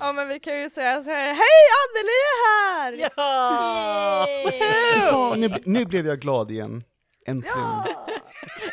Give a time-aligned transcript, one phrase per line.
[0.00, 3.10] Ja men vi kan ju säga så här, hej Anneli är här!
[3.16, 4.26] Ja!
[4.96, 6.84] Ja, nu, nu blev jag glad igen.
[7.26, 7.84] Äntligen.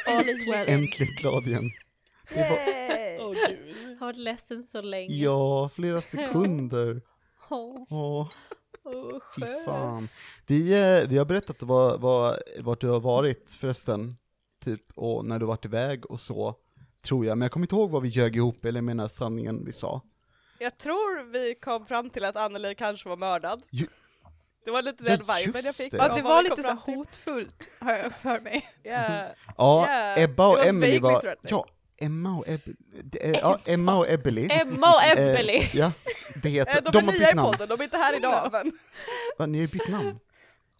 [0.08, 0.70] All is well.
[0.70, 1.72] Äntligen glad igen.
[2.30, 3.28] Det var.
[3.28, 3.98] Åh gud.
[4.00, 5.16] Har varit ledsen så länge.
[5.16, 7.02] ja, flera sekunder.
[7.50, 8.28] Åh, Åh,
[8.84, 10.10] oh, fy fan.
[10.48, 14.18] Vi, eh, vi har berättat vad, vad, vart du har varit förresten.
[14.64, 16.56] Typ, och när du varit iväg och så.
[17.02, 19.74] Tror jag, men jag kommer inte ihåg vad vi ljög ihop, eller menar sanningen vi
[19.74, 20.02] sa.
[20.60, 23.64] Jag tror vi kom fram till att Anneli kanske var mördad.
[23.70, 23.88] Ju-
[24.66, 25.92] Det var lite Ja, den viben jag fick.
[25.92, 25.98] det.
[25.98, 28.70] Ja, det var lite så hotfullt, har jag för mig.
[28.84, 29.32] Yeah.
[29.58, 31.66] Ja, Yeah, Ebba och Emily var, ja,
[32.00, 32.72] Emma och Ebba,
[33.42, 34.48] ja, Emma och Ebbeli.
[34.52, 35.58] Emma och Ebbeli!
[35.58, 35.92] Eh, ja,
[36.44, 38.72] det Eh, heter, De, de, är nya i podden, de är inte här idag men
[39.38, 40.20] Va, ni har ju bytt namn.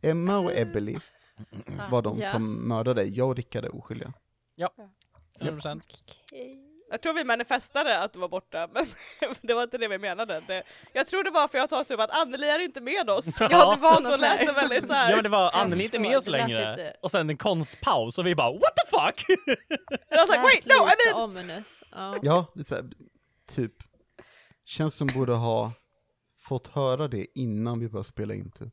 [0.02, 0.98] Emma och Ebbeli
[1.90, 2.32] var de Ja.
[2.32, 4.14] som mördade, jag och Rickard är oskyldiga.
[5.40, 5.82] 100%.
[6.24, 6.67] Okej.
[6.90, 8.86] Jag tror vi manifestade att du var borta men
[9.42, 10.44] det var inte det vi menade.
[10.48, 13.42] Det, jag tror det var för jag sa typ att Anneli är inte med oss.
[13.42, 15.10] Ja, det var Och så något lät det väldigt så här.
[15.10, 16.72] Ja men det var Anneli inte med oss längre.
[16.72, 19.26] lite- Och sen en konstpaus och vi bara what the fuck?
[20.10, 21.24] jag var like, wait no I mean!
[21.30, 21.84] ominous.
[21.92, 22.18] Ja.
[22.22, 22.86] Ja, lite så här,
[23.56, 23.74] typ,
[24.66, 25.72] känns som borde ha
[26.48, 28.70] fått höra det innan vi började spela in typ.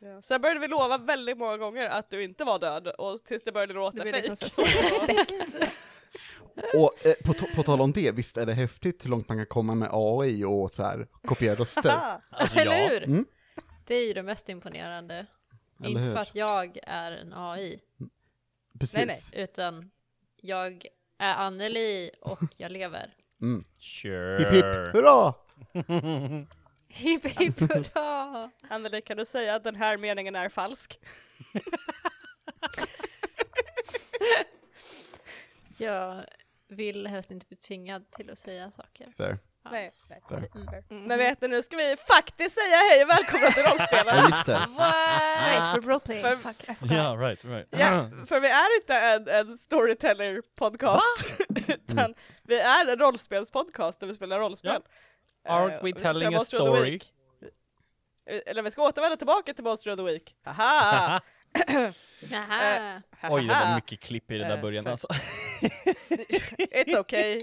[0.00, 0.22] Ja.
[0.22, 3.52] Sen började vi lova väldigt många gånger att du inte var död och tills det
[3.52, 5.26] började låta liksom fejk.
[6.74, 9.38] Och eh, på, to- på tal om det, visst är det häftigt hur långt man
[9.38, 12.20] kan komma med AI och så här kopiera röster?
[12.30, 12.88] Alltså, Eller ja.
[12.88, 13.02] hur?
[13.04, 13.26] Mm.
[13.86, 15.26] Det är ju det mest imponerande.
[15.80, 16.12] Eller inte hur?
[16.14, 17.80] för att jag är en AI,
[18.80, 18.96] Precis.
[18.96, 19.42] Nej, nej.
[19.42, 19.90] utan
[20.36, 20.86] jag
[21.18, 23.14] är Anneli och jag lever.
[23.42, 23.64] Mm.
[23.78, 24.38] Sure.
[24.38, 24.64] Hipp hipp,
[24.94, 25.34] hurra!
[26.88, 28.50] Hipp hipp hurra!
[28.68, 31.00] Anneli kan du säga att den här meningen är falsk?
[35.78, 36.24] Jag
[36.68, 39.06] vill helst inte bli tvingad till att säga saker.
[39.16, 39.38] Fair.
[39.70, 40.12] Nej, alls.
[40.30, 40.40] nej.
[40.70, 40.84] Fair.
[40.90, 41.02] Mm.
[41.04, 44.26] Men vet ni, nu ska vi faktiskt säga hej och välkomna till Ja, rollspelare!
[44.30, 44.52] just det.
[44.76, 45.74] What?
[45.74, 46.22] for roleplay.
[46.22, 46.64] För- Fuck.
[46.90, 47.66] Ja, right, right.
[47.70, 51.26] Ja, för vi är inte en, en storyteller-podcast,
[51.68, 54.82] utan vi är en rollspelspodcast där vi spelar rollspel.
[55.48, 57.00] Eh, Aren't we vi spelar telling a story?
[58.30, 60.36] Eh, Eller vi ska återvända tillbaka till Monster of the Week.
[60.44, 61.20] Haha!
[62.20, 63.02] Jaha.
[63.30, 65.08] Oj, det var mycket klipp i den där Eh, början alltså.
[66.58, 67.40] It's okay.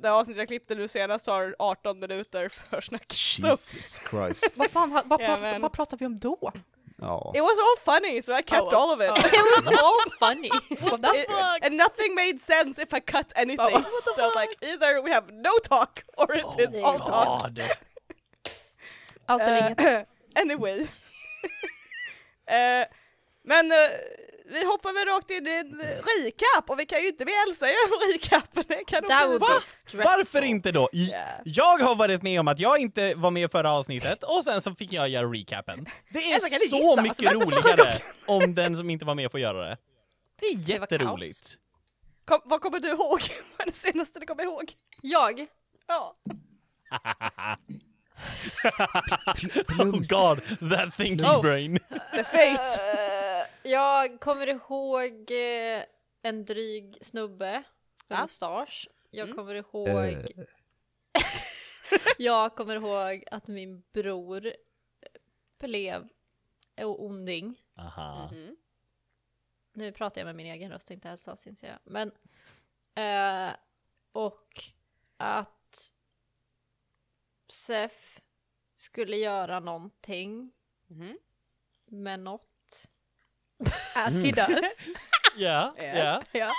[0.00, 3.12] Det avsnittet jag klippte nu senast har 18 minuter för snack.
[3.12, 4.52] So, Jesus Christ.
[4.56, 6.52] Vad fan, vad, pratar, men- vad pratar vi om då?
[6.96, 7.32] Ja.
[7.34, 9.10] it was all funny so I kept Oh, all of it.
[9.10, 9.26] oh.
[9.34, 10.48] It was all funny.
[10.90, 11.64] What the It- fuck?
[11.66, 13.76] and nothing made sense if I cut anything.
[13.76, 14.14] Oh.
[14.16, 17.50] so like either we have no talk or it is all talk.
[19.26, 19.80] Allt eller inget.
[20.36, 20.86] Eh, anyway.
[22.46, 22.86] Eh,
[23.44, 23.78] men eh,
[24.46, 28.12] vi hoppar väl rakt in i en recap och vi kan ju inte Elsa göra
[28.14, 28.64] recapen.
[28.68, 30.00] Det kan That bli- stressful.
[30.04, 30.88] Varför inte då?
[31.44, 34.60] Jag har varit med om att jag inte var med i förra avsnittet och sen
[34.60, 35.86] så fick jag göra recapen.
[36.12, 37.02] Det är Alltså, så gissa?
[37.02, 37.92] mycket roligare
[38.26, 39.76] om den som inte var med får göra det.
[40.40, 41.54] Det är Det jätteroligt.
[42.24, 43.20] Kom, vad kommer du ihåg?
[43.58, 44.72] Vad är det senaste du kommer ihåg?
[45.02, 45.46] Jag?
[45.86, 46.16] Ja.
[49.78, 51.42] Oh god, that thinking Oh.
[51.42, 51.78] brain.
[52.12, 52.80] The face!
[52.82, 55.84] Eh, jag kommer ihåg eh,
[56.22, 57.52] en dryg snubbe
[58.08, 58.22] med Ja.
[58.22, 58.88] mustasch.
[59.10, 59.36] Jag Mm.
[59.36, 59.88] kommer ihåg...
[59.88, 60.24] Eh,
[62.18, 64.52] jag kommer ihåg att min bror
[65.60, 66.08] blev
[66.76, 67.62] onding.
[67.78, 68.30] Aha.
[68.32, 68.56] Mhm.
[69.72, 71.78] Nu pratar jag med min egen röst, inte Elsas inser jag.
[71.84, 72.12] Men...
[72.96, 73.54] Eh,
[74.12, 74.48] och
[75.16, 75.50] att
[77.54, 78.20] Sef
[78.76, 80.52] skulle göra någonting
[80.88, 81.18] Mhm.
[81.86, 82.46] med något.
[83.96, 84.78] As he does.
[85.36, 86.22] Ja, ja.
[86.32, 86.50] ja.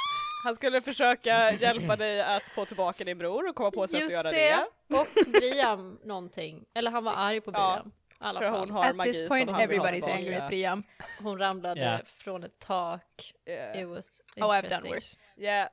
[0.43, 4.01] Han skulle försöka hjälpa dig att få tillbaka din bror och komma på sätt att
[4.01, 4.67] Just göra det.
[4.87, 4.97] det.
[4.97, 6.65] Och Briam någonting.
[6.73, 7.91] Eller han var arg på Ja, Briam.
[8.19, 10.83] Alla För hon har At magi this point everybody's angry at Priam.
[11.23, 11.99] Hon ramlade Ja.
[12.05, 13.33] från ett tak.
[13.45, 13.81] Yeah.
[13.81, 14.93] It was Oh, I've done interesting.
[14.93, 15.17] worse.
[15.37, 15.69] Yeah.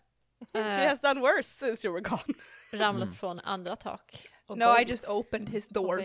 [0.53, 2.35] She has done worse since you were gone.
[2.71, 3.15] ramlat Mm.
[3.15, 4.27] från andra tak.
[4.47, 5.97] Och No, I just opened his door.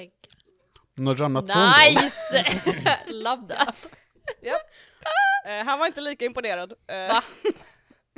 [1.06, 1.46] har ramlat.
[1.48, 2.46] Nice!
[3.08, 3.76] Love that.
[5.46, 6.74] Eh, han var inte lika imponerad.
[6.88, 7.24] Eh, Va?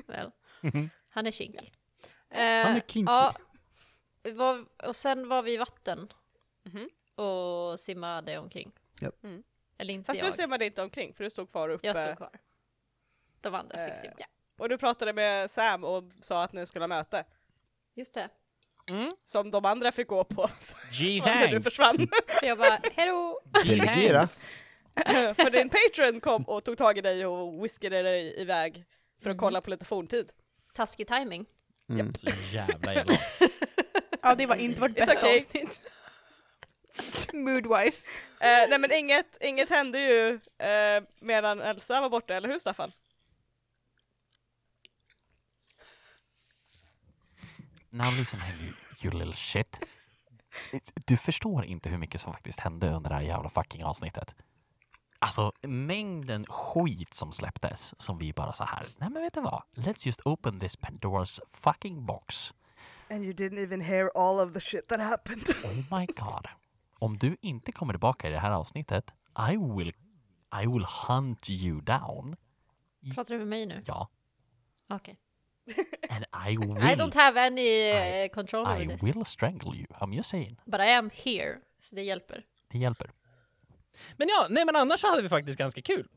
[0.08, 0.32] Väl,
[1.10, 1.66] han är kinky.
[2.30, 3.12] Eh, Han är kinky.
[3.12, 3.36] Ja,
[4.34, 6.10] var, och sen var vi i vatten
[6.64, 6.90] Mhm.
[7.26, 8.72] och simmade omkring.
[9.02, 9.24] Japp.
[9.24, 9.44] Mm.
[9.78, 10.36] Eller inte Fast du jag.
[10.36, 11.88] simmade inte omkring för du stod kvar uppe.
[11.88, 12.40] Jag stod kvar.
[13.42, 14.16] De andra fick simma.
[14.58, 17.26] Och du pratade med Sam och sa att ni skulle ha möte.
[17.94, 18.30] Just det.
[19.26, 20.50] Som de andra fick gå på.
[21.00, 22.08] G när du försvann.
[22.42, 23.42] Jag bara, hejdå!
[25.36, 28.84] För din patron kom och tog tag i dig och whiskade dig iväg
[29.24, 29.40] för att Mhm.
[29.40, 30.30] kolla på lite forntid.
[30.74, 31.46] Taskig timing.
[31.90, 32.14] Mm.
[32.14, 33.16] Så jävla jävla.
[34.22, 35.36] Ja, det var inte vårt It's bästa okay.
[35.36, 35.92] avsnitt.
[37.34, 38.10] Moodwise.
[38.40, 42.92] Eh, nej men inget, inget hände ju eh, medan Elsa var borta, eller hur Staffan?
[47.92, 49.80] Now listen here you, you little shit.
[51.06, 54.36] Du förstår inte hur mycket som faktiskt hände under det här jävla fucking avsnittet.
[55.20, 58.86] Alltså mängden skit som släpptes som vi bara så här.
[58.98, 59.64] Nej men vet du vad?
[59.74, 62.54] Let's just open this Pandoras fucking box.
[63.10, 65.44] And you didn't even hear all of the shit that happened.
[65.64, 66.48] Oh my god.
[67.00, 69.14] Om du inte kommer tillbaka i det här avsnittet,
[69.52, 69.94] I will,
[70.62, 72.36] I will hunt you down.
[73.16, 73.84] Pratar du med mig nu?
[73.86, 74.10] Ja,
[74.90, 75.18] Okej.
[76.10, 79.04] And I will, I don't have any I- eh, control over I this.
[79.04, 79.86] will strangle you.
[80.02, 80.58] I'm just saying.
[80.66, 82.44] But I am here, så det hjälper.
[82.72, 83.12] Det hjälper.
[84.18, 86.08] Men ja, nej men annars så hade vi faktiskt ganska kul.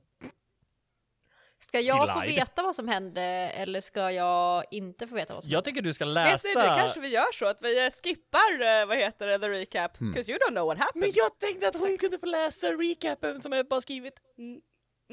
[1.59, 5.51] Ska jag få veta vad som hände eller ska jag inte få veta vad som
[5.53, 5.71] Jag hände?
[5.71, 6.49] tycker du ska Vet läsa...
[6.49, 9.49] ni, det kanske vi gör så att vi eh, skippar, eh, vad heter det, the
[9.49, 10.13] recap, Hmm.
[10.15, 11.01] 'cause you don't know what happened.
[11.05, 14.15] Men jag tänkte att hon kunde få läsa recapen som jag bara skrivit.
[14.39, 14.61] Mm.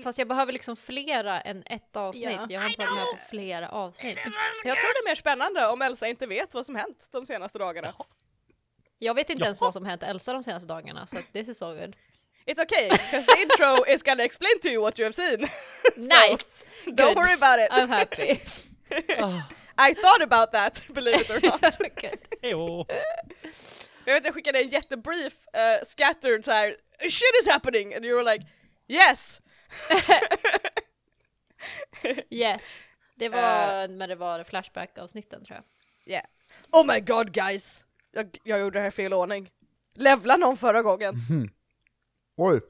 [0.04, 2.24] Fast jag behöver liksom flera än ett avsnitt.
[2.24, 2.48] Ja.
[2.50, 4.20] Jag har inte varit med på flera avsnitt.
[4.64, 7.60] Jag tror det är mer spännande om Elsa inte vet vad som hänt de senaste
[7.60, 7.94] dagarna.
[9.00, 9.68] Jag vet inte ens Jaha.
[9.68, 11.96] vad som hänt Elsa de senaste dagarna, så this is so good.
[12.46, 15.40] It's okay, because the intro is gonna explain to you what you have seen.
[15.96, 16.66] Nice!
[16.86, 17.18] Don't Good.
[17.18, 17.72] worry about it.
[17.72, 18.42] I'm happy.
[19.78, 21.62] I thought about that, believe it or not.
[24.06, 26.76] Jag vet jag skickade en jättebrief, uh, scattered så här.
[27.02, 28.46] shit is happening and you were like
[28.88, 29.42] yes!
[32.30, 32.64] Yes.
[33.16, 35.60] Det var när det var Flashback-avsnitten tror
[36.06, 36.12] jag.
[36.14, 36.26] Yeah.
[36.72, 37.86] Oh my god guys!
[38.12, 39.50] Jag, jag gjorde det här i fel ordning.
[39.96, 41.14] Levla någon förra gången.
[42.36, 42.62] Oj,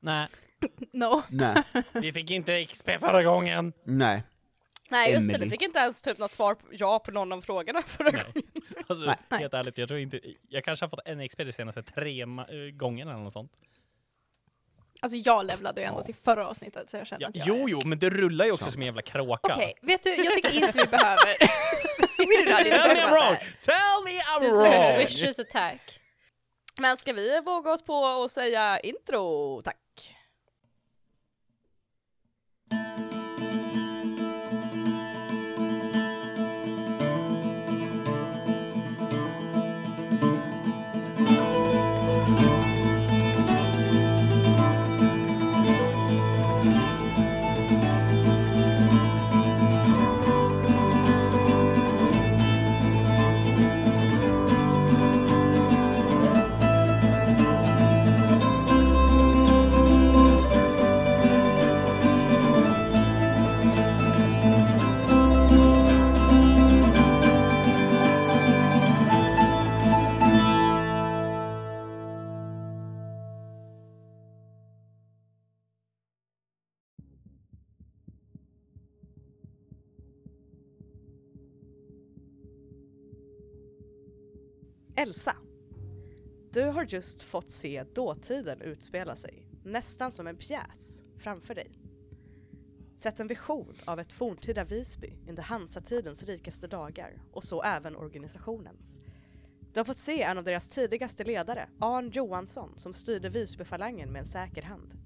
[0.00, 0.28] Nej,
[0.92, 1.22] No.
[1.28, 1.62] nej,
[1.92, 3.72] vi fick inte XP förra gången.
[3.84, 4.22] nej.
[4.90, 5.50] Nej just det, du Emily.
[5.50, 8.22] fick inte ens typ något svar på, ja på någon av frågorna förra Nej.
[8.24, 8.48] gången.
[8.86, 9.16] Alltså, Nej.
[9.40, 10.20] Helt ärligt, jag tror inte...
[10.48, 13.52] Jag kanske har fått en XP de senaste tre ma- eh, gångerna eller något sånt.
[15.04, 17.64] Alltså jag levlade ju ändå till förra avsnittet så jag känner Ja, att jag jo,
[17.64, 19.54] är- jo, men du rullar ju också som en jävla kråka.
[19.54, 21.36] Okej, vet du, jag tycker inte vi behöver...
[22.16, 22.26] Tell
[22.94, 23.36] me I'm wrong!
[23.60, 24.98] Tell me I'm wrong!
[24.98, 26.00] Vicious attack.
[26.80, 29.76] Men ska vi våga oss på att säga intro, tack?
[85.04, 85.36] Elsa.
[86.52, 91.78] Du har just fått se dåtiden utspela sig, nästan som en pjäs, framför dig.
[92.98, 99.00] Sett en vision av ett forntida Visby under Hansatidens rikaste dagar och så även organisationens.
[99.72, 104.20] Du har fått se en av deras tidigaste ledare, Arn Johansson, som styrde Visbyfalangen med
[104.20, 104.98] en säker hand.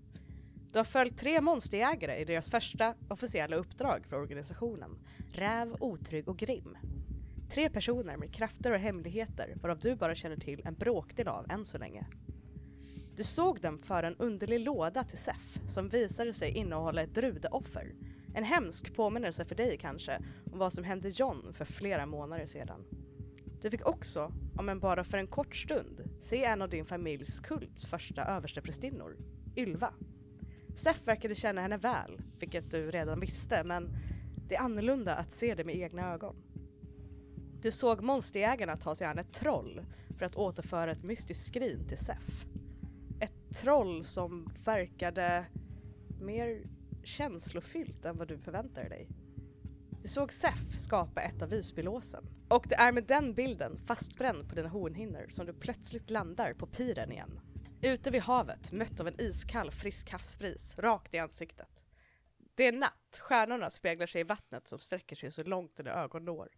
[0.73, 4.99] Du har följt tre monsterjägare i deras första officiella uppdrag för organisationen,
[5.33, 6.77] Räv, Otrygg och Grim.
[7.51, 11.65] Tre personer med krafter och hemligheter varav du bara känner till en bråkdel av än
[11.65, 12.07] så länge.
[13.17, 17.95] Du såg dem föra en underlig låda till SEF som visade sig innehålla ett drudeoffer.
[18.35, 20.21] En hemsk påminnelse för dig kanske
[20.53, 22.85] om vad som hände John för flera månader sedan.
[23.63, 27.41] Du fick också, om än bara för en kort stund, se en av din familjs
[27.41, 29.17] kults första översteprästinnor,
[29.57, 29.95] Ylva.
[30.77, 33.97] SEF verkade känna henne väl, vilket du redan visste, men
[34.49, 36.37] det är annorlunda att se det med egna ögon.
[37.63, 39.87] Du såg monsterjägarna ta sig an ett troll
[40.19, 42.45] för att återföra ett mystiskt skrin till Sef.
[43.21, 45.47] Ett troll som verkade
[46.21, 46.63] mer
[47.05, 49.09] känslofyllt än vad du förväntade dig.
[50.03, 52.25] Du såg Sef skapa ett av Visbylåsen.
[52.49, 56.67] Och det är med den bilden fastbränd på dina hornhinnor som du plötsligt landar på
[56.67, 57.41] piren igen.
[57.83, 61.83] Ute vid havet, mött av en iskall frisk havsbris, rakt i ansiktet.
[62.55, 66.25] Det är natt, stjärnorna speglar sig i vattnet som sträcker sig så långt dina ögon
[66.25, 66.49] når.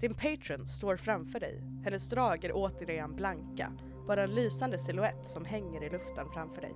[0.00, 1.62] Din patron står framför dig.
[1.84, 3.72] Hennes drag är återigen blanka,
[4.06, 6.74] bara en lysande silhuett som hänger i luften framför dig.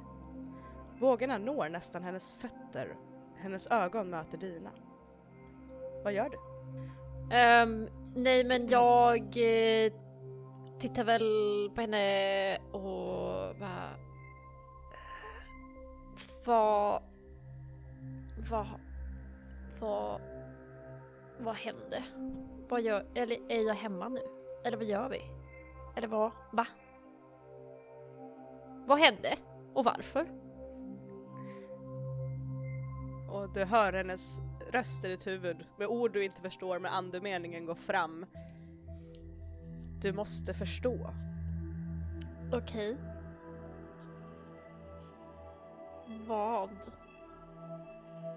[1.00, 2.96] Vågorna når nästan hennes fötter.
[3.36, 4.70] Hennes ögon möter dina.
[6.04, 6.36] Vad gör du?
[7.36, 9.92] Um, nej men jag eh,
[10.78, 13.84] tittar väl på henne och och bara...
[13.84, 13.98] Eh,
[16.44, 17.02] vad...
[18.50, 18.66] Vad...
[19.80, 20.20] Vad...
[21.38, 22.04] Vad hände?
[22.68, 23.06] Vad gör...
[23.14, 24.20] Eller är jag hemma nu?
[24.64, 25.22] Eller vad gör vi?
[25.96, 26.30] Eller vad...
[26.52, 26.66] Va?
[28.86, 29.36] Vad hände?
[29.74, 30.26] Och varför?
[33.30, 37.66] Och du hör hennes röst i ditt huvud med ord du inte förstår med andemeningen
[37.66, 38.26] gå fram.
[40.00, 41.10] Du måste förstå.
[42.52, 42.96] Okej.
[46.26, 46.70] Vad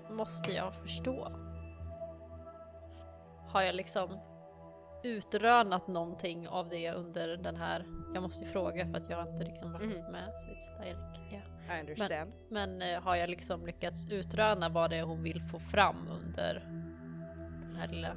[0.10, 1.28] måste jag förstå?
[3.51, 4.20] Har jag liksom
[5.03, 7.86] utrönat någonting av det under den här...
[8.13, 10.12] Jag måste ju fråga för att jag har inte liksom varit Mhm.
[10.12, 11.00] med så it's like,
[11.31, 11.77] yeah.
[11.77, 12.31] I understand.
[12.50, 16.53] Men eh, har jag liksom lyckats utröna vad det är hon vill få fram under
[17.62, 18.08] den här lilla...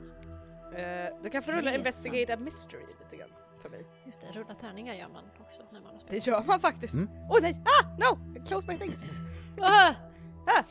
[0.78, 3.30] Eh, du kan få rulla investigate a mystery lite grann
[3.62, 3.86] för mig.
[4.04, 6.94] Just det, rulla tärningar gör man också när man har Det gör man faktiskt.
[6.94, 7.30] Åh Mm.
[7.30, 7.62] oh, nej!
[7.64, 7.86] Ah!
[7.98, 8.36] No!
[8.36, 9.04] I close my things!
[9.60, 9.94] Ah!
[10.46, 10.62] Ah!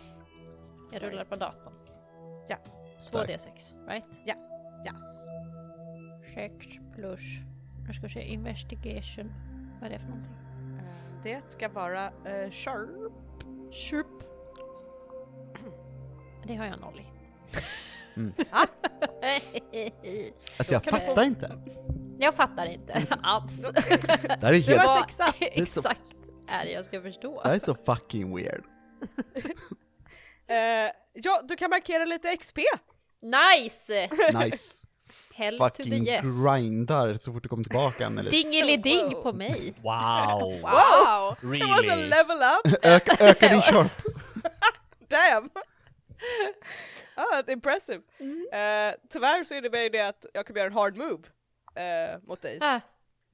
[0.92, 1.74] Jag rullar på datorn.
[2.48, 2.58] Ja.
[3.12, 4.06] 2D6, right?
[4.86, 5.04] Yes.
[6.36, 7.22] 6 plus,
[7.88, 9.34] jag ska se, investigation.
[9.82, 10.34] Vad är det för någonting?
[10.80, 13.14] Eh, det ska vara uh, sharp.
[13.72, 14.08] Sharp.
[16.48, 17.06] Det har jag noll i.
[18.20, 18.34] Mm.
[20.58, 21.58] Alltså jag kan vi fattar inte.
[22.20, 23.62] jag fattar inte alls.
[23.62, 23.80] Det
[24.42, 25.24] här är Det var helt, sexa.
[25.40, 26.02] är så- exakt
[26.48, 27.42] är det jag ska förstå.
[27.44, 28.64] det här är så fucking weird.
[30.48, 32.58] Eh, ja, du kan markera lite XP!
[33.24, 34.10] Nice!
[34.34, 34.80] Nice.
[35.36, 36.22] Hell to the Fucking yes.
[36.46, 38.30] grindar så fort du kommer tillbaka Anneli.
[38.30, 39.24] Dingeliding Wow.
[39.24, 39.74] på mig.
[39.82, 40.62] Wow!
[40.62, 41.56] Wow!
[41.56, 42.10] It was a Really?
[42.10, 42.78] level up!
[42.86, 43.92] Öka, öka din sharp.
[45.08, 45.50] Damn!
[47.16, 48.02] ah, that's impressive.
[48.20, 48.48] Mm.
[48.54, 51.24] Eh, tyvärr så innebär ju det att jag kommer göra en hard move
[51.76, 52.58] eh, mot dig.
[52.62, 52.80] Ah,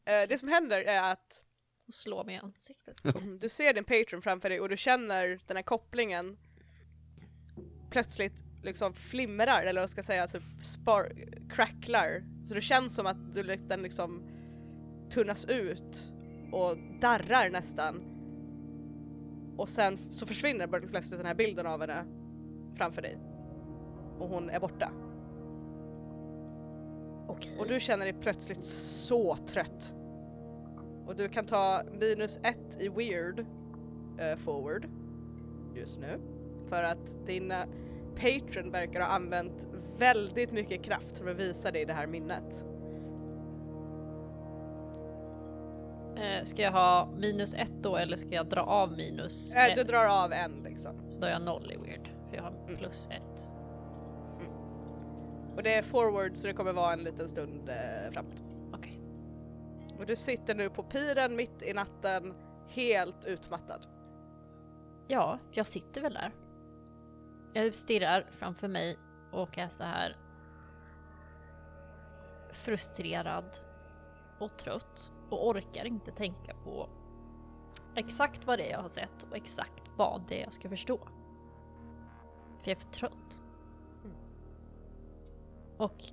[0.06, 1.44] Eh, det som händer är att
[1.88, 2.96] och slå mig i ansiktet.
[3.40, 6.38] du ser din patron framför dig och du känner den här kopplingen
[7.92, 11.12] plötsligt liksom flimrar, eller vad ska jag säga, typ spar
[11.50, 12.24] cracklar.
[12.46, 14.24] Så det känns som att du, den liksom
[15.10, 16.14] tunnas ut
[16.52, 18.02] och darrar nästan.
[19.58, 22.06] Och sen så försvinner plötsligt den här bilden av henne
[22.76, 23.18] framför dig.
[24.20, 24.92] Och hon är borta.
[27.28, 27.58] Okej.
[27.60, 29.94] Och du känner dig plötsligt så trött.
[31.06, 33.46] Och du kan ta minus ett i weird
[34.20, 34.88] eh, forward
[35.76, 36.20] just nu.
[36.70, 37.54] För att din
[38.20, 42.66] patron verkar ha använt väldigt mycket kraft för att visa dig det här minnet.
[46.18, 49.84] Eh, ska jag ha minus ett då eller ska jag dra av minus Eh, du
[49.84, 51.10] drar av en liksom.
[51.10, 52.10] Så då är jag noll i weird.
[52.30, 52.78] För jag har Mm.
[52.78, 53.48] plus ett.
[55.56, 58.44] Och det är forward så det kommer vara en liten stund eh, framåt.
[58.74, 59.00] Okej.
[60.00, 62.34] Och du sitter nu på piren mitt i natten
[62.70, 63.86] helt utmattad.
[65.08, 66.32] Ja, jag sitter väl där.
[67.54, 68.98] Jag stirrar framför mig
[69.32, 70.18] och är så här
[72.52, 73.58] frustrerad
[74.40, 76.90] och trött och orkar inte tänka på
[77.96, 80.98] exakt vad det är jag har sett och exakt vad det är jag ska förstå.
[82.62, 83.44] För jag är för trött.
[85.78, 86.04] Och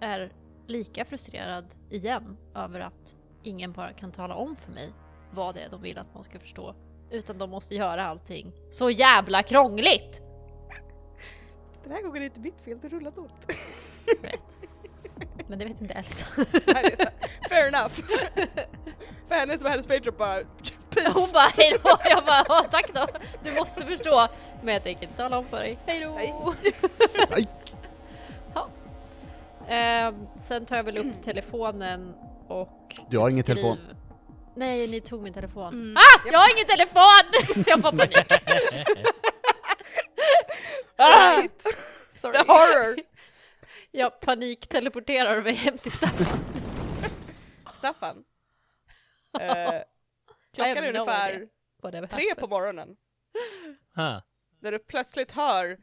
[0.00, 0.32] är
[0.66, 4.92] lika frustrerad igen över att ingen bara kan tala om för mig
[5.30, 6.74] vad det är de vill att man ska förstå.
[7.10, 10.22] Utan de måste göra allting så jävla krångligt!
[11.84, 13.32] Den här gången är det inte mitt fel, det rullar dåligt.
[14.22, 14.40] Vet.
[15.46, 16.26] Men det vet inte Elsa.
[17.48, 17.94] Fair enough.
[19.28, 20.40] För henne som är hennes patron bara
[20.90, 21.10] peace.
[21.14, 23.06] Hon bara hejdå, jag bara "Ja, tack då,
[23.44, 24.28] du måste förstå.
[24.62, 25.78] Men jag tänker inte tala om för dig.
[25.86, 26.54] Hejdå!
[26.98, 27.48] Psyk.
[29.68, 30.14] Ehm,
[30.48, 32.14] sen tar jag väl upp telefonen
[32.48, 33.00] och...
[33.10, 33.78] Du har ingen telefon.
[34.54, 35.68] Nej, ni tog min telefon.
[35.74, 35.96] Mm.
[35.96, 36.28] Ah!
[36.32, 37.64] Jag har ingen telefon!
[37.66, 38.32] jag får panik.
[40.96, 41.42] Ah,
[42.12, 42.38] Sorry.
[42.38, 42.96] the horror!
[43.90, 46.38] Jag panikteleporterar mig hem till Staffan.
[47.78, 48.24] Staffan.
[49.40, 49.82] Eh,
[50.54, 51.48] klockan är ungefär
[52.06, 52.96] tre på morgonen.
[53.94, 54.18] Huh.
[54.60, 55.78] När du plötsligt hör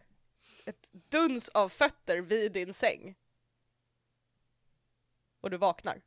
[0.66, 3.16] ett duns av fötter vid din säng.
[5.42, 6.02] Och du vaknar.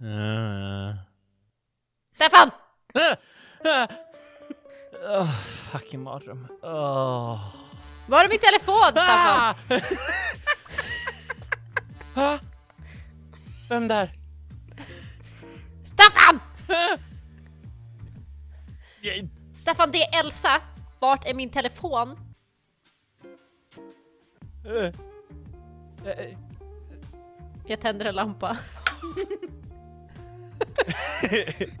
[0.00, 0.94] Uh.
[2.14, 2.50] Staffan!
[5.06, 5.30] Oh,
[5.72, 6.46] fucking mardröm.
[6.62, 7.38] Oh.
[8.06, 9.54] Var är min telefon Staffan?
[12.14, 12.34] Ah!
[12.34, 12.38] ah!
[13.68, 14.12] Vem där?
[15.92, 16.40] Staffan!
[19.58, 20.60] Staffan, det är Elsa.
[20.98, 22.18] Vart är min telefon?
[24.64, 24.84] eh,
[26.12, 26.38] eh,
[27.66, 28.56] Jag tänder en lampa.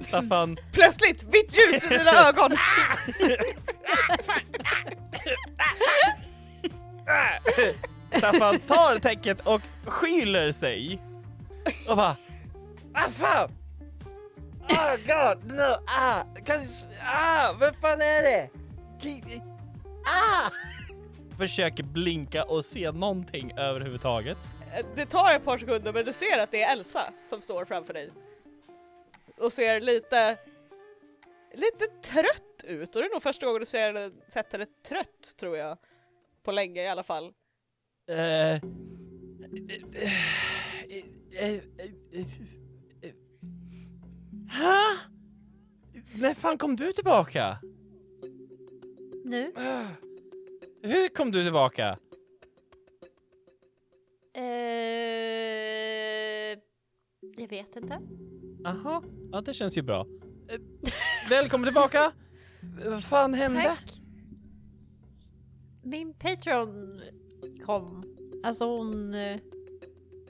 [0.00, 2.56] Staffan, Plötsligt vitt ljus i dina ögon!
[8.18, 11.02] Staffan tar täcket och skyler sig.
[11.88, 12.16] Och bara...
[12.94, 13.50] Ah fan!
[14.70, 16.60] Oh god, no, ah, kan,
[17.02, 18.50] ah, vad fan är det?
[20.04, 20.50] Ah!
[21.38, 24.38] Försöker blinka och se någonting överhuvudtaget.
[24.94, 27.94] Det tar ett par sekunder men du ser att det är Elsa som står framför
[27.94, 28.10] dig.
[29.40, 30.38] Och ser lite,
[31.54, 35.56] lite trött ut och det är nog första gången du ser sett henne trött tror
[35.56, 35.78] jag.
[36.42, 37.32] På länge i alla fall.
[38.08, 38.60] Eh, eh,
[41.32, 41.60] eh, eh,
[43.02, 43.14] eh,
[44.58, 44.96] Ha?
[46.20, 47.58] När fan kom du tillbaka?
[49.24, 49.52] Nu?
[49.56, 49.84] Ah.
[50.82, 51.98] Hur kom du tillbaka?
[54.34, 54.44] Eh,
[57.36, 58.00] jag vet inte.
[58.64, 60.06] Aha, ja det känns ju bra.
[60.48, 60.60] Eh,
[61.30, 62.12] välkommen tillbaka!
[62.86, 63.62] Vad fan hände?
[63.62, 64.00] Tack.
[65.82, 67.00] Min Patreon
[67.66, 68.04] kom.
[68.44, 69.14] Alltså hon...
[69.14, 69.40] eh,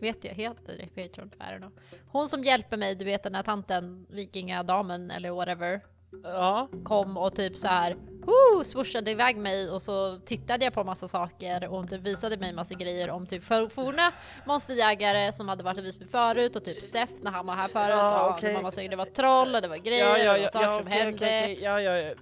[0.01, 1.31] Vet jag heter det Patreon?
[1.31, 1.73] Don't know.
[2.07, 5.81] Hon som hjälper mig, du vet den här tanten, vikingadamen eller whatever.
[6.23, 10.85] Ja, Kom och typ så här, woo, swooshade iväg mig och så tittade jag på
[10.85, 14.13] massa saker och hon typ visade mig massa grejer om typ forna
[14.47, 17.89] monsterjägare som hade varit i Visby förut och typ Sef när han var här förut
[17.99, 20.49] Ja, och det var massa, det var troll och det var grejer och det var
[20.49, 21.17] saker som okej, hände.
[21.17, 22.15] okej, okej, ja, ja, ja.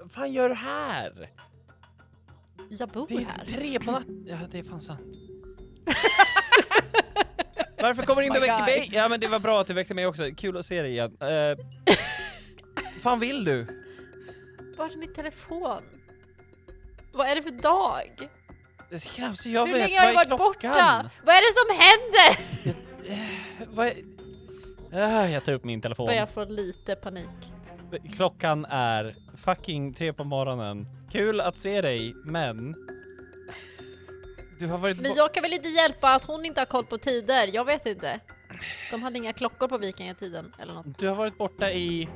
[0.00, 1.30] Vad fan gör du här?
[2.68, 3.44] Jag bor Det är här.
[3.48, 4.24] tre på natten.
[4.28, 5.00] Ja, det är fan sant.
[7.80, 8.90] Varför kommer du inte och väcker mig?
[8.92, 11.16] Ja men det var bra att du väckte mig också, kul att se dig igen.
[11.22, 11.28] Uh,
[13.04, 13.66] fan vill du?
[14.76, 15.82] Vart är min telefon?
[17.12, 18.28] Vad är det för dag?
[18.90, 20.70] Det är så jag Hur vet, länge har jag vad varit klockan?
[20.70, 21.10] borta?
[21.24, 22.30] Vad är det som händer?
[23.74, 23.94] Vad är...
[24.92, 26.06] Ah, jag tar upp min telefon.
[26.06, 27.52] Börjar få lite panik.
[28.12, 30.86] Klockan är fucking tre på morgonen.
[31.12, 32.74] Kul att se dig, men...
[34.58, 36.98] Du har varit Men jag kan väl inte hjälpa att hon inte har koll på
[36.98, 38.20] tider, jag vet inte.
[38.90, 40.98] De hade inga klockor på vikingatiden eller något.
[40.98, 42.08] Du har varit borta i...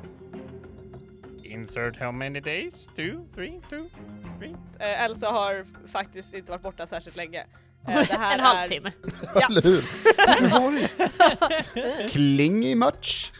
[1.49, 2.87] Insert how many days?
[2.95, 3.89] Two, three, two,
[4.39, 4.55] three?
[4.79, 7.39] Eh, Elsa har faktiskt inte varit borta särskilt länge.
[7.87, 8.91] Eh, det här en är- halvtimme.
[9.35, 9.47] Ja.
[9.49, 9.81] Eller hur?
[10.49, 12.11] Varit?
[12.11, 13.31] Klingig match.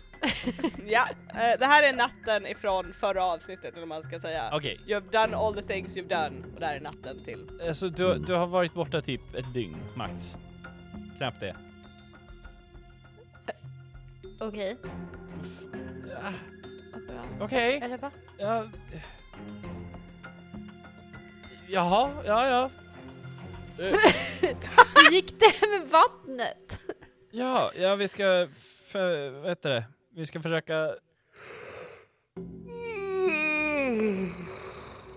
[0.87, 4.49] Ja, eh, det här är natten ifrån förra avsnittet eller man ska säga.
[4.53, 7.47] Okej, You have done all the things you've done och det här är natten till.
[7.67, 10.37] alltså du, du har varit borta typ ett dygn, max.
[11.17, 11.55] Knappt det.
[14.39, 14.77] Okej.
[16.23, 16.31] Ah,
[16.91, 17.45] bra.
[17.45, 18.11] Okej, Eller va?
[18.37, 18.69] ja...
[21.69, 22.69] Jaha, ja, ja.
[23.79, 23.95] Eh,
[24.95, 26.79] Hur gick det med vattnet?
[27.31, 28.47] Ja, ja vi ska,
[28.85, 29.83] för, vad heter det,
[30.15, 30.95] vi ska försöka...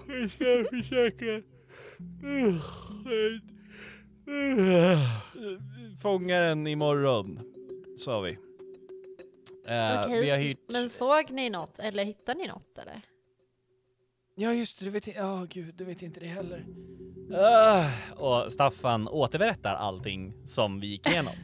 [0.07, 1.43] Vi ska försöka...
[6.03, 7.41] Fånga den imorgon,
[7.99, 8.39] sa vi.
[9.69, 10.59] Eh, Okej, Vi har hyrt...
[10.69, 13.01] Men såg ni något eller hittade ni något eller?
[14.35, 16.65] Ja just det, du vet inte, ja gud, du vet inte det heller.
[17.35, 17.85] Ah,
[18.17, 21.33] och Staffan återberättar allting som vi gick igenom.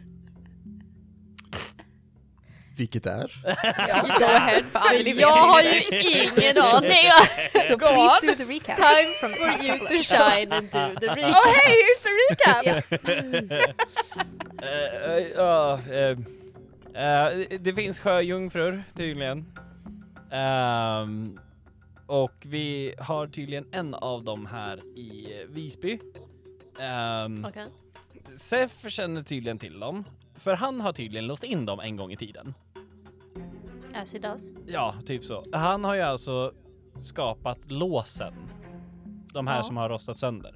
[2.78, 3.40] Vilket är?
[4.18, 7.11] Go ahead för Anneli vet Jag har ju ingen aning!
[7.68, 8.76] So please do the recap.
[8.76, 11.54] Time From the for you couple to shine and do the Oh recap.
[11.54, 12.64] hey, here's the recap!
[14.62, 16.18] Eh, eh, Ja, eh,
[16.94, 19.53] eh, det finns sjöjungfrur tydligen.
[20.31, 21.38] Ehm,
[22.07, 25.98] och vi har tydligen en av dem här i Visby.
[27.27, 27.66] Um, Okej.
[28.37, 32.16] Sef känner tydligen till dem, för han har tydligen låst in dem en gång i
[32.16, 32.55] tiden.
[33.94, 34.55] As he does.
[34.66, 35.44] Ja, typ så.
[35.53, 36.53] Han har ju alltså
[37.03, 38.35] skapat låsen.
[39.33, 39.62] De här Ja.
[39.62, 40.55] som har rostat sönder.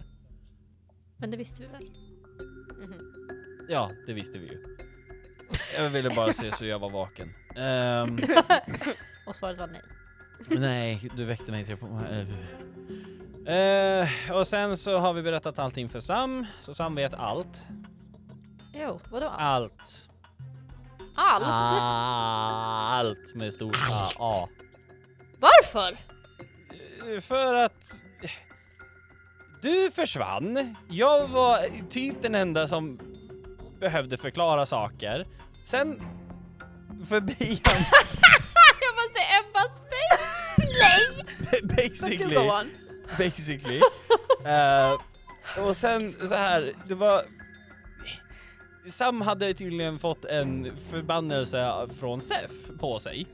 [1.16, 1.90] Men det visste vi väl?
[3.68, 4.77] Ja, det visste vi ju.
[5.77, 7.35] Jag ville bara se så jag var vaken.
[7.57, 8.19] Ehm,
[9.27, 9.81] Och svaret var nej.
[10.49, 11.87] nej, du väckte mig tre på
[13.53, 17.62] Eh, Och sen så har vi berättat allting för Sam, så Sam vet allt.
[18.75, 20.09] Jo, vadå allt?
[21.17, 21.45] Allt.
[21.47, 23.07] Allt?
[23.07, 24.09] Allt med stort A.
[24.19, 24.49] A.
[25.41, 25.97] Varför?
[27.15, 28.03] Eh, För att
[29.62, 30.77] du försvann.
[30.88, 33.01] Jag var typ den enda som
[33.81, 35.27] behövde förklara saker.
[35.64, 36.01] Sen
[37.09, 37.83] förbi han
[38.81, 41.25] Jag måste säga Emmas face!
[41.38, 41.88] Nej!
[41.88, 42.35] Basically.
[42.37, 42.70] go on.
[43.18, 43.81] basically.
[44.46, 44.98] Eh,
[45.66, 47.22] och sen så här, det var...
[48.87, 53.27] Sam hade tydligen fått en förbannelse från Sef på sig.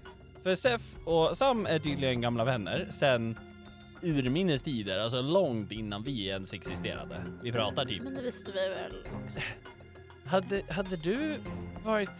[0.42, 3.38] För Sef och Sam är tydligen gamla vänner sen
[4.02, 7.22] urminnes tider, alltså långt innan vi ens existerade.
[7.42, 8.02] Vi pratar typ.
[8.02, 8.92] Men det visste vi väl
[9.24, 9.40] också.
[10.28, 11.40] Hade, hade du
[11.84, 12.10] varit,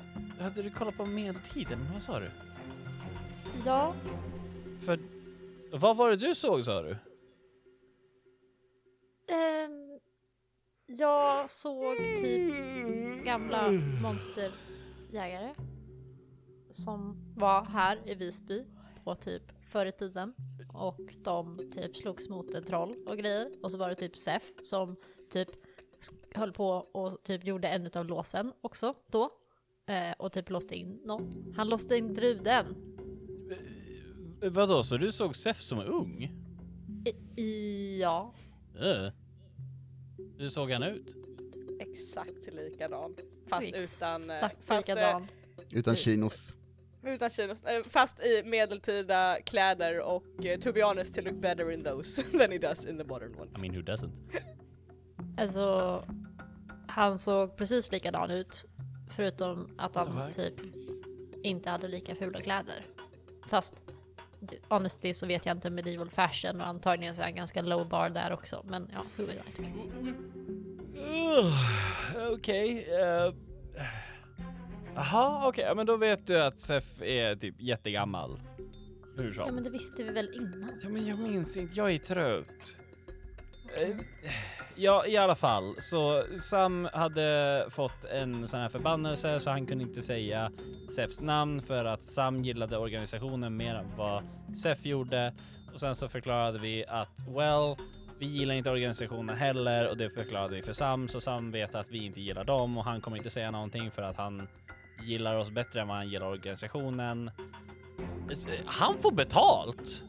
[0.40, 1.78] hade du kollat på medeltiden?
[1.92, 2.30] Vad sa du?
[3.66, 3.94] Ja,
[4.84, 4.98] För
[5.72, 6.96] vad var det du såg sa du?
[9.28, 9.98] ehm,
[10.86, 12.52] jag såg typ
[13.24, 13.70] gamla
[14.02, 15.54] monsterjägare
[16.70, 18.64] som var här i Visby
[19.04, 19.42] på typ
[19.72, 20.34] förr i tiden
[20.72, 24.42] och de typ slogs mot en troll och grejer och så var det typ Sef
[24.62, 24.96] som
[25.30, 25.48] typ
[26.34, 29.30] höll på och typ gjorde en utav låsen också då
[29.86, 31.36] eh, och typ låste in något.
[31.56, 32.76] Han låste in druden.
[34.42, 36.32] Eh, Vadå, så du såg Sef som ung?
[37.04, 38.34] I, i, ja,
[38.82, 39.10] Uh.
[40.38, 41.14] Hur såg han ut?
[41.80, 43.16] Exakt likadan.
[43.46, 44.30] Fast utan...
[44.30, 45.26] eh, exakt fast, eh, likadan.
[45.70, 46.54] Utan chinos.
[47.02, 50.24] Utan chinos, eh, fast i medeltida kläder och
[50.60, 53.58] to be honest he look better in those than he does in the modern ones.
[53.58, 54.12] I mean who doesn't?
[55.38, 56.04] Alltså,
[56.86, 58.66] han såg precis likadan ut.
[59.10, 60.54] Förutom att han typ
[61.42, 62.86] inte hade lika fula kläder.
[63.48, 63.74] Fast
[64.68, 68.08] honestly så vet jag inte medieval fashion och antagligen så är han ganska low bar
[68.10, 68.64] där också.
[68.68, 69.38] Men ja, who I
[70.98, 72.88] Uh, Okej.
[72.94, 73.34] eh,
[74.94, 78.40] Jaha, okej, ja, men då vet du att Sef är typ jättegammal.
[79.16, 79.40] Hur så?
[79.40, 80.80] Ja men det visste vi väl innan.
[80.82, 82.76] Ja, men jag minns inte, jag är trött.
[83.80, 83.96] Eh,
[84.80, 89.84] Ja, i alla fall, så Sam hade fått en sån här förbannelse så han kunde
[89.84, 90.50] inte säga
[90.94, 94.22] Sefs namn för att Sam gillade organisationen mer än vad
[94.62, 95.34] Sef gjorde.
[95.74, 97.76] Och sen så förklarade vi att well,
[98.18, 101.90] vi gillar inte organisationen heller och det förklarade vi för Sam så Sam vet att
[101.90, 104.48] vi inte gillar dem och han kommer inte säga någonting för att han
[105.02, 107.30] gillar oss bättre än vad han gillar organisationen.
[108.30, 110.04] Eh, han får betalt!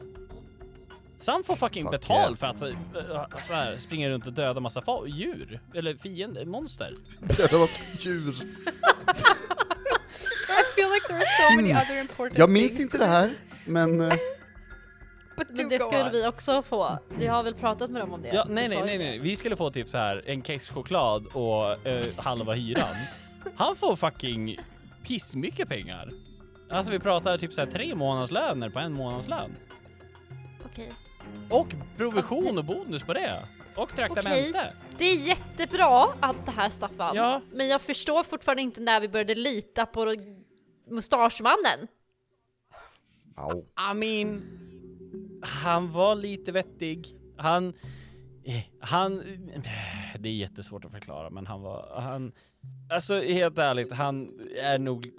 [1.20, 2.68] Sam får fucking Fuck betalt för att äh,
[3.46, 5.60] så här, springa runt och döda massa fa- djur.
[5.74, 6.94] Eller fiender, monster.
[7.20, 8.34] Det var djur.
[10.50, 13.08] I feel like there are so many other important Jag minns things inte to det
[13.10, 14.14] här, men eh,
[15.36, 16.12] But do Men det go skulle on.
[16.12, 16.98] vi också få.
[17.08, 18.28] Vi har väl pratat med dem om det?
[18.28, 19.18] Ja, nej, nej, sa nej, ju nej.
[19.18, 19.22] det.
[19.24, 22.94] Vi skulle få typ så här en kexchoklad och eh, halva hyran.
[23.56, 24.58] Han får fucking
[25.02, 26.10] pissmycket pengar.
[26.70, 29.56] Alltså vi pratar typ så här tre månadslöner på en månadslön.
[30.64, 30.92] Okej.
[31.50, 33.48] Och provision och bonus på det.
[33.76, 34.72] Och traktamente.
[34.98, 37.16] Det är jättebra allt det här Staffan.
[37.16, 37.40] Ja.
[37.52, 40.14] Men jag förstår fortfarande inte när vi började lita på
[40.90, 41.88] mustaschmannen.
[43.36, 43.64] au.
[43.92, 44.42] I mean,
[45.42, 47.16] han var lite vettig.
[47.36, 47.74] Han,
[48.44, 49.22] eh, han,
[50.18, 52.32] det är jättesvårt att förklara, men han var, han,
[52.92, 55.10] alltså helt ärligt, han är nog,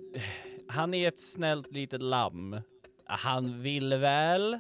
[0.68, 2.62] han är ett snällt litet lamm.
[3.06, 4.60] Han vill väl,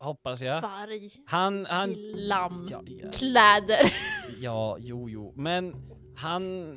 [0.00, 0.60] hoppas jag.
[0.60, 2.68] Varg Han, han, lamm.
[2.70, 3.92] ja, ja, Kläder.
[4.40, 5.74] ja, jo, jo, men
[6.16, 6.76] han,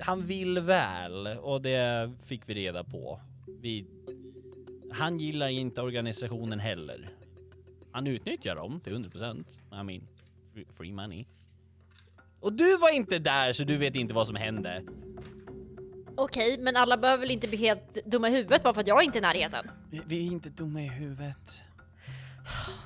[0.00, 3.20] han vill väl och det fick vi reda på.
[3.60, 3.86] Vi,
[4.92, 7.08] han gillar inte organisationen heller.
[7.92, 9.44] Han utnyttjar dem till 100%.
[9.80, 10.08] I mean,
[10.54, 11.24] free- free money.
[12.40, 14.82] Och du var inte där så du vet inte vad som hände.
[16.16, 19.04] Okej, men alla behöver väl inte bli helt dumma i huvudet bara för att jag
[19.04, 19.70] inte är i närheten.
[19.90, 21.62] Vi, vi är inte dumma i huvudet.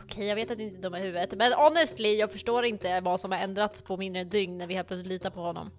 [0.05, 3.21] Okej, jag vet att inte är dumma i huvudet, men honestly, jag förstår inte vad
[3.21, 5.71] som har ändrats på mindre än dygn när vi helt plötsligt litar på honom.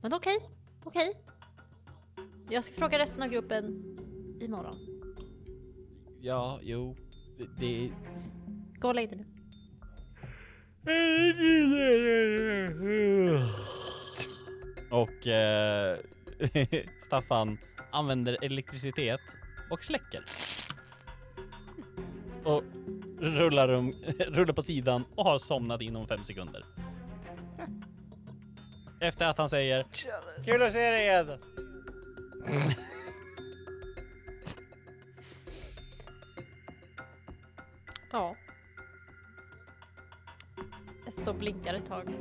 [0.00, 0.36] Men okej,
[0.84, 1.14] okej.
[2.50, 3.64] Jag ska fråga resten av gruppen
[4.40, 4.78] imorgon.
[6.20, 6.96] Ja, jo,
[7.38, 7.44] det...
[7.58, 7.92] det...
[8.78, 9.24] Gå och lägg dig nu.
[14.90, 15.98] Och eh,
[17.06, 17.58] Staffan
[17.90, 19.20] använder elektricitet
[19.70, 20.22] och släcker.
[22.44, 22.62] Och
[23.20, 26.62] rullar, um, rullar på sidan och har somnat inom fem sekunder.
[29.00, 29.84] Efter att han säger
[30.44, 31.38] Kul att se dig igen!
[38.14, 38.36] Ja.
[41.04, 42.14] Jag står och blinkar ett tag.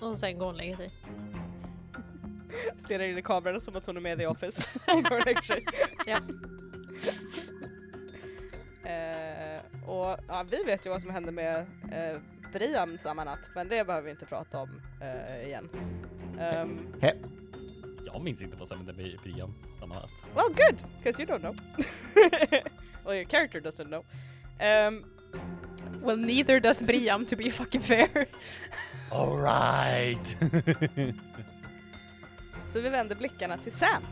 [0.00, 0.90] Och sen går hon och lägger sig.
[2.76, 4.68] Stirrar in i kameran som att hon är med i Office.
[4.86, 5.64] Hon går och lägger sig.
[6.06, 6.18] Ja.
[8.84, 12.20] Eh, och ja, vi vet ju vad som hände med eh,
[12.52, 15.68] Brian samma natt, men det behöver vi inte prata om eh, igen.
[16.62, 16.94] Um,
[18.06, 20.10] Jag minns inte vad som hände med Priam samma natt.
[20.34, 21.56] well good, because you don't know.
[23.04, 24.04] well your character doesn't know.
[24.58, 25.04] Ehm,
[26.06, 28.26] Well, neither does Briam to be fucking fair.
[29.12, 30.36] Alright!
[32.66, 34.02] Så vi vänder blickarna till Sam.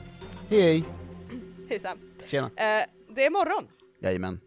[0.50, 0.84] Hej hej!
[1.68, 1.98] Hej Sam.
[2.26, 2.46] Tjena!
[2.46, 3.68] Eh, det är morgon
[4.00, 4.40] Jajamän.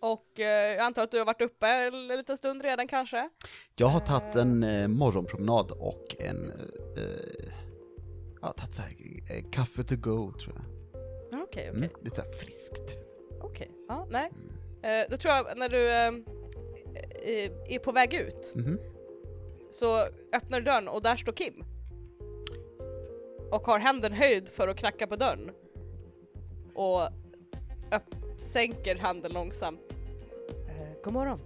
[0.00, 3.30] Och eh, jag antar att du har varit uppe en liten stund redan kanske?
[3.76, 6.50] Jag har tagit en eh, morgonpromenad och en,
[6.96, 7.48] eh,
[8.42, 8.90] ja, tagit så här,
[9.38, 10.64] eh, kaffe to go tror jag.
[11.30, 11.84] Ja, Okej, okej.
[11.84, 12.96] Mm, lite så här friskt.
[13.40, 14.30] Okej, ja, nej.
[14.82, 16.08] Eh, då tror jag när du eh,
[17.34, 18.78] eh, är på väg ut Mhm.
[19.70, 19.98] så
[20.32, 21.64] öppnar du dörren och där står Kim.
[23.50, 25.50] Och har handen höjd för att knacka på dörren.
[26.74, 27.00] Och
[27.90, 29.80] öpp- sänker handen långsamt.
[30.68, 31.40] Eh, god morgon.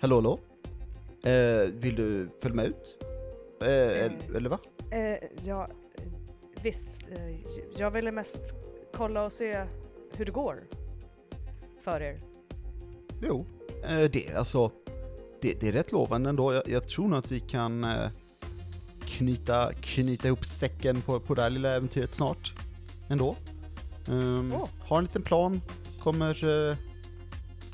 [0.00, 0.38] Hallå hallå?
[1.22, 2.98] Eh, vill du följa med ut?
[3.60, 4.58] Eh, eller, eller va?
[4.90, 6.02] Eh, ja, eh,
[6.62, 6.98] visst.
[7.10, 7.36] Eh,
[7.76, 8.54] jag ville mest
[8.94, 9.64] kolla och se
[10.12, 10.64] hur det går
[11.82, 12.20] för er.
[13.22, 13.46] Jo,
[13.84, 14.70] eh, det alltså,
[15.40, 16.54] det, det är rätt lovande ändå.
[16.54, 18.08] Jag, jag tror nog att vi kan eh,
[19.00, 22.54] knyta, knyta ihop säcken på, på det här lilla äventyret snart.
[23.08, 23.36] Ändå.
[24.08, 24.68] Um, Åh.
[24.80, 25.60] Har en liten plan,
[26.00, 26.76] kommer eh,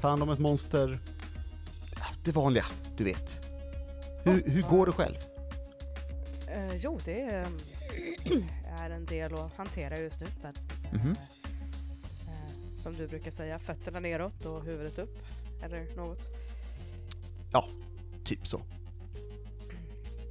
[0.01, 0.99] ta hand om ett monster.
[1.97, 2.65] Ja, det vanliga,
[2.97, 3.51] du vet.
[4.25, 5.17] Hur, hur går det själv?
[6.49, 10.27] Eh, jo, det eh, är en del att hantera just nu.
[10.43, 10.53] Men,
[11.01, 11.11] Mhm.
[12.29, 15.19] eh, som du brukar säga, fötterna neråt och huvudet upp.
[15.63, 16.29] Eller något.
[18.25, 18.61] Typ så.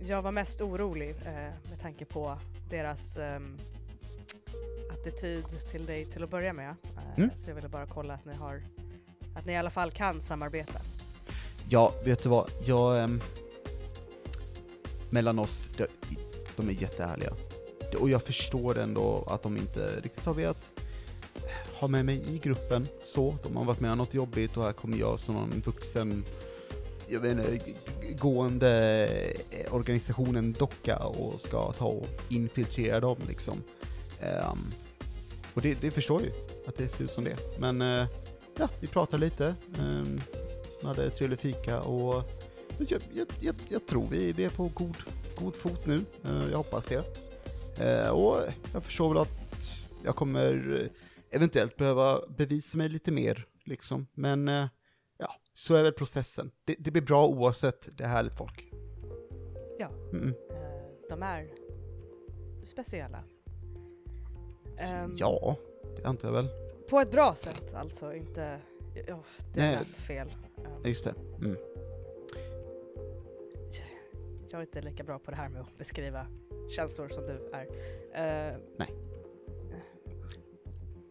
[0.07, 1.15] Jag var mest orolig
[1.69, 2.37] med tanke på
[2.69, 3.57] deras ehm,
[5.01, 6.69] attityd till dig till att börja med.
[6.69, 7.29] Eh, Mm.
[7.35, 8.63] Så jag ville bara kolla att ni har
[9.35, 10.79] att ni i alla fall kan samarbeta.
[11.69, 12.51] Ja, vet du vad?
[12.65, 13.03] Jag...
[13.03, 13.21] ehm,
[15.09, 15.85] mellan oss, de,
[16.55, 17.33] de är jättehärliga.
[17.99, 20.69] Och jag förstår ändå att de inte riktigt har velat
[21.79, 23.35] ha med mig i gruppen så.
[23.43, 26.25] De har varit med om något jobbigt och här kommer jag som någon vuxen,
[27.07, 27.59] jag vet inte,
[28.19, 29.05] gående
[29.51, 33.63] eh, organisationen docka och ska ta och infiltrera dem liksom.
[34.21, 34.59] Ehm,
[35.53, 36.31] och det, det förstår ju,
[36.67, 37.37] att det ser ut som det.
[37.59, 38.07] Men eh,
[38.57, 39.55] ja, vi pratar lite.
[39.79, 40.21] Um,
[40.83, 42.23] hade trevlig fika och
[42.77, 44.97] jag, jag, jag, jag tror vi, vi är på god,
[45.39, 45.95] god fot nu.
[46.23, 47.03] Eh, jag hoppas det.
[47.79, 48.37] Eh, och
[48.73, 49.39] jag förstår väl att
[50.03, 50.87] jag kommer eh,
[51.37, 54.07] eventuellt behöva bevisa mig lite mer, liksom.
[54.13, 54.67] Men eh,
[55.17, 56.51] ja, så är väl processen.
[56.65, 58.71] Det, det blir bra oavsett, det är härligt folk.
[59.79, 59.89] Ja.
[60.13, 60.27] Mm.
[60.27, 61.49] Eh, de är
[62.63, 63.23] speciella.
[64.81, 65.55] Ehm, Ja,
[65.97, 66.47] det antar jag väl.
[66.89, 68.57] På ett bra sätt alltså, inte...
[69.07, 69.19] Ja,
[69.53, 69.75] det Nej.
[69.75, 70.27] lät fel.
[70.57, 71.13] Ehm, Just det.
[71.41, 71.57] Mm.
[74.51, 76.27] jag är inte lika bra på det här med att beskriva
[76.75, 77.67] känslor som du är.
[78.49, 78.55] Eh,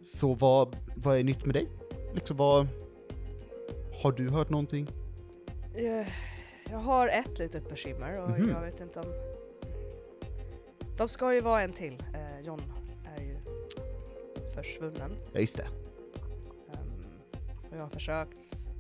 [0.03, 1.69] Så vad, vad är nytt med dig?
[2.15, 2.67] Liksom vad...
[4.03, 4.89] Har du hört någonting?
[5.75, 6.07] jag,
[6.71, 8.49] jag har ett litet bekymmer och Mhm.
[8.51, 9.07] jag vet inte om...
[10.97, 12.03] De ska ju vara en till.
[12.15, 12.80] Eh, John är
[14.63, 15.17] försvunnen.
[15.33, 15.67] Ja, just det.
[16.73, 17.05] Ehm,
[17.71, 18.73] och jag har försökt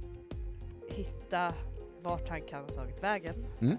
[0.88, 1.54] hitta
[2.02, 3.46] vart han kan ha tagit vägen.
[3.60, 3.76] Mm.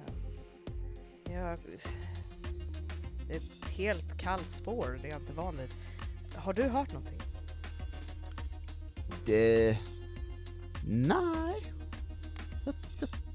[1.26, 1.60] Ehm, jag,
[3.28, 5.70] det är ett helt kallt spår, det är jag inte van vid.
[6.36, 7.22] Har du hört någonting?
[9.26, 9.78] Det...
[10.88, 11.62] Nej.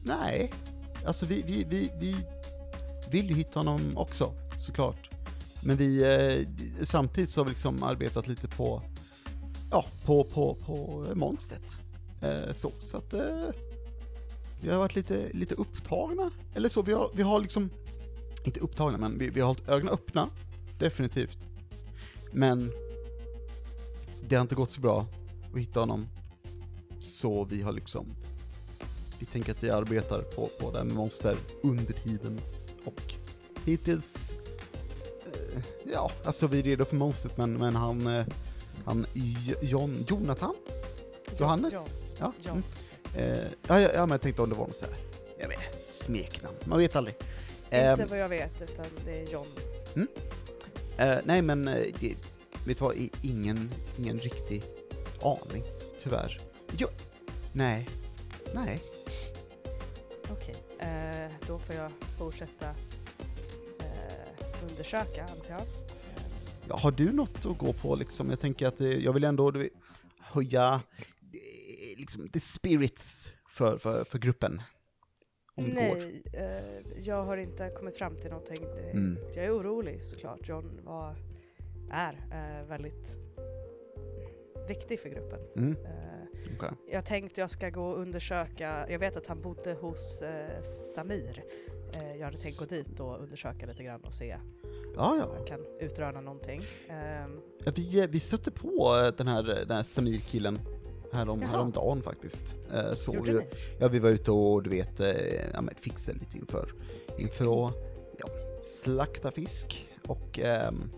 [0.02, 0.52] Nej.
[1.06, 2.16] Alltså vi, vi, vi, vi
[3.10, 5.05] vill ju hitta honom också, såklart.
[5.60, 6.48] Men vi, eh,
[6.84, 8.82] samtidigt så har vi liksom arbetat lite på,
[9.70, 11.76] ja, på, på, på monstret.
[12.20, 13.48] Eh, så, så att eh,
[14.60, 16.82] vi har varit lite, lite upptagna, eller så.
[16.82, 17.70] Vi har, vi har liksom,
[18.44, 20.28] inte upptagna, men vi, vi har hållit ögonen öppna,
[20.78, 21.38] definitivt.
[22.32, 22.72] Men
[24.28, 25.06] det har inte gått så bra
[25.52, 26.06] att hitta honom.
[27.00, 28.06] Så vi har liksom,
[29.18, 32.40] vi tänker att vi arbetar på, på det här med monster under tiden.
[32.84, 33.14] Och
[33.64, 34.34] hittills,
[35.92, 38.24] ja, alltså vi är redo för monstret men, men han, eh,
[38.84, 39.06] han,
[39.60, 40.54] John, Jonathan?
[41.38, 41.72] Johannes?
[41.74, 41.82] Ja,
[42.20, 42.50] Ja, Ja.
[42.50, 42.62] mm.
[43.14, 44.94] eh, ja, ja, men jag tänkte om det var något så här,
[45.38, 47.14] jag vet smeknamn, man vet aldrig.
[47.64, 49.46] inte Ehm, vad jag vet, utan det är John.
[50.98, 52.14] Eh, nej men, eh, det,
[52.66, 54.62] vet du vad, ingen, ingen riktig
[55.22, 55.62] aning,
[56.02, 56.38] tyvärr.
[56.76, 56.88] Jo,
[57.52, 57.88] nej,
[58.54, 58.82] nej.
[60.30, 62.74] Okej, eh, då får jag fortsätta eh,
[64.62, 65.62] undersöka antar jag.
[66.68, 68.30] Ja, har du något att gå på liksom?
[68.30, 69.70] Jag tänker att eh, jag vill ändå du,
[70.20, 70.80] höja
[71.22, 74.62] eh, liksom the spirits för, för, för gruppen.
[75.58, 78.56] Nej, eh, jag har inte kommit fram till någonting.
[78.60, 79.16] Det, Mm.
[79.34, 80.48] Jag är orolig såklart.
[80.48, 81.16] John var,
[81.90, 83.16] är eh, väldigt
[84.68, 85.40] viktig för gruppen.
[85.56, 86.70] Mm, Eh, okej.
[86.92, 90.62] jag tänkte jag ska gå och undersöka, jag vet att han bodde hos eh,
[90.94, 91.44] Samir.
[91.94, 94.36] Eh, jag hade tänkt gå dit och undersöka lite grann och se
[94.96, 95.34] Ja, om ja.
[95.38, 96.62] jag kan utröna någonting.
[96.88, 100.58] Ehm, Ja, Vi, eh, vi stötte på eh, den här, den här Samir-killen
[101.12, 101.50] härom, Jaha.
[101.50, 102.54] häromdagen faktiskt.
[102.74, 103.46] Eh, Så gjorde vi, ni?
[103.80, 105.00] ja, vi var ute och du vet,
[105.54, 106.74] ja, men fixade lite inför,
[107.18, 107.74] inför att
[108.18, 108.26] ja,
[108.62, 110.90] slakta fisk och ehm,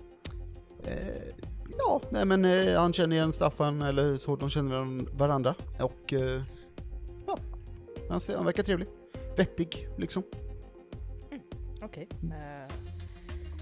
[0.85, 1.35] eh,
[1.79, 6.13] ja, nej men eh, han känner igen Staffan eller så, de känner varan- varandra och
[6.13, 6.43] eh,
[7.27, 7.39] ja,
[8.09, 8.89] han, ser, han verkar trevlig.
[9.37, 10.23] Vettig liksom.
[11.89, 12.09] Okej.
[12.23, 12.33] Mm.
[12.33, 12.69] Eh,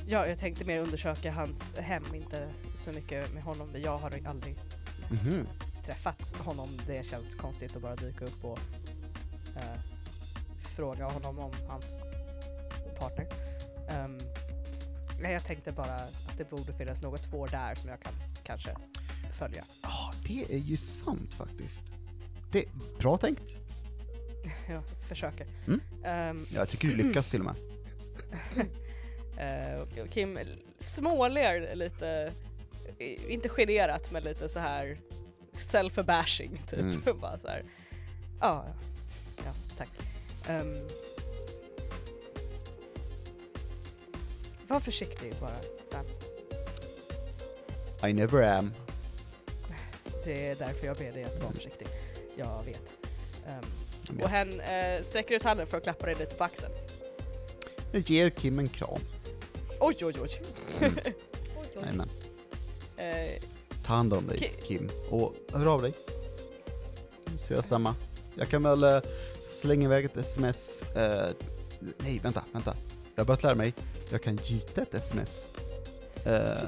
[0.07, 3.69] ja, jag tänkte mer undersöka hans hem, inte så mycket med honom.
[3.77, 4.57] Jag har aldrig
[5.11, 5.47] Mhm.
[5.87, 6.69] träffat honom.
[6.87, 8.59] Det känns konstigt att bara dyka upp och
[9.57, 9.81] eh,
[10.77, 11.87] fråga honom om hans
[12.99, 13.27] partner.
[14.05, 14.19] Um,
[15.23, 18.13] jag tänkte bara att det borde finnas något spår där som jag kan
[18.45, 18.77] kanske
[19.39, 19.65] följa.
[19.83, 21.85] Ja, det är ju sant faktiskt.
[22.53, 22.65] Det
[22.99, 23.45] bra tänkt.
[24.69, 25.47] jag försöker.
[25.67, 25.81] Mm.
[26.05, 27.55] Ehm, Jag tycker du lyckas till och med.
[30.03, 30.39] Och Kim
[30.79, 32.33] småler lite,
[33.29, 34.99] inte generat men lite så här
[35.53, 36.81] self-bashing typ.
[36.81, 37.21] Mm.
[37.21, 37.63] Bara så här.
[38.41, 38.67] Ja,
[39.37, 39.89] ja, tack.
[40.49, 40.75] Ehm,
[44.69, 45.57] var försiktig bara
[45.91, 46.07] Sam.
[48.11, 48.75] I never am.
[50.25, 51.89] Det är därför jag ber dig att vara försiktig.
[52.37, 52.93] Jag vet.
[54.11, 56.73] Men och hen eh, sträcker ut handen för att klappa dig lite på axeln.
[57.93, 59.01] Jag ger Kim en kram.
[59.81, 60.43] Oj oj oj.
[61.81, 62.09] Jajamän.
[62.97, 63.43] Eh,
[63.83, 64.91] Ta hand om dig Ki- Kim.
[65.11, 65.93] Och hör av dig.
[67.47, 67.95] Så jag samma.
[68.35, 69.01] Jag kan väl eh,
[69.45, 70.83] slänga iväg ett sms.
[70.83, 71.31] Eh,
[71.99, 72.77] nej, vänta, vänta.
[73.15, 73.75] Jag har börjat lära mig.
[74.11, 75.51] Jag kan gita ett sms.
[76.25, 76.59] Eh,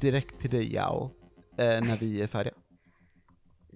[0.00, 1.10] direkt till dig, Jao.
[1.56, 2.54] Eh, när vi är färdiga.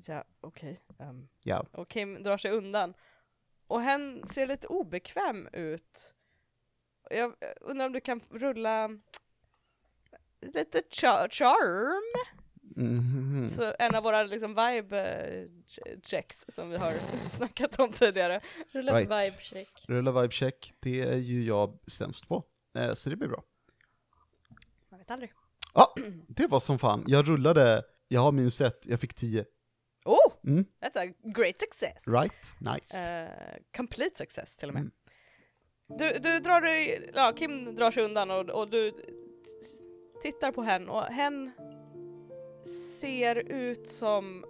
[0.07, 0.79] ja, okej.
[0.99, 1.65] Ehm, Ja.
[1.73, 2.95] och Kim drar sig undan.
[3.71, 6.15] Och hen ser lite obekväm ut.
[7.11, 8.91] Jag undrar om du kan rulla
[10.41, 12.27] lite cha- charm?
[12.77, 13.51] Mhm.
[13.57, 16.93] Så en av våra liksom vibe eh, ch- checks som vi har
[17.31, 18.41] snackat om tidigare.
[18.73, 19.05] Rulla Right.
[19.11, 19.85] vibe check.
[19.89, 20.73] Rulla vibe check.
[20.81, 22.45] Det är ju jag sämst på.
[22.75, 23.43] Eh, så det blir bra.
[24.89, 25.33] Man vet aldrig.
[25.75, 25.95] Ja,
[26.29, 27.05] det var som fan.
[27.07, 29.45] Jag rullade, jag har minus ett, jag fick 10.
[30.51, 32.03] Mm, That's a great success!
[32.07, 32.95] right, nice.
[32.99, 34.81] Eh, complete success till och med.
[34.81, 34.93] Mm.
[35.99, 38.93] Du, du drar dig, ja Kim drar sig undan och, och du
[40.23, 41.51] tittar på henne och hen
[43.01, 44.45] ser ut som,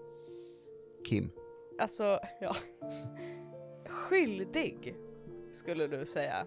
[1.08, 1.30] Kim.
[1.80, 2.56] alltså, ja,
[3.86, 4.94] skyldig
[5.52, 6.46] skulle du säga.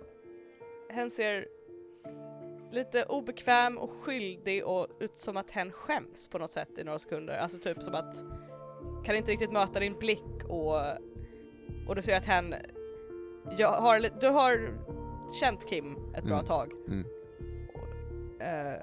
[0.89, 1.47] Hen ser
[2.71, 6.99] lite obekväm och skyldig och ut som att hen skäms på något sätt i några
[6.99, 7.37] sekunder.
[7.37, 8.23] Alltså typ som att,
[9.05, 10.75] kan inte riktigt möta din blick och,
[11.87, 12.25] och du ser att
[13.57, 14.77] jag har, du har
[15.39, 16.45] känt Kim ett bra Mm.
[16.45, 16.71] tag.
[16.87, 17.05] Mm.
[18.39, 18.81] Eh,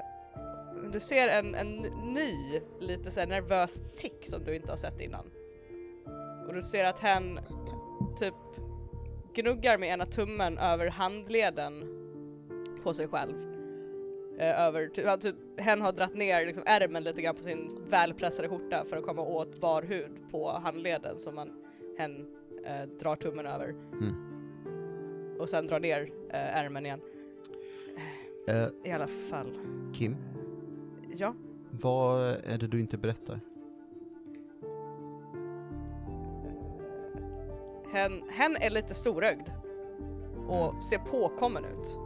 [0.92, 1.76] du ser en, en
[2.14, 5.30] ny, lite så nervös tick som du inte har sett innan.
[6.46, 7.40] Och du ser att hen
[8.18, 8.34] typ
[9.34, 11.84] gnuggar med ena tummen över handleden
[12.82, 13.49] på sig själv.
[14.38, 18.48] Eh, över, typ, typ, hen har dratt ner liksom, ärmen lite grann på sin välpressade
[18.48, 21.50] skjorta för att komma åt bar hud på handleden som man,
[21.98, 22.26] hen
[22.64, 23.68] eh, drar tummen över.
[23.68, 24.30] Mm.
[25.40, 27.00] Och sen drar ner eh, ärmen igen.
[28.46, 29.58] Eh, I alla fall.
[29.94, 30.16] Kim,
[31.16, 31.34] Ja.
[31.70, 33.40] vad är det du inte berättar?
[37.92, 39.48] Hen, hen är lite storögd
[40.48, 41.98] och ser påkommen ut.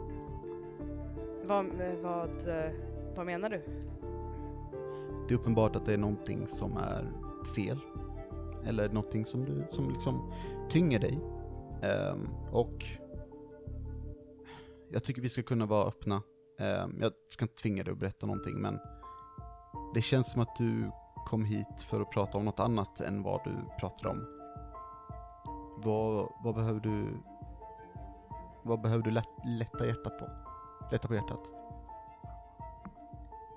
[1.47, 2.71] Vad, eh, vad, eh,
[3.15, 3.61] vad menar du?
[5.27, 7.11] Det är uppenbart att det är någonting som är
[7.55, 7.79] fel.
[8.65, 10.33] Eller någonting som, du, som liksom
[10.69, 11.19] tynger dig.
[12.11, 12.85] Um, och
[14.91, 16.15] jag tycker vi ska kunna vara öppna.
[16.59, 18.79] Um, jag ska inte tvinga dig att berätta någonting men
[19.93, 20.91] det känns som att du
[21.25, 24.25] kom hit för att prata om något annat än vad du pratade om.
[25.83, 27.07] Vad, vad behöver du
[28.63, 30.44] vad behöver du lätt, lätta hjärtat på?
[30.91, 31.39] Lätta på hjärtat?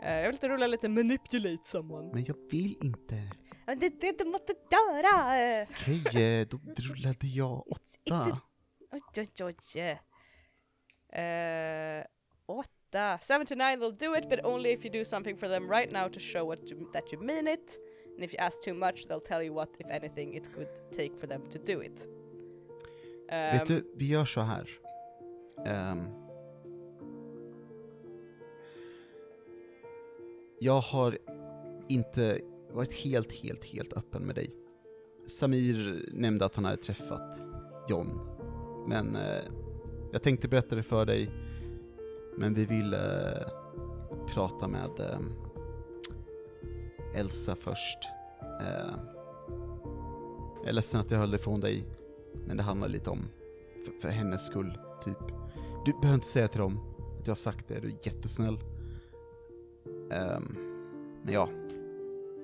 [0.03, 2.11] Eh, jag vill inte rulla lite manipulate someone.
[2.15, 3.23] Men jag vill inte.
[3.67, 5.67] Men det, det, det måste göra!
[5.71, 8.41] Okej, eh, då rullade jag åtta.
[8.93, 9.81] Oj, oj, oj.
[11.21, 12.05] Eh,
[12.47, 13.19] åtta.
[13.23, 15.93] Seven to nine they'll do it but only if you do something for them right
[15.93, 17.79] now to show what you, that you mean it.
[18.15, 21.19] And if you ask too much they'll tell you what, if anything, it could take
[21.21, 22.09] for them to do it.
[23.31, 24.69] Vet Ehm, du, vi gör så här.
[25.67, 26.28] Ehm.
[30.61, 31.19] Jag har
[31.89, 32.41] inte
[32.73, 34.51] varit helt, helt, helt öppen med dig.
[35.27, 37.41] Samir nämnde att han hade träffat
[37.89, 38.21] John,
[38.89, 39.45] men eh,
[40.13, 41.31] jag tänkte berätta det för dig,
[42.37, 43.49] men vi ville eh,
[44.35, 45.21] prata med eh,
[47.15, 47.99] Elsa först.
[48.61, 48.95] Eh,
[50.61, 51.85] jag är ledsen att jag höll det dig,
[52.47, 53.29] men det handlar lite om,
[53.85, 55.19] för, för hennes skull, typ.
[55.85, 56.81] Du behöver inte säga till dem
[57.21, 58.59] att jag har sagt det, du är jättesnäll.
[60.11, 60.57] Ehm,
[61.23, 61.49] men ja,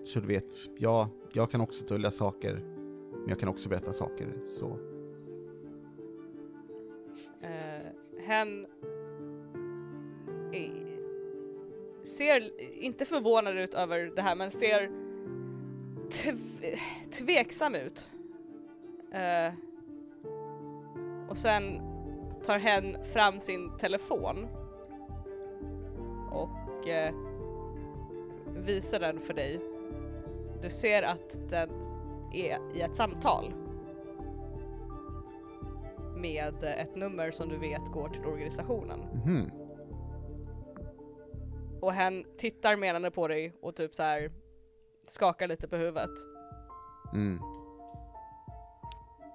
[0.04, 2.54] så du vet, ja, jag kan också dölja saker,
[3.10, 4.78] men jag kan också berätta saker, så.
[7.42, 8.66] Uh, hen
[12.04, 14.90] ser inte förvånad ut över det här men ser
[17.10, 18.08] tveksam ut.
[19.14, 19.54] Uh,
[21.28, 21.80] och sen
[22.44, 24.46] tar hen fram sin telefon
[26.30, 27.33] och uh,
[28.56, 29.60] visar den för dig.
[30.62, 31.70] Du ser att den
[32.32, 33.52] är i ett samtal
[36.16, 39.00] med ett nummer som du vet går till organisationen.
[39.00, 39.50] Mhm.
[41.80, 44.32] Och hen tittar menande på dig och typ så här
[45.06, 46.10] skakar lite på huvudet.
[47.14, 47.40] Mm.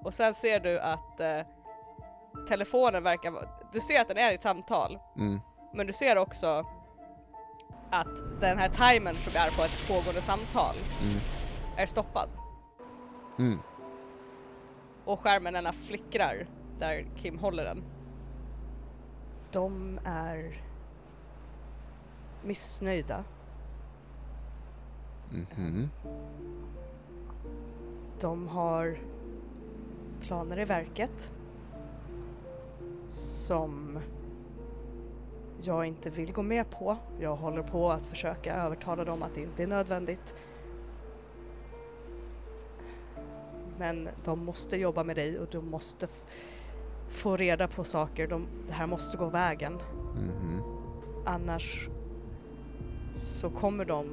[0.04, 1.40] Och sen ser du att eh,
[2.48, 5.40] telefonen verkar vara, du ser att den är i ett samtal, Mm.
[5.74, 6.66] men du ser också
[7.92, 11.20] att den här timern som är på ett pågående samtal Mm.
[11.78, 12.30] är stoppad.
[13.40, 13.60] Mm.
[15.06, 16.48] Och skärmen denna flickrar
[16.80, 17.84] där Kim håller den.
[19.52, 20.62] De är
[22.44, 23.24] missnöjda.
[25.30, 25.90] Mhm.
[28.20, 28.98] De har
[30.22, 31.32] planer i verket
[33.08, 34.00] som
[35.62, 36.98] jag inte vill gå med på.
[37.20, 40.36] Jag håller på att försöka övertala dem att det inte är nödvändigt.
[43.78, 46.08] Men de måste jobba med dig och de måste
[47.10, 48.28] få reda på saker.
[48.28, 49.74] De, det här måste gå vägen.
[50.14, 50.62] Mhm.
[51.26, 51.90] Annars
[53.16, 54.10] så kommer de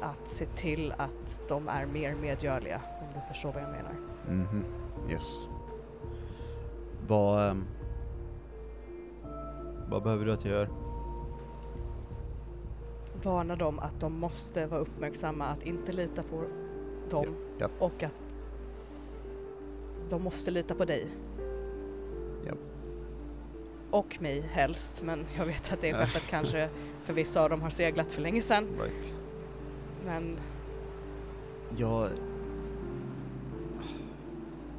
[0.00, 3.94] att se till att de är mer medgörliga, om du förstår vad jag menar.
[4.28, 4.64] Mhm.
[5.10, 5.48] Yes.
[7.08, 7.50] Vad...
[7.50, 7.64] ehm,
[9.92, 10.68] vad behöver du att jag gör?
[13.22, 16.44] Varna dem att de måste vara uppmärksamma, att inte lita på
[17.10, 17.26] dem
[17.58, 17.68] Ja.
[17.78, 18.12] och att
[20.10, 21.06] de måste lita på dig.
[22.46, 22.52] Ja.
[23.90, 26.68] Och mig helst, men jag vet att det skeppet kanske
[27.04, 28.66] för vissa av dem har seglat för länge sedan.
[28.80, 29.14] Right.
[30.04, 30.38] Men
[31.76, 32.08] Jag...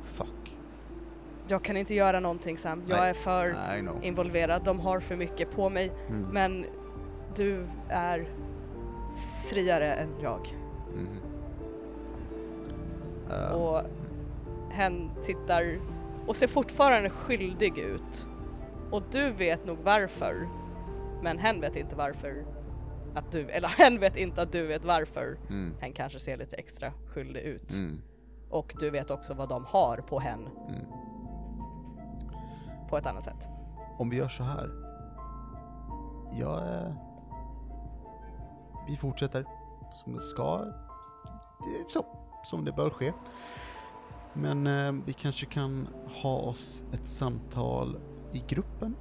[0.02, 0.58] Fuck.
[1.48, 2.84] Jag kan inte göra någonting Sam.
[2.88, 3.10] Jag Nej.
[3.10, 3.56] är för
[4.02, 4.64] involverad.
[4.64, 5.92] De har för mycket på mig.
[6.10, 6.22] Mm.
[6.32, 6.66] Men
[7.36, 8.30] du är
[9.50, 10.56] friare än jag.
[10.96, 11.20] Mhm.
[13.32, 13.82] Ehm, Och
[14.72, 15.80] hen tittar
[16.28, 18.28] och ser fortfarande skyldig ut.
[18.92, 20.48] Och du vet nog varför.
[21.22, 22.46] Men hen vet inte varför
[23.16, 25.74] att du, eller hen vet inte att du vet varför mm.
[25.80, 27.74] hen kanske ser lite extra skyldig ut.
[27.74, 28.02] Mm.
[28.50, 30.86] Och du vet också vad de har på hen Mm
[32.94, 33.48] på ett annat sätt.
[33.98, 34.72] Om vi gör så här.
[36.32, 36.58] Jag...
[36.58, 36.94] Eh,
[38.88, 39.46] vi fortsätter
[39.92, 40.66] som det ska.
[41.90, 42.06] Så,
[42.44, 43.14] som det bör ske.
[44.34, 45.88] Men eh, vi kanske kan
[46.22, 47.98] ha oss ett samtal
[48.32, 48.96] i gruppen.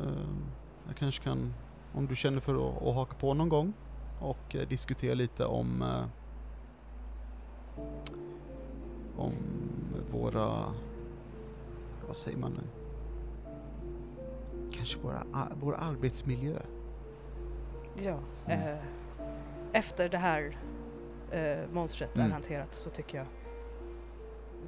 [0.00, 0.28] Eh,
[0.86, 1.54] jag kanske kan,
[1.94, 3.72] om du känner för att, att haka på någon gång
[4.20, 6.04] och eh, diskutera lite om eh,
[9.16, 9.32] om
[10.12, 10.72] våra,
[12.06, 12.62] vad säger man nu?
[14.72, 15.22] Kanske våra,
[15.60, 16.56] vår arbetsmiljö.
[17.96, 18.18] Ja.
[18.46, 18.68] Mm.
[18.68, 18.78] Eh,
[19.72, 20.58] efter det här
[21.30, 22.32] eh, monstret är Mm.
[22.32, 23.26] hanterat så tycker jag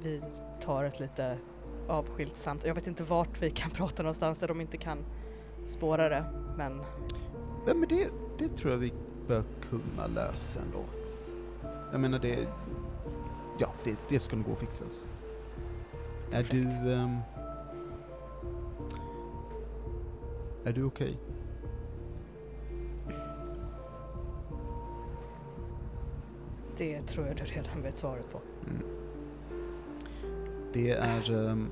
[0.03, 0.21] vi
[0.61, 1.37] tar ett lite
[1.87, 2.67] avskilt samtal.
[2.67, 4.97] Jag vet inte vart vi kan prata någonstans där de inte kan
[5.65, 6.25] spåra det.
[6.57, 6.81] Men
[7.67, 8.07] Ja, men det,
[8.37, 8.93] det tror jag vi
[9.27, 10.83] bör kunna lösa ändå.
[11.91, 12.47] Jag menar det,
[13.59, 15.07] ja det, det ska nog gå att fixas.
[16.31, 17.17] Är du, ehm,
[20.63, 21.17] är du okej?
[26.77, 28.41] det tror jag du redan vet svaret på.
[28.69, 28.83] Mm.
[30.73, 31.69] Det är, um,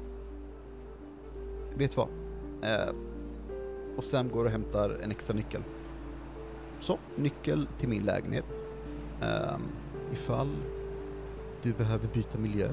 [1.75, 2.07] vet vad?
[2.61, 2.95] Eh,
[3.97, 5.63] och Sam går och hämtar en extra nyckel.
[6.79, 8.61] Så, nyckel till min lägenhet.
[9.21, 9.61] Um,
[10.13, 10.55] ifall
[11.61, 12.69] du behöver byta miljö.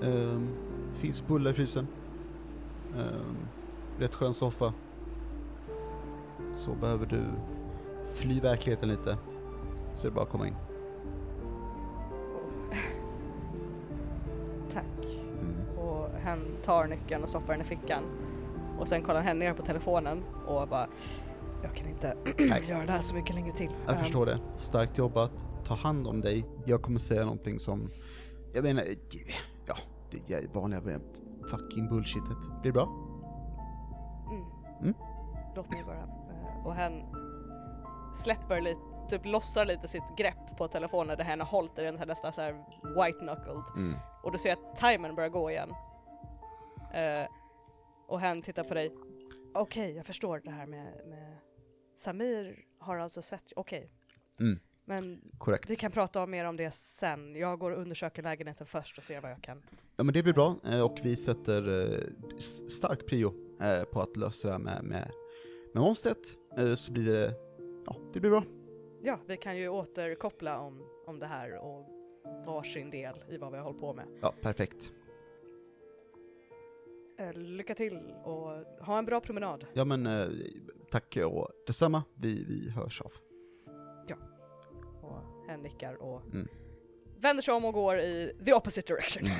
[0.00, 0.48] Um,
[0.94, 1.86] finns bullar i frysen.
[2.96, 3.36] Um,
[3.98, 4.72] rätt skön soffa.
[6.54, 7.22] så behöver du
[8.14, 9.18] fly verkligheten lite.
[9.94, 10.54] Så är det bara att komma in.
[14.72, 14.84] Tack.
[15.40, 15.78] Mm.
[15.78, 18.02] Och hen tar nyckeln och stoppar den i fickan.
[18.78, 20.88] Och sen kollar hen ner på telefonen och bara
[21.62, 22.16] Jag kan inte
[22.68, 23.70] göra det här så mycket längre till.
[23.86, 24.38] Jag Ehm, förstår det.
[24.56, 25.32] Starkt jobbat.
[25.64, 26.44] Ta hand om dig.
[26.64, 27.88] Jag kommer säga någonting som,
[28.52, 28.84] jag menar,
[30.12, 31.00] det vanliga
[31.50, 32.38] fucking bullshitet.
[32.62, 32.86] Blir det bra?
[34.30, 34.44] Mm.
[34.80, 34.94] Mm.
[35.56, 35.98] Låt mig bara.
[35.98, 37.02] Eh, Och hen
[38.14, 42.06] släpper lite, typ lossar lite sitt grepp på telefonen där hen har hållit den här
[42.06, 42.52] nästan så här
[43.04, 43.62] white knuckled.
[43.76, 43.94] Mm.
[44.22, 45.70] Och du ser att timern börjar gå igen.
[46.92, 47.26] Eh,
[48.06, 48.92] och hen tittar på dig.
[49.54, 51.36] Okej, jag förstår det här med, med
[51.94, 53.90] Samir har alltså sett, okej.
[54.40, 54.60] Mm.
[54.84, 55.70] Men Korrekt.
[55.70, 57.36] vi kan prata mer om det sen.
[57.36, 59.62] Jag går och undersöker lägenheten först och ser vad jag kan.
[59.96, 62.08] Ja men det blir bra, eh, och vi sätter eh,
[62.68, 65.12] stark prio eh, på att lösa det här med, med,
[65.74, 66.18] med monstret,
[66.76, 67.34] så blir det,
[67.86, 68.44] ja det blir bra.
[69.02, 71.88] Ja, vi kan ju återkoppla om, om det här och
[72.46, 74.04] varsin del i vad vi har hållit på med.
[74.20, 74.92] Ja, perfekt.
[77.34, 78.50] Lycka till och
[78.86, 79.66] ha en bra promenad.
[79.72, 80.08] Ja men
[80.90, 83.12] tack och detsamma, vi, vi hörs av.
[85.52, 86.48] Hen nickar och Mm.
[87.20, 89.26] vänder sig om och går i the opposite direction.
[89.26, 89.36] Mm.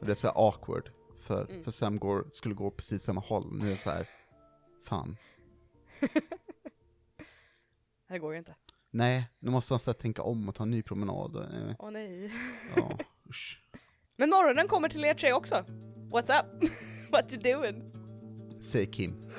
[0.00, 1.64] Det är så awkward, för, Mm.
[1.64, 4.06] för Sam går, skulle gå precis samma håll, nu är det så här.
[4.84, 5.16] fan.
[8.08, 8.54] det går ju inte.
[8.90, 11.36] Nej, nu måste han så tänka om och ta en ny promenad.
[11.78, 12.32] Åh nej.
[12.76, 12.98] Ja,
[13.30, 13.60] usch.
[14.16, 15.54] Men morgonen kommer till er tre också.
[16.12, 16.70] What's up?
[17.12, 17.92] What you doing?
[18.62, 19.30] Säger Kim.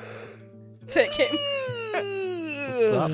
[0.89, 1.29] Take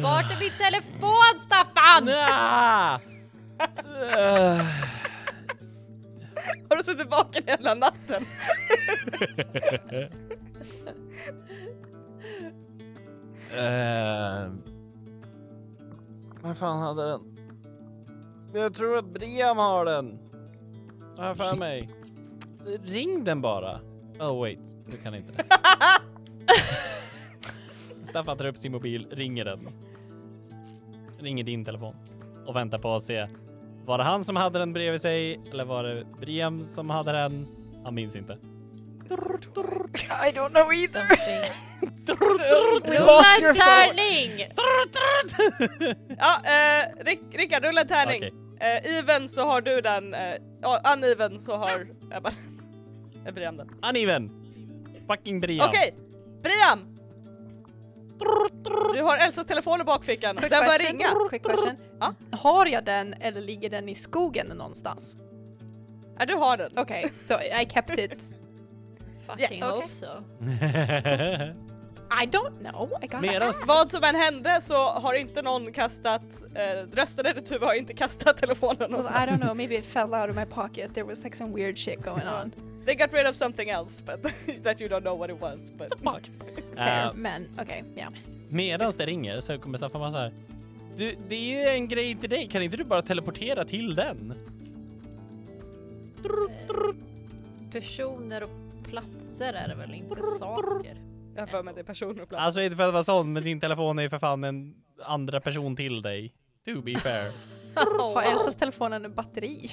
[0.02, 2.06] Vart är min telefon Staffan?
[2.06, 3.00] Nja!
[4.18, 4.58] Eh,
[6.70, 8.24] Har du suttit vaken hela natten?
[13.52, 14.52] eh,
[16.44, 17.22] Vem fan hade den?
[18.54, 20.20] Jag tror att Briam har den.
[21.18, 21.90] Har jag för mig.
[22.84, 23.80] Ring den bara.
[24.20, 25.44] Oh wait, du kan inte det.
[28.12, 29.70] Staffan tar upp sin mobil, ringer den.
[31.20, 31.96] Ringer din telefon
[32.46, 33.28] och väntar på att se.
[33.86, 37.48] Var det han som hade den bredvid sig eller var det Briam som hade den?
[37.84, 38.38] Han minns inte.
[39.14, 41.08] I don't know either.
[42.08, 44.48] Rulla lost en tärning!
[46.18, 48.18] Ja, eh, Rick, Rickard rulla en tärning.
[48.18, 48.34] Okej.
[48.60, 52.32] Eh, even så har du den, eh, uneven så har Ebba
[53.34, 53.70] Briam den.
[53.90, 54.32] Uneven!
[55.08, 55.70] Fucking Briam.
[55.70, 55.96] Okej,
[56.44, 56.98] Briam!
[58.94, 60.98] Du har Elsas telefon i bakfickan, den Quick börjar question.
[60.98, 61.30] ringa.
[61.30, 61.76] Quick question.
[62.00, 62.14] Ja?
[62.32, 65.16] Har jag den eller ligger den i skogen någonstans?
[66.20, 66.72] Ja, du har den.
[66.78, 68.12] Okej, so I kept it.
[69.28, 69.64] Fucking Yes.
[69.72, 70.06] hope so.
[72.24, 72.90] I don't know.
[73.02, 73.68] I gotta Medan- ask.
[73.68, 76.22] Vad som än hände så har inte någon kastat,
[76.56, 80.14] eh, rösten eller Tuva har inte kastat telefonen Well, I don't know, maybe it fell
[80.14, 80.94] out of my pocket.
[80.94, 82.52] There was like some weird shit going on.
[82.86, 84.24] They got rid of something else but
[84.64, 85.72] that you don't know what it was.
[85.72, 86.30] But Fuck.
[86.76, 88.08] Fair, Eh, men okej, ja.
[88.50, 90.34] Medans det ringer så kommer Staffan vara så här.
[90.96, 92.48] Du, det är ju en grej till dig.
[92.48, 94.34] Kan inte du bara teleportera till den?
[97.72, 98.50] Personer och
[98.90, 100.98] platser är det väl inte saker?
[101.36, 102.44] jag har för mig det är personer och plats.
[102.44, 105.40] Alltså inte för att vara sån, men din telefon är ju för fan en andra
[105.40, 106.34] person till dig.
[106.66, 107.32] To be fair.
[108.14, 109.72] Har Elsas telefon en batteri?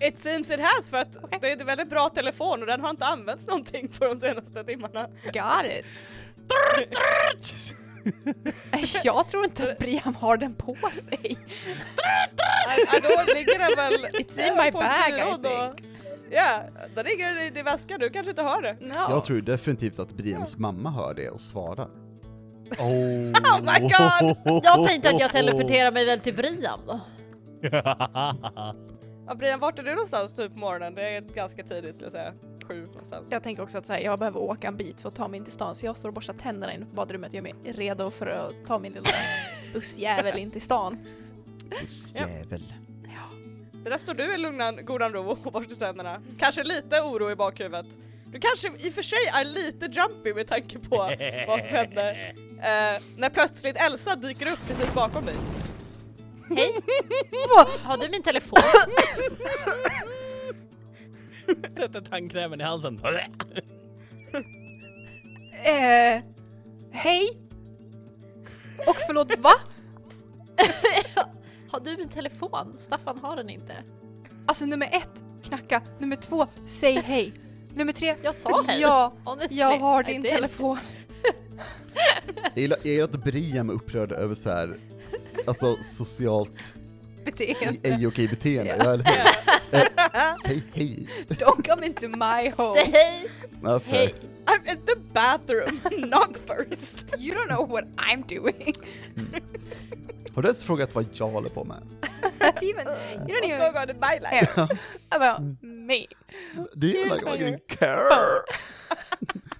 [0.00, 1.38] It seems it has för att Okej.
[1.40, 4.64] det är en väldigt bra telefon och den har inte använts någonting på de senaste
[4.64, 5.08] timmarna.
[5.24, 5.84] Got it.
[9.04, 11.38] Jag tror inte att Briam har den på sig.
[13.02, 13.92] Då ligger den väl
[14.22, 15.84] It's in my bag, I think.
[16.30, 16.62] Ja,
[16.94, 18.76] då ligger den i din väska, du kanske inte hör det.
[18.80, 18.94] No.
[18.94, 21.88] Jag tror definitivt att Briams mamma hör det och svarar.
[22.78, 24.62] Oh, Oh my god!
[24.64, 27.00] Jag tänkte att jag teleporterar mig väl till Briam då.
[29.28, 30.94] Ja, Brian, vart är du någonstans typ på morgonen?
[30.94, 32.34] Det är ganska tidigt skulle jag säga.
[32.68, 33.28] Sju någonstans.
[33.30, 35.38] Jag tänker också att så här, jag behöver åka en bit för att ta mig
[35.38, 37.54] in till stan så jag står och borstar tänderna inne på badrummet och gör mig
[37.64, 39.08] redo för att ta min lilla
[39.74, 40.98] bussjävel in till stan.
[41.70, 42.72] Bussjävel.
[43.84, 46.22] Så där står du i lugnan, godan ro och borstar tänderna.
[46.38, 47.86] Kanske lite oro i bakhuvudet.
[48.26, 50.96] Du kanske i och för sig är lite jumpy med tanke på
[51.48, 52.10] vad som hände.
[52.58, 55.36] Eh, när plötsligt Elsa dyker upp precis bakom dig.
[56.56, 56.72] Hej!
[57.84, 58.58] Har du min telefon?
[61.76, 63.00] Sätter tandkrämen i halsen.
[65.64, 66.22] Eh,
[66.92, 67.28] hej?
[68.86, 69.50] Och förlåt, va?
[71.70, 72.74] Har du min telefon?
[72.78, 73.74] Staffan har den inte.
[74.46, 75.82] Alltså nummer ett, knacka.
[75.98, 77.32] Nummer två, säg hej.
[77.74, 78.80] Nummer tre, Jag sa hej.
[78.80, 80.32] ja, Honestly, jag har I din did.
[80.32, 80.78] telefon.
[82.54, 84.74] Jag gillar, jag gillar att Briam är upprörd över så här,
[85.46, 86.74] alltså socialt
[87.24, 87.76] Beteende.
[87.82, 88.76] ej okej beteende, Ja.
[88.84, 88.92] ja.
[88.92, 89.78] eller hur?
[89.78, 91.08] Eh, Säg hej.
[91.28, 92.80] Don't come into my home.
[92.80, 94.14] Säg hej!
[94.46, 95.80] I'm in the bathroom,
[96.10, 97.04] knock first!
[97.18, 98.72] You don't know what I'm doing.
[100.34, 101.82] Har du ens frågat vad jag håller på med?
[102.62, 102.86] You, even,
[103.28, 104.60] you don't What's even going on in my life?
[105.10, 106.06] about me.
[106.76, 108.42] Do you Here's like fucking care?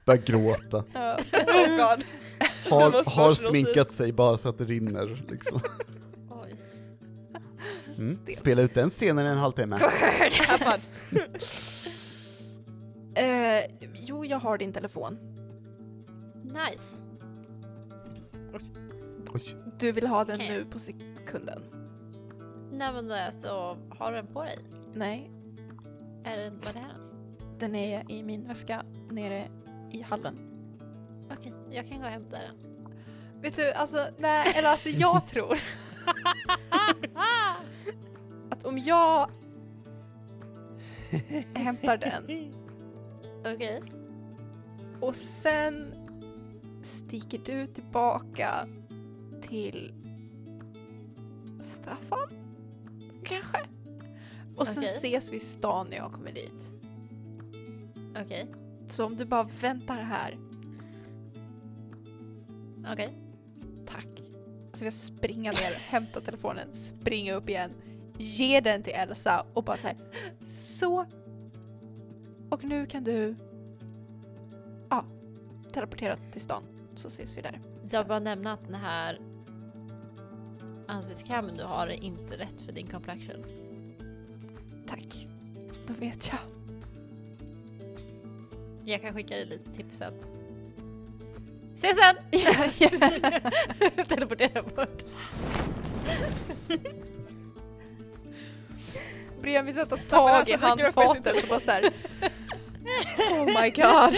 [0.04, 0.84] Börjar gråta.
[0.92, 1.18] Ja.
[1.32, 2.04] Oh god.
[2.74, 5.60] Har, har sminkat sig bara så att det rinner liksom.
[7.98, 8.18] Mm.
[8.36, 9.78] Spela ut den scenen i en halvtimme.
[13.14, 13.64] Eh,
[13.94, 15.18] jo, jag har din telefon.
[16.42, 17.02] Nice.
[19.34, 19.42] Oj.
[19.78, 20.50] Du vill ha den Okej.
[20.50, 21.62] nu på sekunden?
[22.72, 24.58] Nej men det, så har du den på dig?
[24.94, 25.30] Nej,
[26.24, 26.96] Är det, vad är här?
[27.58, 29.48] den är i min väska nere
[29.92, 30.47] i hallen.
[31.30, 32.54] Okej, jag kan gå och hämta den.
[33.40, 35.52] Vet du, alltså, nej, eller alltså jag tror
[38.50, 39.30] att om jag
[41.54, 42.52] hämtar den
[43.54, 43.82] Okej.
[45.00, 45.94] och sen
[46.82, 48.66] sticker du tillbaka
[49.42, 49.94] till
[51.60, 52.28] Staffan?
[53.24, 53.58] Kanske?
[54.56, 54.96] Och sen Okej.
[54.96, 56.74] ses vi i stan när jag kommer dit.
[58.24, 58.46] Okej.
[58.88, 60.38] Så om du bara väntar här,
[62.92, 63.14] Okej.
[63.86, 64.22] tack.
[64.72, 67.70] Så jag springer ner, hämtar telefonen, springer upp igen,
[68.18, 69.96] ger den till Elsa och bara så här.
[70.44, 71.06] Så.
[72.50, 73.34] Och nu kan du
[74.90, 75.04] ja,
[75.72, 76.62] teleportera till stan
[76.94, 77.60] så ses vi där.
[77.90, 79.20] Jag vill bara nämna att den här
[80.86, 83.44] ansiktskrämen du har är inte rätt för din complexion.
[84.86, 85.28] Tack.
[85.86, 86.40] Då vet jag.
[88.84, 90.37] Jag kan skicka dig lite tips sen.
[91.78, 92.16] Ses sen!
[94.08, 95.02] Teleportera bort.
[99.42, 101.82] Vi sätta tag i med sin handfatet och bara såhär
[103.30, 104.14] Oh my god.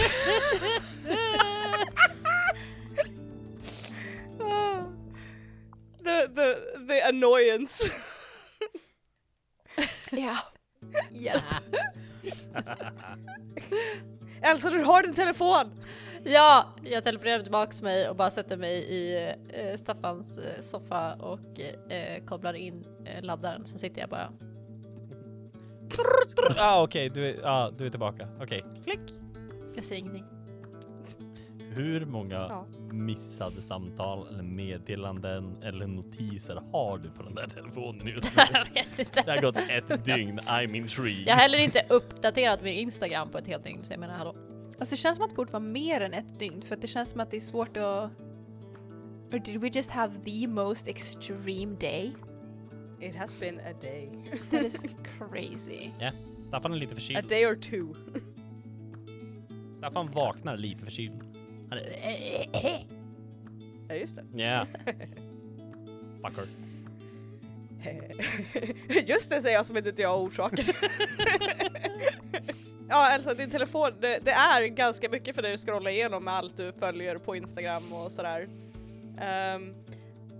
[6.03, 6.55] The, the,
[6.87, 7.91] the annoyance.
[10.11, 10.37] Ja.
[11.11, 11.43] Hjälp.
[14.41, 15.83] Elsa du har din telefon!
[16.23, 21.59] Ja, jag teleporterar tillbaks mig och bara sätter mig i eh, Staffans eh, soffa och
[21.91, 23.65] eh, kopplar in eh, laddaren.
[23.65, 24.31] Sen sitter jag bara.
[26.57, 28.27] ah, okej, du, är- ah, du är tillbaka.
[28.41, 28.59] Okej.
[28.83, 28.99] Klick.
[29.75, 30.25] Jag säger ingenting.
[31.73, 32.65] Hur många Ja.
[32.91, 38.43] missade samtal eller meddelanden eller notiser har du på den där telefonen just nu?
[38.53, 39.21] jag vet inte.
[39.25, 41.27] Det har gått ett dygn, I'm intrigued.
[41.27, 44.35] Jag har heller inte uppdaterat min Instagram på ett helt dygn så jag menar hallå.
[44.81, 46.87] Alltså det känns som att det borde vara mer än ett dygn för att det
[46.87, 48.11] känns som att det är svårt att...
[49.33, 52.11] Or did we just have the most extreme day?
[52.99, 54.09] It has been a day.
[54.51, 54.85] That is
[55.19, 55.89] crazy.
[56.47, 57.27] Staffan är lite A förkyld.
[57.29, 57.93] day or two.
[59.77, 61.23] Staffan vaknar lite förkyld.
[61.69, 62.87] Han är...
[63.89, 64.43] Ja just det.
[64.43, 64.65] Ja.
[66.23, 66.45] Fucker.
[69.07, 70.63] Just det säger jag som inte jag orsakade.
[72.91, 76.33] ja Elsa, din telefon, det, det är ganska mycket för dig att scrolla igenom med
[76.33, 78.47] allt du följer på Instagram och sådär.
[79.21, 79.73] Ehm,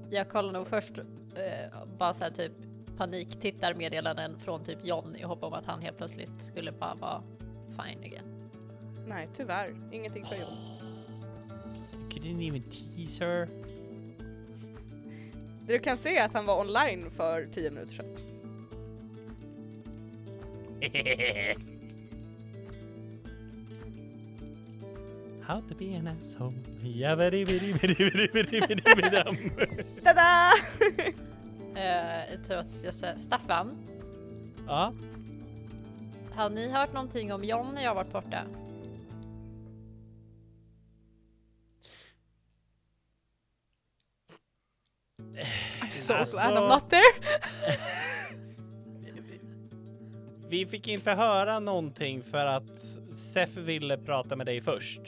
[0.10, 2.52] Jag kollar nog först eh, bara så här typ
[2.98, 7.24] paniktittarmeddelanden från typ John i hopp om att han helt plötsligt skulle bara vara
[7.70, 8.50] fine again.
[9.08, 10.58] nej tyvärr, ingenting för Jon.
[12.14, 13.48] You didn't even tease her.
[15.66, 18.18] Det du kan se är att han var online för 10 minuter sedan.
[25.52, 26.54] How to be an asshole.
[30.04, 30.52] Tada!
[31.76, 33.78] Eh, jag tror att jag säger Staffan,
[34.68, 34.94] Ja,
[36.36, 38.44] har ni hört någonting om John när jag varit borta?
[45.82, 47.78] I'm so Alltså- glad I'm not there.
[50.50, 52.78] vi fick inte höra någonting för att
[53.16, 55.02] Sef ville prata med dig först.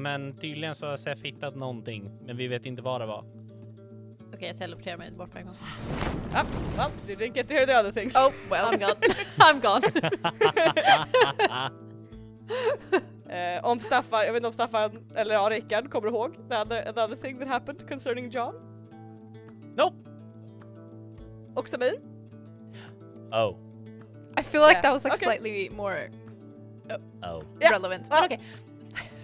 [0.00, 3.24] Men tydligen så har Sef hittat någonting, men vi vet inte vad det var.
[4.34, 5.56] Okej, jag teleporterar mig bort på en gång.
[6.34, 6.44] Ah,
[6.76, 8.08] well, you didn't get to hear the other thing.
[8.08, 8.64] Oh well.
[8.64, 8.96] I'm gone.
[9.38, 9.82] I'm gone.
[13.30, 16.92] Eh, om Staffan, jag vet inte om Staffan, eller ja Rickard kommer ihåg the other,
[16.92, 18.54] the other thing that happened concerning John
[19.76, 19.96] nope.
[21.54, 22.00] och Samir.
[23.32, 23.56] Oh.
[24.40, 25.26] I feel like Yeah, that was like okay.
[25.26, 26.10] slightly more
[27.22, 27.42] Oh.
[27.60, 27.70] Ja.
[27.70, 28.06] relevant.
[28.10, 28.16] Ja.
[28.16, 28.40] Men okej.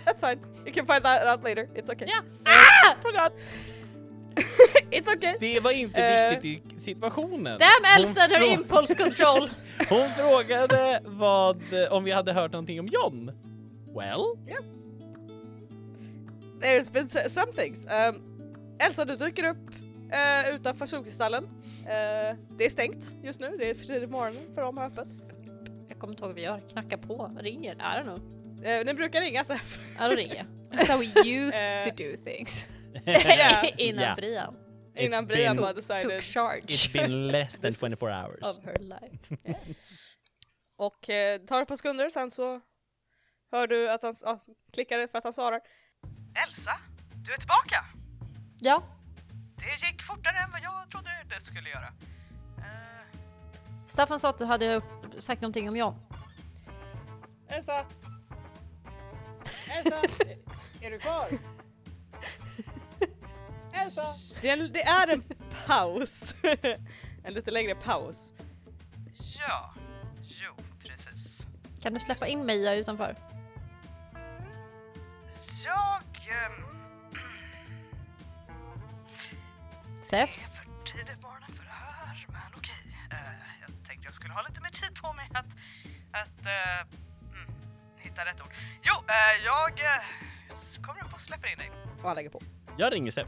[0.07, 0.39] That's fine.
[0.67, 1.69] You can find that out later.
[1.75, 2.07] It's okay.
[2.09, 2.23] Ja.
[2.45, 2.95] Ah!
[3.03, 3.33] Forgot.
[4.91, 5.35] It's okay.
[5.41, 6.31] Det var inte Eh.
[6.41, 7.45] viktigt i situationen.
[7.59, 9.51] Damn Hon Elsa, her frå- impulse control!
[9.89, 13.31] Hon frågade vad, om vi hade hört någonting om John.
[13.95, 14.25] Well?
[16.61, 17.79] There's been s- some things.
[17.87, 18.23] Um,
[18.79, 19.71] Elsa, du dyker upp
[20.49, 21.45] uh, utanför solkristallen.
[21.45, 23.57] Uh, det är stängt just nu.
[23.59, 25.09] Det är på morgonen för dem har öppet.
[25.89, 28.21] Jag kommer inte ihåg vad vi gör, knackar på, ringer, I don't know.
[28.67, 29.59] Uh, ni brukar ringa så
[29.99, 30.47] Ja, då ringer jag.
[30.79, 31.85] That's how we used Eh.
[31.85, 32.67] to do things.
[33.77, 34.15] Innan Ja.
[34.17, 34.57] Brian
[34.97, 36.23] innan It's Brian bara took decided.
[36.23, 38.43] charge It's been less than 24 hours.
[38.43, 39.37] of her life.
[40.77, 42.61] Och eh, tar ett par sekunder sen så
[43.53, 44.41] hör du att han ja,
[44.73, 45.61] klickar för att han svarar.
[46.47, 46.73] Elsa,
[47.15, 47.85] du är tillbaka!
[48.61, 48.83] Ja,
[49.57, 51.87] Det gick fortare än vad jag trodde det skulle göra.
[52.59, 53.19] Eh,
[53.87, 54.81] Staffan sa att du hade
[55.19, 55.95] sagt någonting om John.
[57.49, 57.85] Elsa!
[59.71, 60.03] Elsa!
[60.81, 61.29] är du kvar?
[63.73, 64.03] Elsa!
[64.41, 65.25] Det är, en, det är en
[65.67, 66.35] paus.
[67.25, 68.33] en lite längre paus.
[69.39, 69.75] Ja,
[70.21, 71.47] jo precis.
[71.83, 73.17] Kan du släppa in Meja utanför?
[75.65, 76.03] Jag...
[76.29, 76.65] ehm,
[80.03, 80.45] Sef?
[80.45, 82.99] är för tidigt morgonen för det här, men okej.
[83.11, 83.17] Eh,
[83.61, 85.57] jag tänkte jag skulle ha lite mer tid på mig att,
[86.13, 87.06] att mm,
[88.17, 88.53] hitta rätt ord.
[88.83, 90.03] Jo, eh, jag eh,
[90.83, 91.71] kommer upp och släpper in dig.
[92.03, 92.41] Och han lägger på.
[92.77, 93.27] Jag ringer Sef.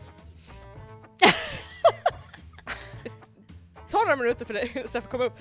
[3.91, 5.39] Ta några minuter för dig, Stefan komma upp.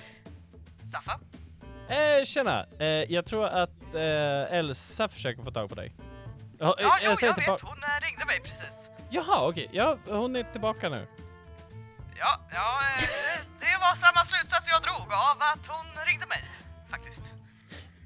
[0.88, 1.20] Staffan?
[1.88, 2.66] Eh, tjena!
[2.78, 5.94] Eh, jag tror att eh, Elsa försöker få tag på dig.
[6.58, 7.60] Ja, eh, Ja, jo, jag vet.
[7.60, 8.90] Hon eh, ringde mig precis.
[9.10, 9.68] Jaha, okej.
[9.72, 11.06] Ja, hon är tillbaka nu.
[12.18, 16.44] Ja, ja eh, det, det var samma slutsats jag drog av att hon ringde mig,
[16.90, 17.34] faktiskt.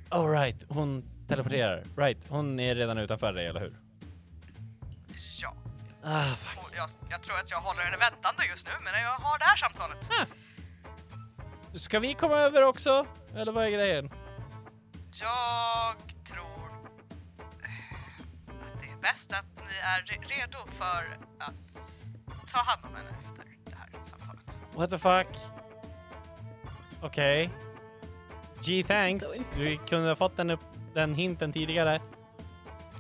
[0.09, 1.05] Alright, hon
[1.37, 1.83] teleporterar.
[1.97, 3.77] Right, hon är redan utanför dig, eller hur?
[5.43, 5.55] Ja,
[6.05, 6.65] Ah, fuck.
[6.65, 9.45] och jag, jag tror att jag håller henne väntande just nu, men jag har det
[9.45, 10.09] här samtalet.
[11.75, 13.07] Ska vi komma över också?
[13.37, 14.11] Eller vad är grejen?
[15.21, 16.69] Jag tror
[18.49, 23.11] att det är bäst att ni är re- redo för att ta hand om henne
[23.31, 24.57] efter det här samtalet.
[24.75, 25.39] What the fuck?
[27.03, 27.51] Okej.
[28.63, 29.25] Gee thanks.
[29.37, 30.61] So Du kunde ha fått den, upp,
[30.95, 32.01] den hinten tidigare.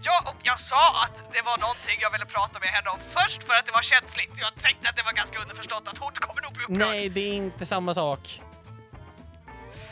[0.04, 3.42] Ja, och jag sa att det var någonting jag ville prata med henne om först
[3.42, 4.32] för att det var känsligt.
[4.38, 6.78] Jag tänkte att det var ganska underförstått att hon kommer nog bli upprörd.
[6.78, 8.40] Nej, det är inte samma sak.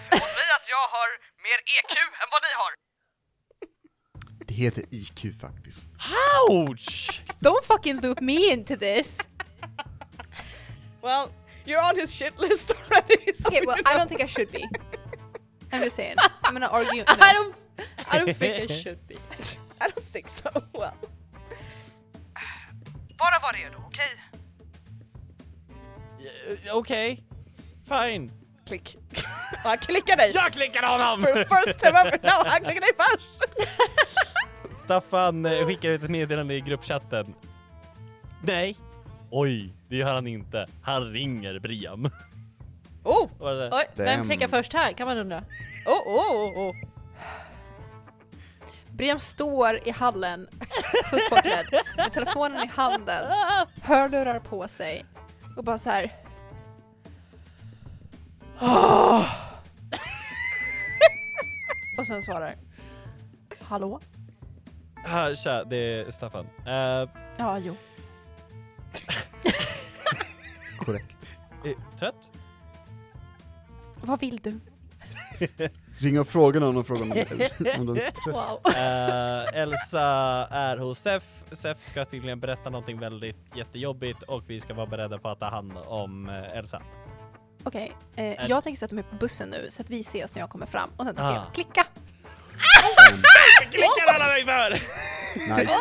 [0.09, 1.09] Förlåt mig att jag har
[1.47, 2.73] mer EQ än vad ni har.
[4.47, 5.91] Det heter IQ faktiskt.
[6.49, 7.21] Ouch!
[7.41, 9.19] Don't fucking loop me into this!
[11.03, 11.31] Well,
[11.65, 13.33] you're on his shit list already.
[13.35, 14.65] so Okay, well, I don't think I should be.
[15.73, 16.17] I'm just saying.
[16.43, 17.05] I'm gonna argue.
[17.09, 17.55] I don't,
[18.13, 19.15] I don't think I should be.
[19.15, 20.51] I don't think so.
[20.73, 20.93] Well.
[23.19, 24.13] Bara var redo, okej?
[26.67, 27.25] Eh, Okej.
[27.89, 28.31] Fine.
[28.67, 28.97] Klick.
[29.65, 30.31] Han klickar dig.
[30.35, 31.21] Jag klickar honom!
[31.21, 32.19] For the first time ever.
[32.23, 33.43] No, han klickar dig först.
[34.85, 37.35] Staffan eh, skickar ut ett meddelande i gruppchatten.
[38.43, 38.77] Nej.
[39.31, 40.67] Oj, det gör han inte.
[40.83, 42.11] Han ringer Briam.
[43.05, 43.71] Oh, det?
[43.73, 44.27] Oj, vem Damn.
[44.29, 45.43] klickar först här kan man undra.
[45.87, 46.75] oh, oh, oh.
[49.01, 50.49] Briam står i hallen,
[51.11, 53.33] fullt påklädd, med telefonen i handen,
[53.83, 55.05] hörlurar på sig
[55.57, 56.13] och bara så här.
[61.99, 62.55] och sen svarar
[63.61, 64.01] Hallå?
[65.07, 66.47] Ah, tja, det är Staffan.
[66.67, 67.77] Eh, Ja, jo.
[70.79, 71.17] Korrekt.
[71.65, 72.31] eh, trött?
[74.01, 74.61] Vad vill du?
[75.99, 77.23] Ring och fråga någon och fråga om de
[77.79, 78.15] om de är trött.
[78.27, 78.61] Wow.
[78.77, 80.03] Eh, Elsa
[80.51, 81.23] är hos Sef.
[81.53, 85.47] Sef ska tydligen berätta någonting väldigt jättejobbigt och vi ska vara beredda på att ta
[85.51, 86.83] hand om eh, Elsa.
[87.65, 90.43] Okej, eh, Är- jag tänker sätta mig på bussen nu så att vi ses när
[90.43, 91.35] jag kommer fram och sen tänker Ah.
[91.45, 91.87] jag klicka.
[93.71, 94.73] Klickar alla mig för!
[95.57, 95.73] Nice.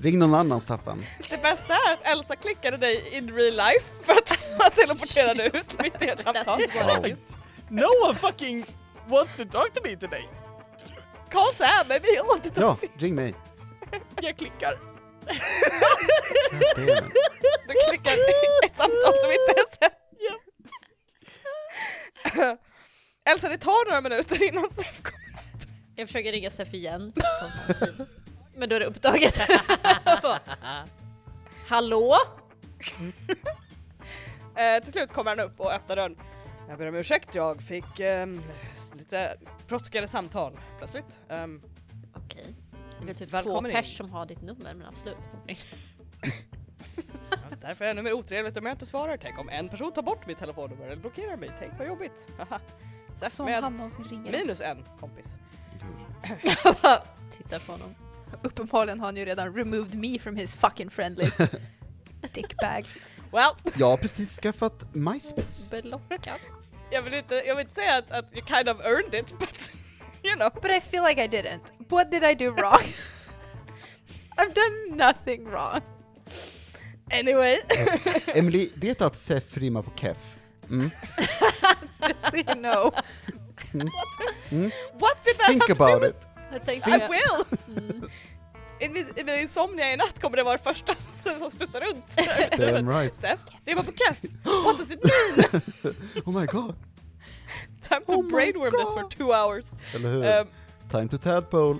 [0.00, 1.04] Ring någon annan Staffan.
[1.30, 5.82] Det bästa är att Elsa klickade dig in real life för att han teleporterade ut
[5.82, 7.16] mitt i ett I do.
[7.68, 8.64] No one fucking
[9.08, 10.28] wants to talk to me today.
[11.30, 12.78] Call Sam, maybe he'll want to talk.
[12.82, 13.34] Ja, ring mig.
[14.22, 14.78] Jag klickar.
[17.66, 18.12] Du klickar
[18.64, 19.90] ett samtal som inte ens är.
[23.30, 25.44] Elsa, det tar några minuter innan Steph kommer.
[25.96, 27.12] Jag försöker ringa Sef igen.
[28.56, 29.38] Men då är det upptaget.
[31.68, 32.16] Hallå?
[34.56, 36.16] Eh, till slut kommer han upp och öppnar dörren.
[36.68, 38.42] Jag ber om ursäkt, jag fick ehm,
[38.98, 39.36] lite
[39.68, 41.18] brådskande samtal plötsligt.
[41.28, 41.62] Um,
[43.04, 43.74] Det är typ Välkommen två in.
[43.74, 45.30] pers som har ditt nummer, men absolut.
[47.60, 49.16] Därför är det ännu mer otrevligt om jag inte svarar.
[49.16, 51.50] Tänk om en person tar bort mitt telefonnummer eller blockerar mig.
[51.58, 52.28] Tänk vad jobbigt.
[52.38, 52.60] Haha.
[53.30, 54.60] Som med han någonsin ringer minus oss.
[54.60, 55.36] en kompis.
[56.22, 57.02] Jag
[57.36, 57.94] tittar på honom.
[58.42, 61.38] Uppenbarligen har han ju redan removed me from his fucking friend list.
[62.34, 62.86] Dickbag.
[63.32, 65.82] Well, Jag har precis skaffat MySpace.
[65.82, 66.38] Blockad.
[66.90, 69.70] jag vill inte, jag vill inte säga att, att you kind of earned it, but
[70.22, 70.50] you know.
[70.62, 71.60] But I feel like I didn't.
[71.88, 72.82] What did I do wrong?
[74.36, 75.80] I've done nothing wrong.
[77.10, 77.58] Anyway.
[78.26, 80.36] Emily, vet du att Sef rimmar på Kef?
[80.70, 80.90] Mm.
[82.08, 82.92] Just so you know.
[84.92, 86.28] What did that Think have to do about it.
[86.52, 87.44] Jag tänkte I will!
[88.80, 90.94] I min, I min insomnia i natt kommer det vara första
[91.38, 92.16] som studsar runt.
[92.58, 93.16] Damn right.
[93.18, 94.20] Steff, det var på keff.
[94.42, 95.62] What does it mean?
[96.26, 96.74] Oh my god.
[97.88, 99.74] Time to Oh brainworm this for two hours.
[99.94, 100.40] Eller hur?
[100.40, 100.46] Um,
[100.90, 101.78] Time to tadpole.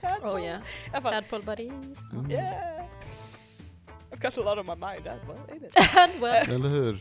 [0.00, 0.32] tadpole.
[0.32, 0.60] Oh yeah.
[0.94, 1.98] I Tadpole buddies.
[2.12, 2.30] Mm.
[2.30, 2.86] yeah.
[4.12, 5.96] I've got a lot on my mind as well, ain't it?
[5.96, 6.44] And well.
[6.50, 6.98] Eller hur?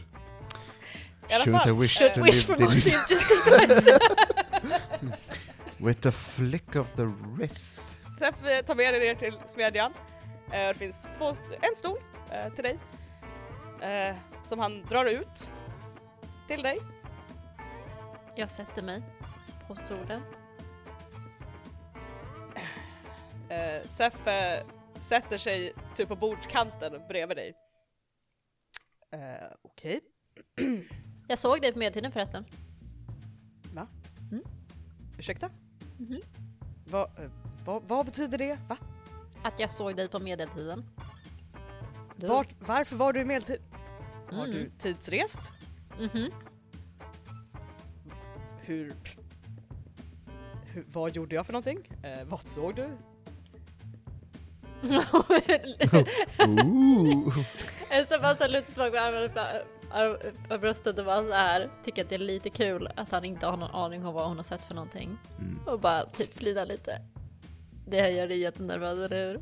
[1.30, 3.88] I Shouldn't wished eh, to Wish for more times.
[5.82, 7.80] With a flick of the wrist.
[8.22, 9.94] Eh, tar med er ner till smedjan.
[10.54, 11.28] Eh, Det finns två,
[11.62, 11.98] en stol
[12.32, 12.78] eh, till dig.
[13.82, 14.16] Eh,
[14.46, 15.52] Som han drar ut
[16.48, 16.78] till dig.
[18.36, 19.04] Jag sätter mig
[19.68, 20.22] på stolen.
[23.50, 23.90] Eh,
[25.02, 27.54] sätter sig typ på bordskanten bredvid dig.
[29.62, 30.00] Okej.
[31.28, 32.46] Jag såg dig på medeltiden förresten.
[35.18, 35.50] Ursäkta?
[36.10, 36.22] Mhm.
[36.86, 37.30] Vad, eh,
[37.66, 38.60] vad, vad betyder det?
[38.70, 38.78] Va?
[39.44, 40.86] Att jag såg dig på medeltiden.
[42.16, 42.28] Du.
[42.28, 43.62] Vart, varför var du i medeltid?
[44.32, 44.52] Har Mm.
[44.52, 45.50] du tidsrest?
[46.00, 46.32] Mhm.
[48.62, 48.94] Hur,
[50.66, 50.86] hur...
[50.92, 51.90] Vad gjorde jag för någonting?
[52.04, 52.90] Eh, vad såg du?
[56.48, 57.38] Ooh.
[57.90, 59.60] Elsa bara så här lutar tillbaka med armarna
[60.60, 63.58] bröstet och bara så här tycker att det är lite kul att han inte har
[63.58, 65.18] någon aning om vad hon har sett för någonting.
[65.40, 65.60] Mm.
[65.68, 67.02] Och bara typ flinar lite.
[67.88, 69.42] Det gör dig jättenervös, eller hur?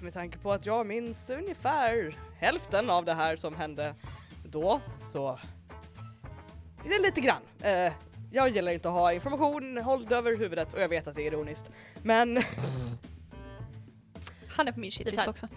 [0.00, 3.94] Med tanke på att jag minns ungefär hälften av det här som hände
[4.44, 4.80] då,
[5.12, 5.38] så...
[6.84, 7.42] Det är lite grann.
[7.60, 7.92] Eh,
[8.32, 11.26] jag gillar inte att ha information hålld över huvudet och jag vet att det är
[11.26, 11.70] ironiskt.
[12.02, 12.42] Men
[14.48, 15.48] Han är på min shitlist också.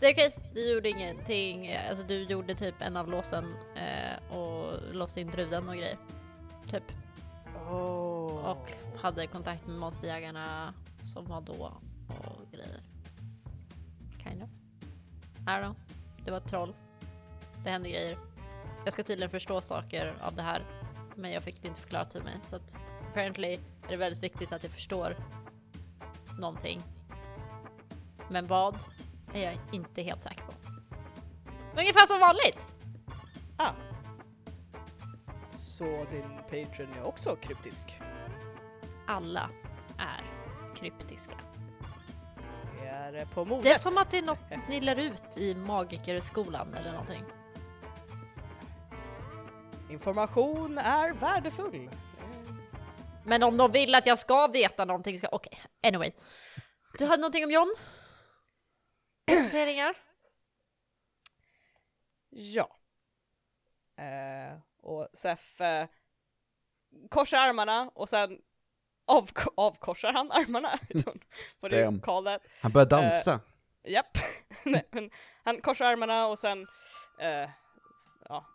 [0.00, 1.76] Det är okej, du gjorde ingenting.
[1.76, 5.98] Alltså du gjorde typ en av låsen eh, och låste in bruden och grejer.
[6.70, 6.82] Typ.
[7.70, 8.50] Oh.
[8.50, 10.74] Och hade kontakt med monsterjägarna
[11.14, 11.72] som var då
[12.08, 12.80] och grejer.
[14.22, 14.50] Kind of.
[15.38, 15.74] I don't know.
[16.24, 16.74] Det var ett troll.
[17.64, 18.18] Det hände grejer.
[18.84, 20.64] Jag ska tydligen förstå saker av det här.
[21.14, 22.34] Men jag fick det inte förklarat till mig.
[22.44, 22.80] Så att
[23.10, 25.16] apparently är det väldigt viktigt att jag förstår
[26.38, 26.82] någonting.
[28.30, 28.78] Men vad
[29.34, 30.52] är jag inte helt säker på.
[31.78, 32.66] Ungefär som vanligt!
[33.56, 33.72] Ah.
[35.52, 38.00] Så din patron är också kryptisk?
[39.06, 39.50] Alla
[39.98, 40.24] är
[40.76, 41.36] kryptiska.
[42.80, 43.64] Det är på modet.
[43.64, 47.24] Det är som att det är något ni lär ut i magikerskolan eller någonting.
[49.90, 51.90] Information är värdefull.
[53.24, 55.28] Men om de vill att jag ska veta någonting ska...
[55.32, 56.12] Okej, anyway.
[56.98, 57.74] Du hade någonting om John?
[59.38, 59.96] Uppdateringar?
[62.30, 62.76] Ja.
[63.96, 65.86] Eh, och Sef eh,
[67.10, 68.38] korsar armarna och sen
[69.06, 70.78] av, avkorsar han armarna.
[71.60, 72.42] What do you call that?
[72.62, 73.40] Han börjar dansa.
[73.84, 74.18] Japp.
[74.64, 75.10] Nej, men
[75.44, 76.66] han korsar armarna och sen
[77.18, 77.50] eh,
[78.28, 78.46] ja,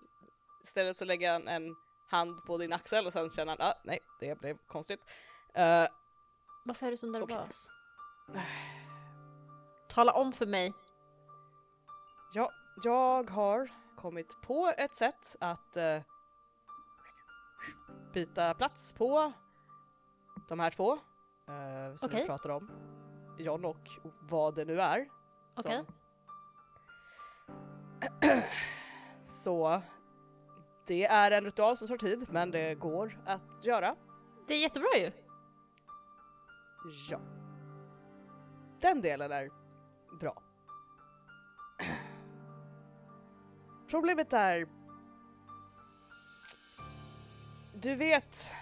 [0.63, 1.75] istället så lägger han en
[2.09, 4.99] hand på din axel och sen känner han, ah, nej, det blev konstigt.
[5.53, 5.87] Eh,
[6.65, 7.67] Varför är du så nervös?
[9.95, 10.73] Tala om för mig.
[12.33, 12.51] ja,
[12.83, 16.01] jag har kommit på ett sätt att eh,
[18.13, 19.33] byta plats på
[20.49, 22.21] de här två eh, som Okej.
[22.21, 22.71] vi pratar om.
[23.37, 23.89] John och
[24.21, 25.09] vad det nu är.
[25.55, 25.85] Okej.
[25.85, 25.93] som-
[29.25, 29.81] Så
[30.87, 33.95] det är en ritual som tar tid, men det går att göra.
[34.47, 35.11] Det är jättebra ju.
[37.09, 37.19] Ja.
[38.81, 39.64] Den delen är
[40.15, 40.41] bra.
[43.89, 44.67] Problemet är...
[47.73, 48.53] Du vet,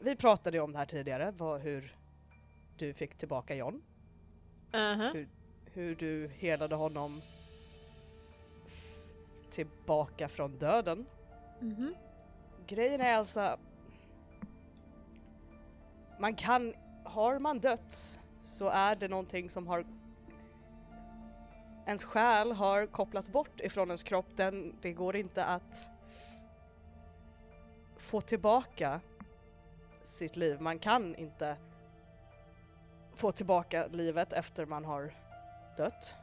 [0.00, 1.94] vi pratade om det här tidigare, vad, hur
[2.76, 3.82] du fick tillbaka John.
[4.72, 5.26] Mhm.
[5.64, 7.22] Hur du helade honom
[9.50, 11.06] tillbaka från döden.
[11.60, 11.94] Mhm.
[12.66, 13.58] Grejen är alltså,
[16.18, 16.74] man kan,
[17.04, 19.84] har man dött så är det någonting som har
[21.88, 24.26] ens själ har kopplats bort ifrån ens kropp.
[24.36, 25.88] Den, det går inte att
[27.96, 29.00] få tillbaka
[30.02, 30.60] sitt liv.
[30.60, 31.56] Man kan inte
[33.14, 35.14] få tillbaka livet efter man har
[35.76, 36.14] dött.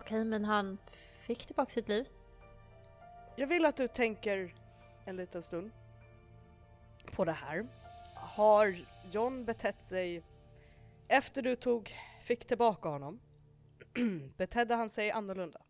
[0.00, 0.78] Okej, men han
[1.18, 2.08] fick tillbaka sitt liv.
[3.36, 4.54] Jag vill att du tänker
[5.04, 5.70] en liten stund
[7.12, 7.66] på det här.
[8.14, 8.76] Har
[9.10, 10.22] John betett sig
[11.08, 13.20] efter du tog, fick tillbaka honom?
[14.36, 15.62] betedde han sig annorlunda?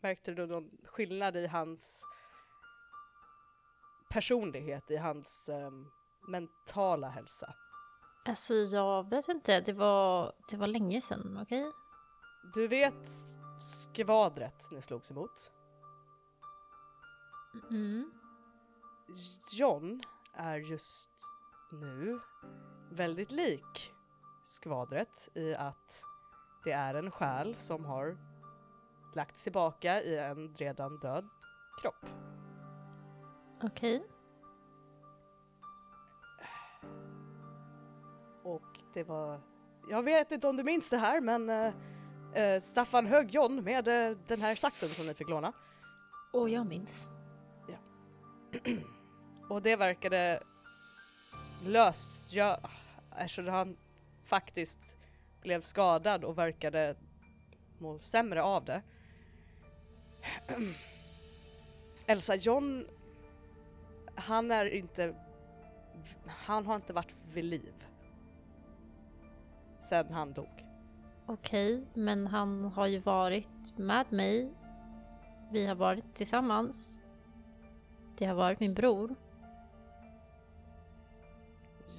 [0.00, 2.04] Märkte du någon skillnad i hans
[4.10, 5.86] personlighet, i hans ehm,
[6.28, 7.54] mentala hälsa?
[8.24, 11.72] Alltså jag vet inte, det var, det var länge sedan, okej?
[12.54, 13.08] Du vet
[13.60, 15.52] skvadret ni slogs emot?
[17.70, 18.12] Mm.
[19.52, 20.02] John
[20.34, 21.10] är just
[21.72, 22.20] nu
[22.90, 23.92] väldigt lik
[24.42, 26.04] skvadret i att
[26.64, 28.16] det är en själ som har
[29.14, 31.28] lagts tillbaka i en redan död
[31.82, 32.06] kropp.
[33.62, 34.04] Okej.
[38.42, 39.40] Och det var,
[39.88, 41.72] jag vet inte om du minns det här men
[42.34, 45.52] eh, Staffan högg John med eh, den här saxen som ni fick låna.
[46.32, 47.08] Och jag minns.
[49.48, 50.42] Och det verkade
[51.64, 52.60] löst, ja,
[53.16, 53.76] eftersom han
[54.24, 54.99] faktiskt
[55.40, 56.96] blev skadad och verkade
[57.78, 58.82] må sämre av det.
[62.06, 62.86] Elsa, John,
[64.14, 65.14] han är inte,
[66.26, 67.74] han har inte varit vid liv.
[69.80, 70.66] Sen han dog.
[71.26, 74.52] Okej, men han har ju varit med mig.
[75.50, 77.04] Vi har varit tillsammans.
[78.16, 79.14] Det har varit min bror.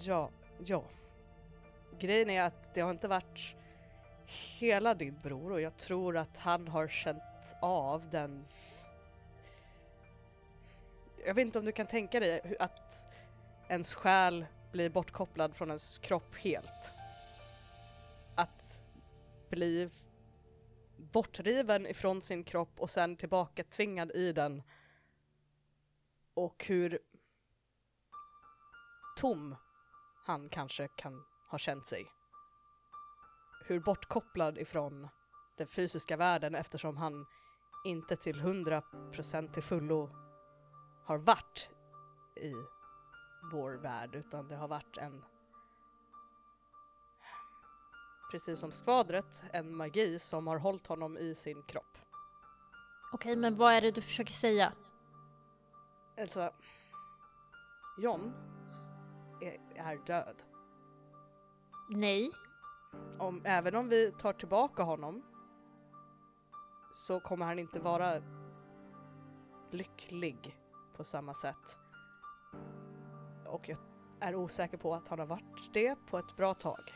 [0.03, 0.29] Ja,
[0.59, 0.83] ja.
[2.01, 3.55] Grejen är att det har inte varit
[4.59, 8.45] hela din bror och jag tror att han har känt av den...
[11.25, 13.07] Jag vet inte om du kan tänka dig att
[13.67, 16.91] ens själ blir bortkopplad från ens kropp helt.
[18.35, 18.83] Att
[19.49, 19.89] bli
[20.97, 24.63] bortriven ifrån sin kropp och sen tillbaka tvingad i den.
[26.33, 26.99] Och hur
[29.17, 29.55] tom
[30.25, 32.11] han kanske kan ha känt sig.
[33.65, 35.07] Hur bortkopplad ifrån
[35.57, 37.25] den fysiska världen eftersom han
[37.85, 38.81] inte till hundra
[39.11, 40.09] procent till fullo
[41.05, 41.69] har varit
[42.35, 42.53] i
[43.51, 45.23] vår värld utan det har varit en
[48.31, 51.97] precis som skvadret, en magi som har hållit honom i sin kropp.
[53.13, 54.73] Okej, men vad är det du försöker säga?
[56.15, 56.53] Elsa,
[57.97, 58.33] John
[59.75, 60.43] är död.
[61.91, 62.31] Nej.
[63.19, 65.23] om, även om vi tar tillbaka honom
[66.93, 68.21] så kommer han inte vara
[69.71, 70.57] lycklig
[70.95, 71.77] på samma sätt.
[73.45, 73.77] Och jag
[74.19, 76.93] är osäker på att han har varit det på ett bra tag.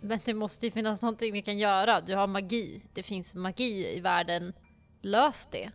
[0.00, 2.00] Men det måste ju finnas någonting vi kan göra.
[2.00, 2.82] Du har magi.
[2.92, 4.52] Det finns magi i världen.
[5.00, 5.72] Lös det.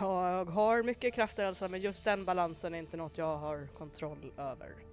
[0.00, 4.32] Jag har mycket krafter alltså men just den balansen är inte något jag har kontroll
[4.36, 4.87] över.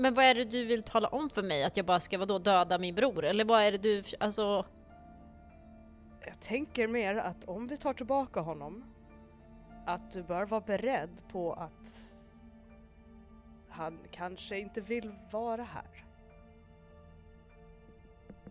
[0.00, 1.64] Men vad är det du vill tala om för mig?
[1.64, 3.24] Att jag bara ska vadå döda min bror?
[3.24, 4.64] Eller vad är det du, alltså...
[6.26, 8.84] Jag tänker mer att om vi tar tillbaka honom
[9.86, 11.88] att du bör vara beredd på att
[13.68, 16.04] han kanske inte vill vara här.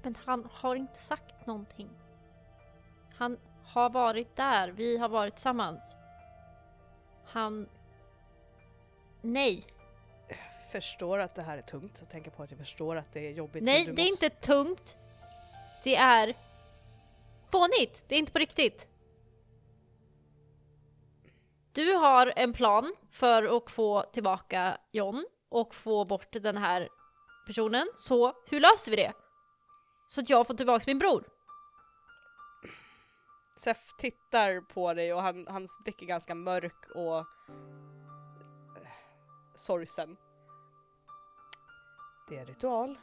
[0.04, 1.90] Men han har inte sagt någonting.
[3.14, 4.70] Han har varit där.
[4.70, 5.96] Vi har varit tillsammans.
[7.26, 7.70] Han...
[9.22, 9.77] Nej.
[10.72, 11.98] Förstår att det här är tungt.
[12.00, 13.64] Jag tänker på att jag förstår att det är jobbigt.
[13.64, 14.26] Nej, det du är måste...
[14.26, 14.98] inte tungt.
[15.84, 16.34] Det är
[17.52, 18.06] fånigt.
[18.08, 18.88] Det är inte på riktigt.
[21.72, 26.90] Du har en plan för att få tillbaka John och få bort den här
[27.48, 27.88] personen.
[27.96, 29.14] Så hur löser vi det?
[30.08, 31.28] Så att jag får tillbaka min bror.
[33.58, 37.26] Sef tittar på dig och han, hans blick är ganska mörk och eh,
[39.56, 40.18] sorgsen.
[42.28, 43.00] Det är ritual.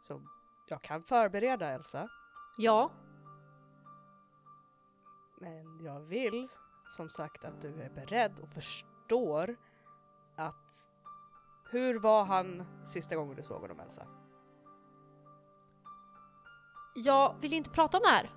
[0.00, 0.22] Så
[0.68, 2.08] jag kan förbereda Elsa.
[2.56, 2.90] Ja,
[5.40, 6.48] Men jag vill
[6.88, 9.56] som sagt att du är beredd och förstår
[10.36, 10.90] att
[11.70, 14.06] hur var han sista gången du såg honom Elsa?
[16.94, 18.30] jag vill inte prata om det här.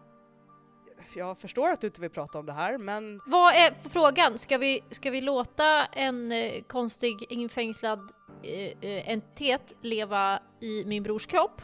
[1.16, 4.38] Jag förstår att du inte vill prata om det här, men Vad är frågan?
[4.38, 8.12] Ska vi, ska vi låta en eh, konstig infängslad
[8.44, 11.62] eh, eh, entitet leva i min brors kropp?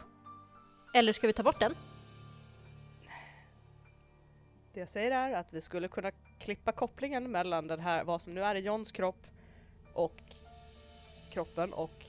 [0.94, 1.74] Eller ska vi ta bort den?
[4.72, 8.34] det jag säger är att vi skulle kunna klippa kopplingen mellan den här, vad som
[8.34, 9.26] nu är i Johns kropp
[9.92, 10.22] och
[11.30, 12.04] kroppen och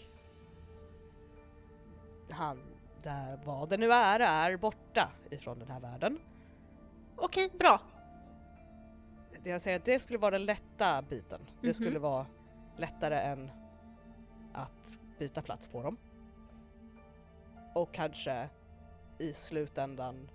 [2.29, 2.61] han,
[3.03, 6.19] där vad det nu är, är borta ifrån den här världen.
[7.15, 7.81] Okej, bra.
[9.43, 11.41] Det jag säger att det skulle vara den lätta biten.
[11.61, 11.73] Det Mhm.
[11.73, 12.25] skulle vara
[12.77, 13.51] lättare än
[14.55, 15.97] att byta plats på dem.
[17.73, 18.49] Och kanske
[19.17, 20.29] i slutändan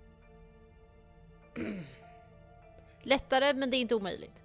[3.03, 4.43] Lättare, men det är inte omöjligt.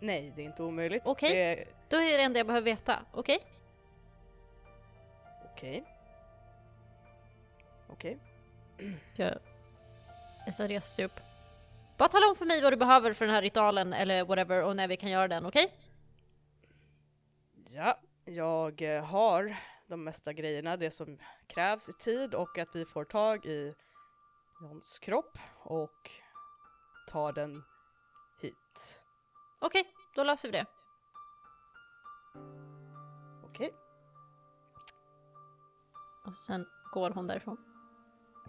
[0.00, 1.02] Nej, det är inte omöjligt.
[1.06, 1.32] Okej.
[1.56, 3.38] Det- Då är det enda jag behöver veta, okej?
[5.52, 5.84] Okej.
[7.88, 8.18] Okej.
[9.16, 9.38] Jag...
[10.46, 11.20] Essa reser sig upp.
[11.96, 14.76] Bara tala om för mig vad du behöver för den här ritualen eller whatever och
[14.76, 15.72] när vi kan göra den, okej?
[17.66, 19.56] Ja, jag eh, har
[19.86, 23.74] de mesta grejerna, det som krävs i tid och att vi får tag i
[24.60, 26.10] Johns kropp och
[27.08, 27.62] tar den
[28.40, 29.02] hit.
[29.60, 30.66] Okej, då löser vi det.
[33.44, 33.74] Okej.
[36.26, 37.56] Och sen går hon därifrån.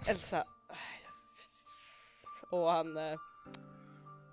[0.07, 0.43] Elsa.
[2.51, 3.19] Och han eh,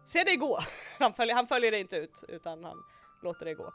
[0.07, 0.59] ser dig gå.
[0.99, 2.85] Han följer, han följer dig inte ut utan han
[3.23, 3.73] låter dig gå.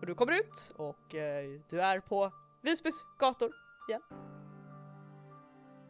[0.00, 3.52] Och du kommer ut och eh, du är på Visbys gator
[3.88, 4.02] igen.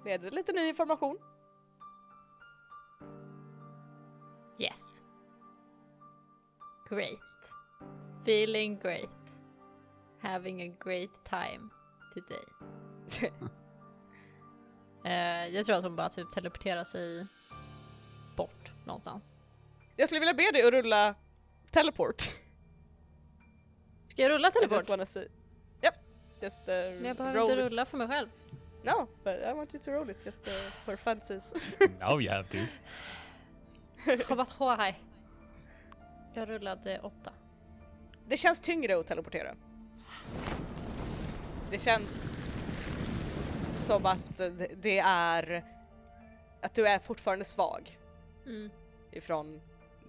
[0.05, 1.19] Med lite ny information.
[4.59, 5.03] Yes.
[6.89, 7.21] Great.
[8.23, 9.11] Feeling great.
[10.21, 11.71] Having a great time
[12.15, 12.45] today.
[15.05, 17.27] Eh, jag tror att hon bara typ teleporterar sig
[18.37, 19.35] bort någonstans.
[19.97, 21.15] Jag skulle vilja be dig att rulla
[21.71, 22.31] teleport.
[24.21, 24.77] Ska jag rulla I teleport?
[24.79, 25.29] just wanna see.
[25.83, 25.95] Yep.
[26.41, 27.59] Just uh, Men jag behöver inte it.
[27.59, 28.29] rulla för mig själv.
[28.83, 30.53] No, but I want you to roll it just uh,
[30.85, 31.55] for fancies.
[32.01, 32.59] Now you have to.
[36.35, 37.33] Jag rullade åtta.
[38.29, 39.55] Det känns tyngre att teleportera.
[41.71, 42.37] Det känns
[43.77, 45.65] som att det- det är
[46.61, 47.99] att du är fortfarande svag
[48.47, 48.71] Mm.
[49.13, 49.61] ifrån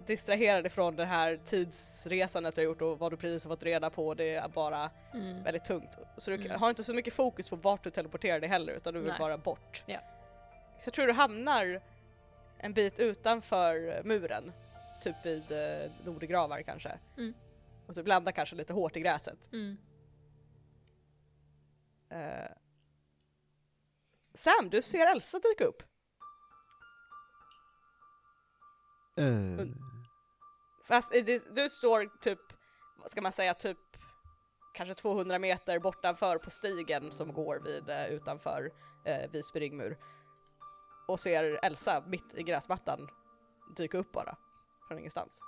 [0.08, 3.90] distraherad ifrån det här tidsresandet du har gjort och vad du precis har fått reda
[3.90, 4.14] på.
[4.14, 5.44] Det är bara Mm.
[5.44, 5.98] väldigt tungt.
[6.18, 6.60] Så du Mm.
[6.60, 9.20] har inte så mycket fokus på vart du teleporterar dig heller utan du vill Nej.
[9.20, 9.84] bara bort.
[9.86, 10.00] Ja.
[10.80, 11.82] Så jag tror du hamnar
[12.58, 14.52] en bit utanför muren,
[15.04, 17.00] typ vid eh, Nordegravar kanske.
[17.18, 17.34] Mm.
[17.88, 19.50] Och typ landar kanske lite hårt i gräset.
[19.54, 19.78] Mm.
[22.10, 22.52] Eh,
[24.34, 25.84] Sam, du ser Elsa dyka upp.
[29.18, 29.66] Eh,
[30.92, 32.40] Fast det, du står typ,
[32.98, 33.78] vad ska man säga, typ
[34.74, 38.72] kanske 200 meter bortanför på stigen som går vid eh, utanför
[39.06, 39.98] eh, Visby ringmur.
[41.08, 43.08] Och ser Elsa mitt i gräsmattan
[43.78, 44.38] dyka upp bara.
[44.88, 45.42] Från ingenstans.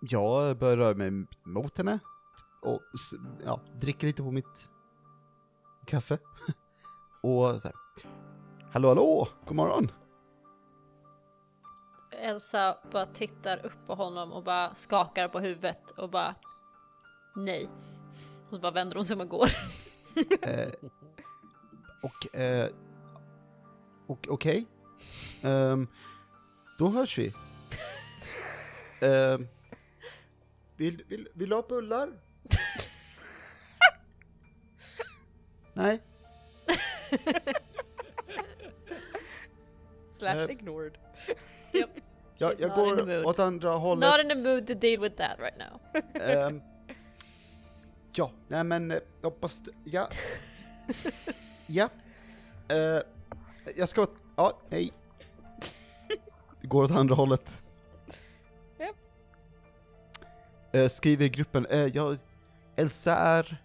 [0.00, 1.98] jag börjar röra mig mot henne
[2.62, 2.80] och
[3.44, 4.70] ja, dricker lite på mitt
[5.86, 6.18] kaffe.
[7.22, 7.76] och så här.
[8.72, 10.03] Hallå hallå, god morgon!
[12.24, 16.34] Elsa bara tittar upp på honom och bara skakar på huvudet och bara
[17.36, 17.68] nej.
[18.48, 19.48] Och så bara vänder hon sig om och går.
[20.42, 20.72] Eh,
[22.02, 22.70] och, eh,
[24.06, 24.66] och okej.
[25.42, 25.88] Ehm,
[26.78, 27.34] då hörs vi.
[29.00, 29.46] Ehm,
[30.76, 32.12] vill, vill, vill du ha bullar?
[35.72, 36.02] Nej?
[40.18, 40.98] Slash Eh, ignored.
[42.38, 44.10] Jag, jag går åt andra hållet.
[44.10, 46.02] Not in the mood to deal with that right now.
[46.22, 46.62] Ehm,
[48.12, 49.62] ja, nej men eh, jag hoppas...
[49.84, 50.08] Ja.
[51.66, 51.88] ja.
[52.68, 53.00] Eh,
[53.76, 54.06] jag ska...
[54.36, 54.92] Ja, hej.
[56.62, 57.62] Går åt andra hållet.
[58.78, 58.96] Japp.
[60.72, 62.18] Eh, skriver i gruppen, eh, jag...
[62.76, 63.56] Elsa är...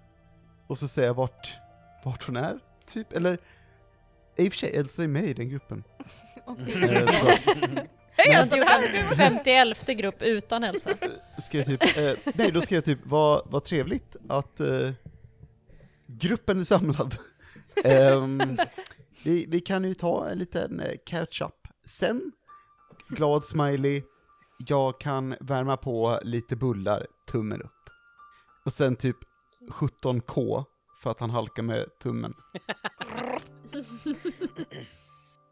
[0.68, 1.58] Och så säger jag vart,
[2.04, 3.38] vart hon är, typ, eller...
[4.36, 5.84] I och för sig, Elsa är med i den gruppen.
[6.46, 6.56] Så-
[8.20, 9.24] Hej Jag Elsa, det här är gjort du!
[9.24, 10.90] en 51 grupp utan Elsa.
[11.42, 14.92] ska jag typ, eh, nej då ska jag typ, vad vad trevligt att eh,
[16.08, 17.16] gruppen är samlad.
[17.84, 18.58] Ehm,
[19.24, 22.32] vi, vi kan ju ta en liten eh, catch-up sen.
[23.08, 24.04] Glad smiley,
[24.68, 27.90] jag kan värma på lite bullar, tummen upp.
[28.66, 29.18] Och sen typ
[29.70, 30.66] 17k
[31.04, 32.34] för att han halkar med tummen.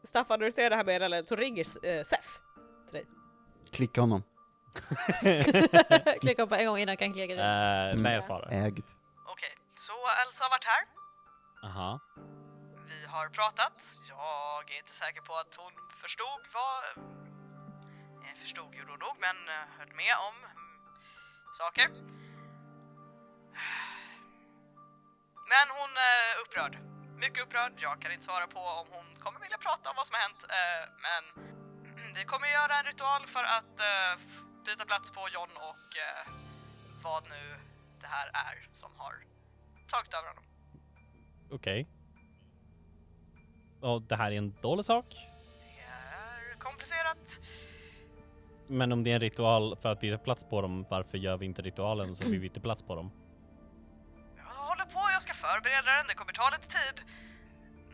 [0.03, 2.39] Staffan, när du ser det här meddelandet så ringer eh, Sef.
[3.71, 4.23] Klicka honom.
[6.21, 7.41] Klicka på en gång innan jag kan klicka det.
[7.41, 8.47] Eh, när jag svarar.
[8.51, 8.97] Ägt.
[9.25, 9.93] Okej, så
[10.25, 10.83] Elsa har varit här.
[11.69, 11.99] Aha.
[12.87, 13.83] Vi har pratat.
[14.09, 15.71] Jag är inte säker på att hon
[16.03, 16.83] förstod vad...
[18.25, 20.57] Eh, förstod ju då nog, men eh, höll med om mm,
[21.53, 21.87] saker.
[25.53, 26.73] Men hon är upprörd.
[27.23, 27.73] Mycket upprörd.
[27.77, 30.43] Jag kan inte svara på om hon kommer vilja prata om vad som har hänt.
[30.59, 31.23] eh, Men
[32.15, 33.79] vi kommer göra en ritual för att
[34.17, 36.31] f- byta plats på John och eh,
[37.03, 37.55] vad nu
[38.01, 39.13] det här är som har
[39.87, 40.43] tagit över honom.
[41.51, 41.87] Okej.
[43.81, 45.05] Och det här är en dålig sak.
[45.59, 47.39] Det är komplicerat.
[48.67, 51.45] Men om det är en ritual för att byta plats på dem, varför gör vi
[51.45, 53.11] inte ritualen så vi byter plats på dem?
[54.37, 57.03] Jag håller på, jag ska förbereda den, det kommer ta lite tid.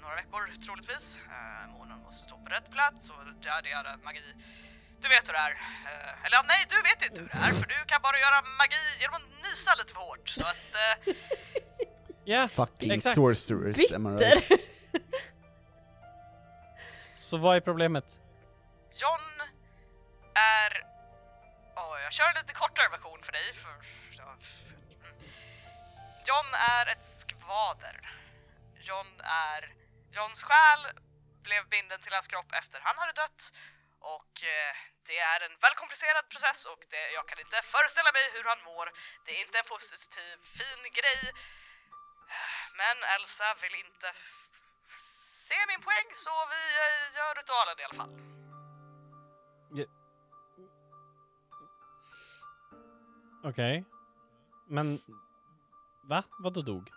[0.04, 1.18] Några veckor troligtvis.
[1.36, 4.34] Eh, månen måste stå på rätt plats och ja, det är magi.
[5.02, 5.52] Du vet hur det är.
[5.52, 8.86] Eh, eller nej, du vet inte hur det är för du kan bara göra magi
[9.02, 10.30] genom att nysa lite för hårt.
[10.30, 11.16] Så att eh,
[12.26, 13.16] Ja, Fucking Exakt.
[13.16, 14.50] sorcerers, am I right?
[14.50, 14.66] Bitter!
[17.14, 18.20] så vad är problemet?
[19.02, 19.48] John
[20.36, 20.84] är...
[21.76, 23.54] Åh, jag kör en lite kortare version för dig.
[23.54, 23.70] För...
[23.70, 24.38] mm.
[26.26, 26.46] John
[26.80, 28.10] är ett skvader.
[28.82, 29.74] John är...
[30.16, 30.82] Johns själ
[31.46, 33.42] blev binden till hans kropp efter han hade dött.
[34.16, 34.74] Och eh,
[35.08, 38.62] det är en väldigt komplicerad process och det, jag kan inte föreställa mig hur han
[38.70, 38.88] mår.
[39.26, 41.22] Det är inte en positiv, fin grej.
[42.80, 44.08] Men Elsa vill inte
[45.48, 48.14] se min poäng så vi eh, gör ritualen i alla fall.
[53.44, 53.86] Okej.
[54.68, 55.02] Men...
[56.04, 56.24] Va?
[56.40, 56.92] Vadå dog?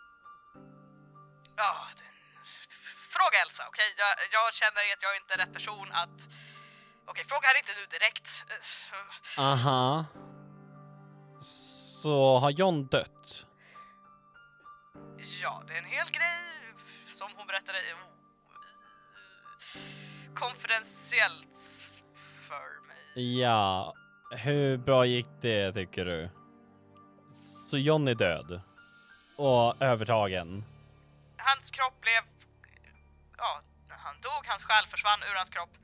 [1.56, 2.05] Ja, det...
[3.18, 3.84] Fråga Elsa, okej?
[4.02, 6.18] Jag, jag känner att jag inte är rätt person att...
[7.06, 8.28] Okej, fråga henne inte nu direkt.
[9.38, 10.04] Aha.
[11.40, 13.46] Så har John dött?
[15.42, 16.74] Ja, det är en hel grej
[17.06, 17.94] som hon berättade i-
[20.34, 21.56] konfidentiellt
[22.48, 23.40] för mig.
[23.40, 23.94] Ja.
[24.30, 26.30] Hur bra gick det tycker du?
[27.70, 28.60] Så John är död?
[29.36, 30.64] Och övertagen?
[31.38, 32.35] Hans kropp blev...
[34.06, 35.74] Han dog, hans själ försvann ur hans kropp.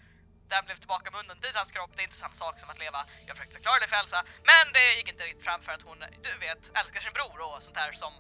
[0.52, 1.90] Den blev tillbakabunden vid hans kropp.
[1.94, 3.00] Det är inte samma sak som att leva.
[3.26, 4.20] Jag försökte förklara det för Elsa,
[4.50, 7.62] men det gick inte riktigt fram för att hon, du vet, älskar sin bror och
[7.62, 8.12] sånt här som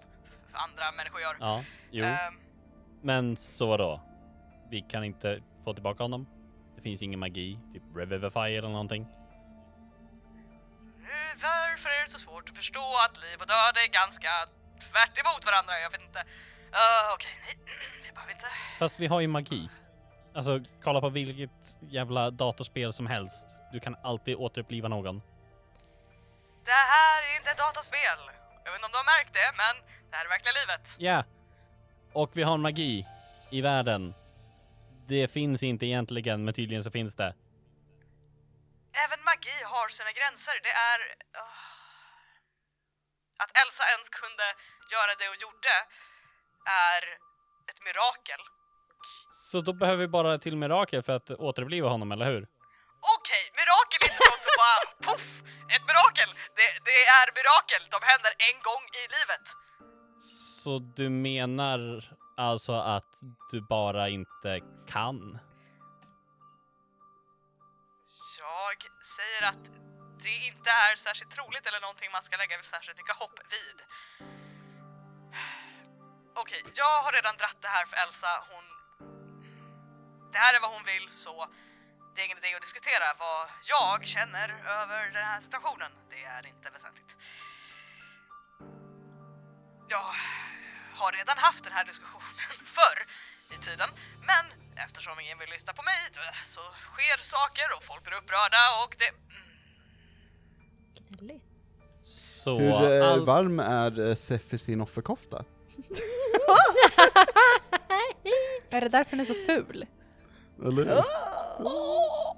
[0.52, 1.36] andra människor gör.
[1.40, 2.04] Ja, jo.
[2.04, 2.34] Ehm,
[3.02, 4.00] Men så vadå?
[4.70, 6.26] Vi kan inte få tillbaka honom?
[6.76, 9.02] Det finns ingen magi, typ revivify eller någonting?
[11.12, 14.32] Eh, Varför är det så svårt att förstå att liv och död är ganska
[14.90, 15.80] tvärt emot varandra?
[15.80, 16.18] Jag vet inte.
[16.18, 17.54] Uh, Okej, nej,
[18.04, 18.46] det behöver inte.
[18.78, 19.68] Fast vi har ju magi.
[20.34, 21.50] Alltså, kolla på vilket
[21.80, 23.56] jävla datorspel som helst.
[23.72, 25.22] Du kan alltid återuppliva någon.
[26.64, 28.18] Det här är inte ett dataspel.
[28.64, 29.74] Jag vet inte om du har märkt det, men
[30.10, 30.96] det här är verkliga livet.
[30.98, 31.24] Ja.
[32.12, 33.06] Och vi har magi
[33.50, 34.14] i världen.
[35.08, 37.34] Det finns inte egentligen, men tydligen så finns det.
[39.04, 40.54] Även magi har sina gränser.
[40.62, 40.98] Det är...
[41.44, 41.68] ah.
[43.42, 44.46] Att Elsa ens kunde
[44.94, 45.74] göra det och gjorde
[46.88, 47.02] är
[47.70, 48.42] ett mirakel.
[49.28, 52.42] Så då behöver vi bara till mirakel för att återuppliva honom, eller hur?
[53.16, 55.28] Okej, mirakel är inte sånt som bara poff!
[55.74, 56.28] Ett mirakel!
[56.58, 57.82] Det, det är mirakel.
[57.94, 59.46] De händer en gång i livet.
[60.62, 61.78] Så du menar
[62.36, 63.20] alltså att
[63.50, 65.38] du bara inte kan?
[68.38, 68.78] Jag
[69.16, 69.64] säger att
[70.22, 73.78] det inte är särskilt troligt eller någonting man ska lägga särskilt mycket hopp vid.
[76.34, 78.32] Okej, jag har redan dratt det här för Elsa.
[78.50, 78.64] Hon...
[80.32, 81.32] Det här är vad hon vill, så
[82.12, 83.42] det är ingen idé att diskutera vad
[83.74, 84.48] jag känner
[84.80, 85.90] över den här situationen.
[86.12, 87.12] Det är inte väsentligt.
[89.94, 90.06] Jag
[91.00, 92.98] har redan haft den här diskussionen förr
[93.54, 93.88] i tiden,
[94.30, 94.44] men
[94.84, 96.00] eftersom ingen vill lyssna på mig
[96.54, 99.10] så sker saker och folk blir upprörda och det...
[101.08, 101.40] Gnällig.
[102.02, 103.24] Så Hur eh, all...
[103.24, 105.44] varm är eh, Sef i sin offerkofta?
[108.70, 109.86] Är det därför den är så ful?
[110.62, 111.02] Eller hur?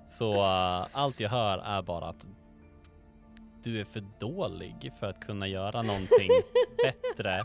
[0.09, 2.27] Så uh, allt jag hör är bara att
[3.63, 6.31] du är för dålig för att kunna göra någonting
[6.83, 7.43] bättre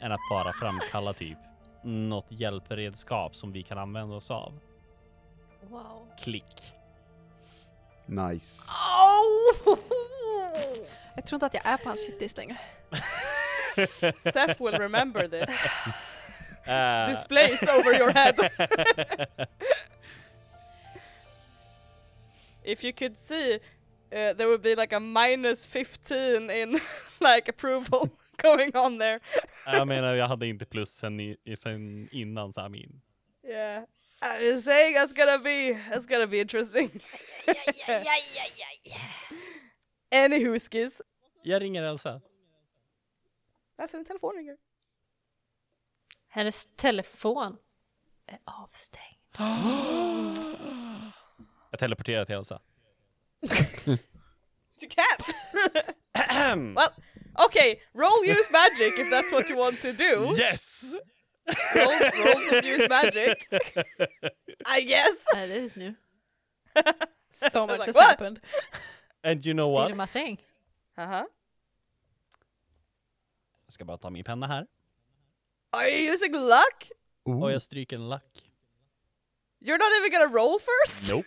[0.00, 1.38] än att bara framkalla typ
[1.82, 4.58] något hjälpredskap som vi kan använda oss av.
[5.68, 6.08] Wow.
[6.20, 6.72] Klick.
[8.06, 8.72] Nice.
[11.14, 12.56] Jag tror inte att jag är på hans shitlist längre.
[14.32, 15.50] Seth will remember this.
[16.64, 18.34] Eh, Displays over your head.
[22.64, 23.54] If you could see,
[24.12, 26.80] uh, there would be like a minus 15 in
[27.20, 28.08] like approval
[28.42, 29.18] going on there.
[29.66, 33.00] Jag menar, jag hade inte plus sen, i, i- sen innan Samin.
[33.44, 33.84] Yeah.
[34.22, 36.90] I'm just saying that's gonna be that's gonna be interesting.
[40.10, 41.00] Any whoskies.
[41.42, 42.20] Jag ringer Elsa.
[43.78, 44.56] Alltså min telefon ringer.
[46.28, 47.56] Hennes telefon
[48.26, 49.16] är avstängd.
[51.72, 52.60] Jag teleporterar till Elsa.
[54.82, 56.74] You can't!
[56.74, 56.92] well,
[57.46, 60.34] okay, roll use magic if that's what you want to do.
[60.36, 60.96] yes!
[61.76, 63.48] Roll, roll some use magic.
[64.66, 65.16] I guess.
[65.34, 65.94] Nej, det är nu.
[67.32, 68.06] So much like, has what?
[68.06, 68.40] happened.
[69.24, 69.96] And you know what?
[69.96, 70.38] my thing.
[70.98, 71.24] Uh-huh.
[73.66, 74.66] Jag ska bara ta min penna här.
[75.70, 76.90] Are you using luck?
[77.24, 77.42] Oh.
[77.42, 78.52] Och jag stryker en lack.
[79.60, 81.12] You're not even gonna roll first?
[81.12, 81.26] Nope.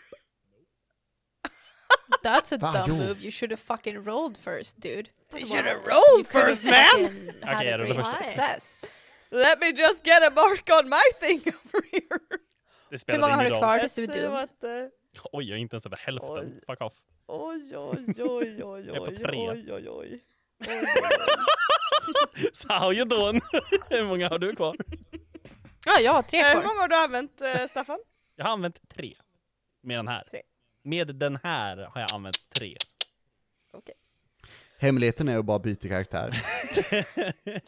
[2.25, 2.93] That's a dumb jo.
[2.95, 3.21] move.
[3.25, 5.09] You should have fucking rolled first, dude.
[5.33, 7.31] You should have rolled first, man!
[7.43, 8.17] Okej, jag rullar först.
[8.17, 8.91] success.
[9.31, 11.39] Let me just get a mark on my thing
[11.73, 12.19] over here.
[12.29, 13.63] Det Hur spelar många har ingen du roll.
[13.63, 14.89] kvar tills du är dum?
[15.31, 16.37] Oj, jag är inte ens över hälften.
[16.37, 16.61] Oj.
[16.67, 16.93] Fuck off.
[17.27, 19.49] Oj, oj, oj, oj, Jag är på oj, tre.
[19.49, 20.23] oj, oj, oj.
[22.53, 23.41] So how you doing?
[23.89, 24.75] Hur många har du kvar?
[25.85, 26.63] Ja, jag har tre Eh, hur kvar.
[26.63, 27.99] många har du använt, eh, Staffan?
[28.35, 29.15] Jag har använt tre.
[29.83, 30.23] Med den här.
[30.31, 30.41] Tre.
[30.85, 32.77] Med den här har jag använt tre.
[34.79, 36.23] Hemligheten är att bara byta karaktär.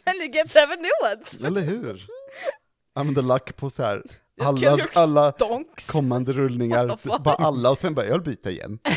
[0.04, 1.44] And you get seven new ones!
[1.44, 2.06] Eller hur?
[2.94, 4.04] Använder lack på så här
[4.42, 5.34] alla, alla
[5.92, 7.24] kommande rullningar, What the fuck?
[7.24, 8.80] bara alla och sen bara, jag vill byta igen.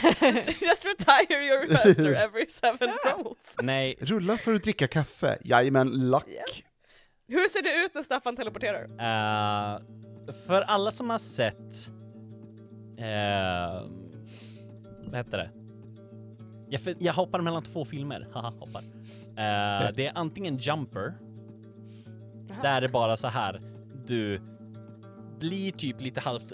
[0.61, 3.55] Just retire your character every seven rolls.
[3.63, 6.25] Nej, Rulla för att dricka kaffe, jajamän, lack.
[6.29, 6.45] Ja.
[7.29, 8.83] Hur ser det ut när Staffan teleporterar?
[8.83, 9.81] eh,
[10.47, 11.89] för alla som har sett...
[13.01, 13.91] Uh,
[15.11, 15.51] vad heter det?
[16.69, 18.28] Jag, jag hoppar mellan två filmer.
[18.32, 18.82] Haha, hoppar.
[19.31, 21.15] Eh, det är antingen Jumper,
[22.62, 23.61] där det bara så här,
[24.07, 24.41] du
[25.39, 26.53] blir typ lite halvt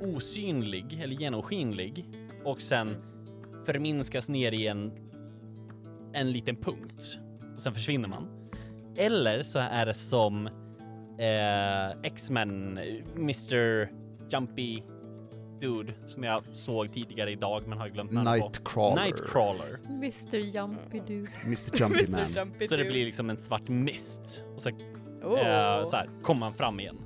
[0.00, 2.04] osynlig eller genomskinlig
[2.44, 2.96] och sen
[3.66, 4.92] förminskas ner i en,
[6.12, 7.18] en liten punkt
[7.56, 8.50] och sen försvinner man.
[8.96, 10.46] Eller så är det som
[11.18, 12.78] eh, X-Men,
[13.16, 13.88] Mr
[14.32, 14.82] Jumpy
[15.60, 18.48] Dude som jag såg tidigare idag men har glömt namnet på.
[18.48, 19.04] Nightcrawler.
[19.04, 19.78] Nightcrawler.
[19.88, 21.14] Mr Jumpy du.
[21.46, 22.20] Mr Jumpy Man.
[22.34, 22.90] Jumpy Så det Dude.
[22.90, 24.70] blir liksom en svart mist och så,
[25.22, 26.96] Oh, eh, så här kommer man fram igen.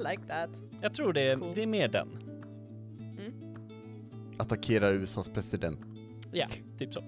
[0.00, 0.50] I like that.
[0.80, 1.52] Jag tror det, Cool.
[1.54, 2.08] det är mer den.
[4.38, 5.80] Attackerar USAs president.
[6.32, 6.46] Ja,
[6.78, 7.04] typ så.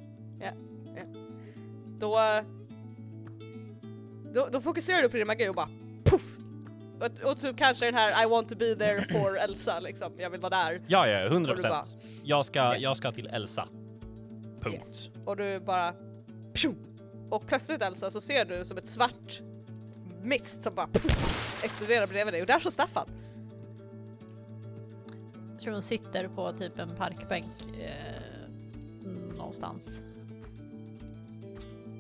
[1.99, 2.19] Då,
[4.35, 5.69] då, då fokuserar du på din magi och bara!
[7.03, 10.31] Och, och typ kanske den här I want to be there for Elsa liksom, jag
[10.31, 10.83] vill vara där.
[10.87, 12.03] Ja, ja, 100 Och du bara- procent.
[12.25, 12.83] Jag ska, Yes.
[12.83, 13.69] jag ska till Elsa.
[14.61, 14.77] Punkt.
[14.87, 15.09] Yes.
[15.25, 15.95] Och du bara
[16.55, 16.75] pju!
[17.31, 19.41] Och plötsligt Elsa så ser du som ett svart
[20.23, 20.89] mist som bara
[21.65, 23.07] exploderar bredvid dig och där står Staffan.
[25.51, 28.49] Jag tror hon sitter på typ en parkbänk eh,
[29.37, 30.03] någonstans.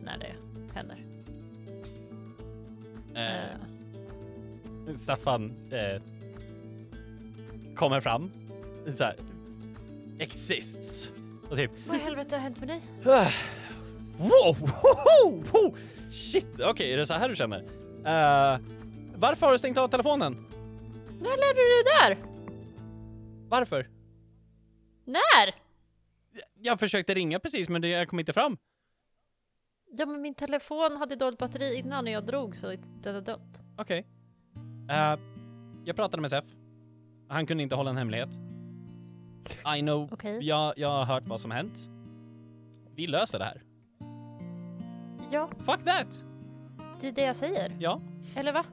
[0.04, 0.34] När det
[0.74, 1.04] händer.
[3.14, 3.56] Eh, Eh,
[4.98, 6.02] Staffan eh,
[7.74, 8.30] kommer fram.
[8.94, 9.16] Så här,
[10.18, 11.12] exists.
[11.50, 12.80] Och typ vad i helvete har hänt med dig?
[14.18, 14.68] Wow!
[16.10, 16.60] Shit!
[16.60, 17.58] Okej, är det så här du känner?
[18.04, 18.60] Eh,
[19.16, 20.46] varför har du stängt av telefonen?
[21.20, 22.16] När lärde du dig där?
[23.48, 23.88] Varför?
[25.04, 25.54] När?
[26.60, 28.56] Jag försökte ringa precis men det, jag kom inte fram.
[29.90, 33.62] Ja men min telefon hade dåligt batteri innan när jag drog så den är dött.
[33.78, 34.06] Okej.
[34.92, 35.18] Eh,
[35.84, 36.44] jag pratade med Sef.
[37.28, 38.28] Han kunde inte hålla en hemlighet.
[39.76, 40.08] I know.
[40.12, 40.38] Okej.
[40.42, 41.88] Jag, jag har hört vad som hänt.
[42.94, 43.62] Vi löser det här.
[45.30, 46.24] Ja, Fuck that!
[47.00, 47.76] det är det jag säger.
[47.80, 48.00] Ja,
[48.36, 48.64] Eller va?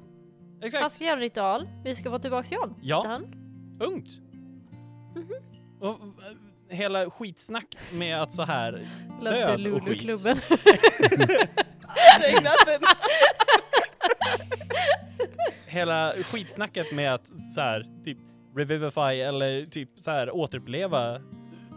[0.60, 0.92] Han exakt.
[0.92, 2.76] ska göra en ritual, vi ska få tillbaka John.
[2.82, 3.04] Ja.
[3.08, 3.36] Han.
[3.80, 4.10] Punkt.
[5.80, 8.88] Och eh, hela skitsnack med att så här
[9.22, 10.04] död och skit.
[10.04, 10.36] Lulu-klubben.
[12.20, 12.88] Saying nothing.
[15.80, 18.18] Hela skitsnacket med att så här typ
[18.56, 21.22] revivify eller typ så här återuppleva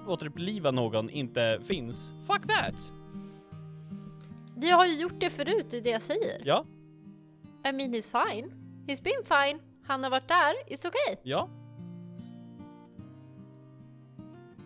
[0.07, 2.13] återuppliva någon inte finns.
[2.27, 2.93] Fuck that!
[4.57, 6.43] Jag har ju gjort det förut, det är det jag säger.
[6.45, 6.65] Ja,
[7.69, 8.51] I mean he's fine.
[8.87, 9.61] He's been fine.
[9.87, 11.17] Han har varit där, it's okay.
[11.23, 11.49] ja.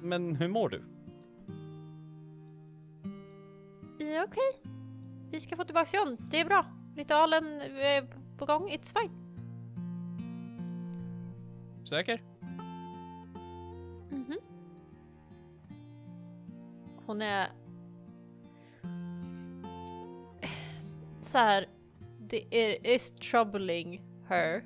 [0.01, 0.83] Men hur mår du?
[3.99, 4.73] Ja, okej.
[5.31, 6.67] Vi ska få tillbaka John, det är bra.
[6.97, 8.07] Ritualen är
[8.39, 9.26] på gång, it's fine.
[11.87, 12.23] Säker?
[14.11, 14.39] Mhm.
[17.07, 17.49] hon är
[21.23, 21.69] så här.
[22.19, 24.65] Det är is troubling her,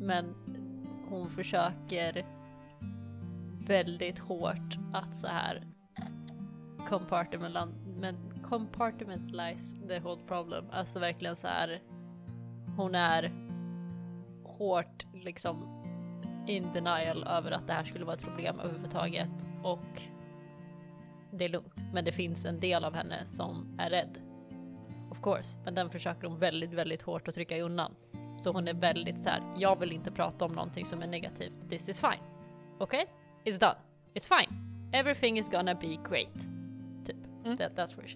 [0.00, 0.34] men
[1.08, 2.26] hon försöker
[3.66, 5.66] väldigt hårt att så här
[6.88, 10.64] compartmentalize, men compartmentalize the whole problem.
[10.70, 11.82] Alltså verkligen så här.
[12.76, 13.32] Hon är
[14.44, 15.75] hårt liksom
[16.48, 20.02] in denial över att det här skulle vara ett problem överhuvudtaget och
[21.30, 21.84] det är lugnt.
[21.92, 24.18] Men det finns en del av henne som är rädd.
[25.10, 27.94] Of course, men den försöker hon väldigt, väldigt hårt att trycka undan.
[28.40, 29.42] Så hon är väldigt så här.
[29.56, 31.70] jag vill inte prata om någonting som är negativt.
[31.70, 32.22] This is fine.
[32.78, 33.04] Okay?
[33.44, 33.76] It's done.
[34.14, 34.50] It's fine.
[34.92, 36.34] Everything is gonna be great.
[37.06, 37.16] Typ.
[37.58, 38.08] That, that's where.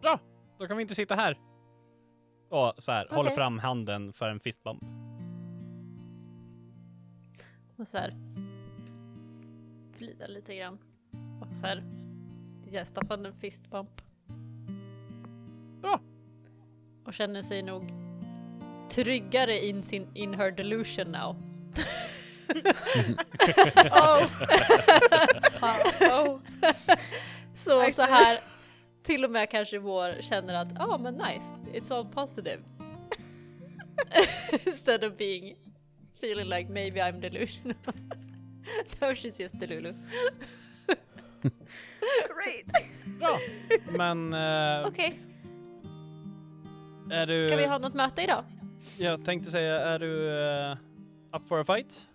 [0.00, 0.20] Bra!
[0.58, 1.47] Då kan vi inte sitta här.
[2.48, 3.34] Och så här, håller Okej.
[3.34, 4.82] fram handen för en fistbump.
[7.76, 8.16] Och så här.
[9.98, 10.78] Glida lite grann.
[11.40, 11.84] Och så här.
[12.66, 14.02] Ge Staffan en fistbump.
[15.80, 16.00] Bra!
[17.04, 17.92] Och känner sig nog
[18.90, 21.36] tryggare in, sin, in her delusion now.
[23.90, 24.28] Oh.
[26.00, 26.40] oh.
[27.56, 28.38] Så så här
[29.08, 32.58] till och med kanske vår känner att ja ah, men nice, it's all positive.
[34.66, 35.56] Instead of being
[36.20, 37.76] feeling like maybe I'm delusional.
[39.00, 39.94] no she's just delulu.
[42.34, 42.66] Great.
[43.20, 43.38] Bra!
[43.98, 45.20] Men eh, Okej,
[47.10, 47.48] är du...
[47.48, 48.44] ska vi ha något möte idag?
[48.98, 50.76] Jag tänkte säga, är du eh,
[51.36, 52.08] up for a fight?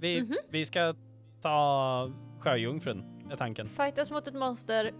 [0.00, 0.36] Vi, Mhm.
[0.50, 0.94] vi ska
[1.42, 2.10] ta
[2.40, 3.68] sjöjungfrun, är tanken.
[3.68, 4.90] Fightas mot ett monster,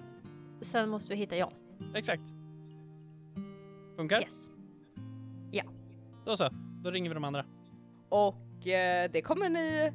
[0.63, 1.53] sen måste vi hitta John.
[1.95, 2.23] Exakt.
[3.97, 4.21] Funkar?
[4.21, 4.53] Yes.
[6.25, 6.49] Då så,
[6.83, 7.45] då ringer vi de andra.
[8.09, 9.93] Och eh, det kommer ni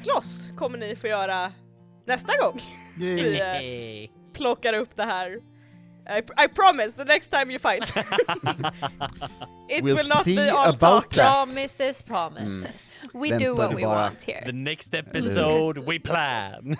[0.00, 1.52] slåss kommer ni få göra
[2.04, 2.60] nästa gång
[2.98, 5.42] vi eh, plockar upp det här.
[6.08, 7.92] I, I promise the next time you fight.
[9.68, 11.14] It We'll will not see be all about talk.
[11.14, 11.26] that.
[11.32, 12.70] Promises, promises.
[13.12, 13.94] We Vänta do what du we bara.
[13.96, 14.42] want here.
[14.46, 16.76] The next episode we plan.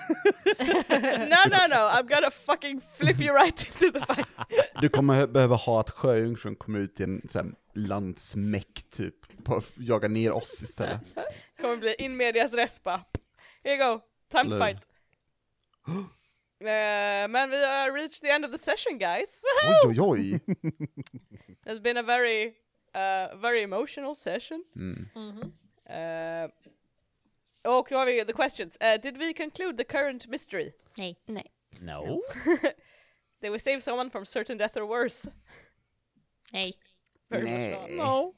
[0.61, 4.27] no no no, I'm gonna fucking flip you right into the fight.
[4.81, 7.55] Du kommer behöva ha att sjöjungfrun kommer ut i en sån här
[7.86, 11.01] landsmäck typ, på att jaga ner oss istället.
[11.61, 13.01] kommer bli in medias res bara.
[13.65, 14.01] Here you go,
[14.31, 14.78] time to fight.
[16.60, 19.42] Eh, men vi har reached the end of the session guys.
[19.84, 20.40] Oj oj oj!
[21.66, 22.54] It's been a very,
[22.94, 24.64] uh, very emotional session.
[24.76, 25.08] Mm.
[25.14, 25.52] Mhm.
[25.90, 26.50] Uh,
[27.64, 28.78] och då har vi the questions.
[28.80, 30.72] Uh, did we conclude the current mystery?
[30.98, 31.16] Nej.
[31.26, 31.50] Nej.
[31.80, 32.22] no.
[33.42, 35.30] Did we save someone from certain death or worse?
[36.52, 36.72] Nej.
[37.30, 37.70] Very much Nej.
[37.70, 37.90] not.
[37.90, 38.34] No.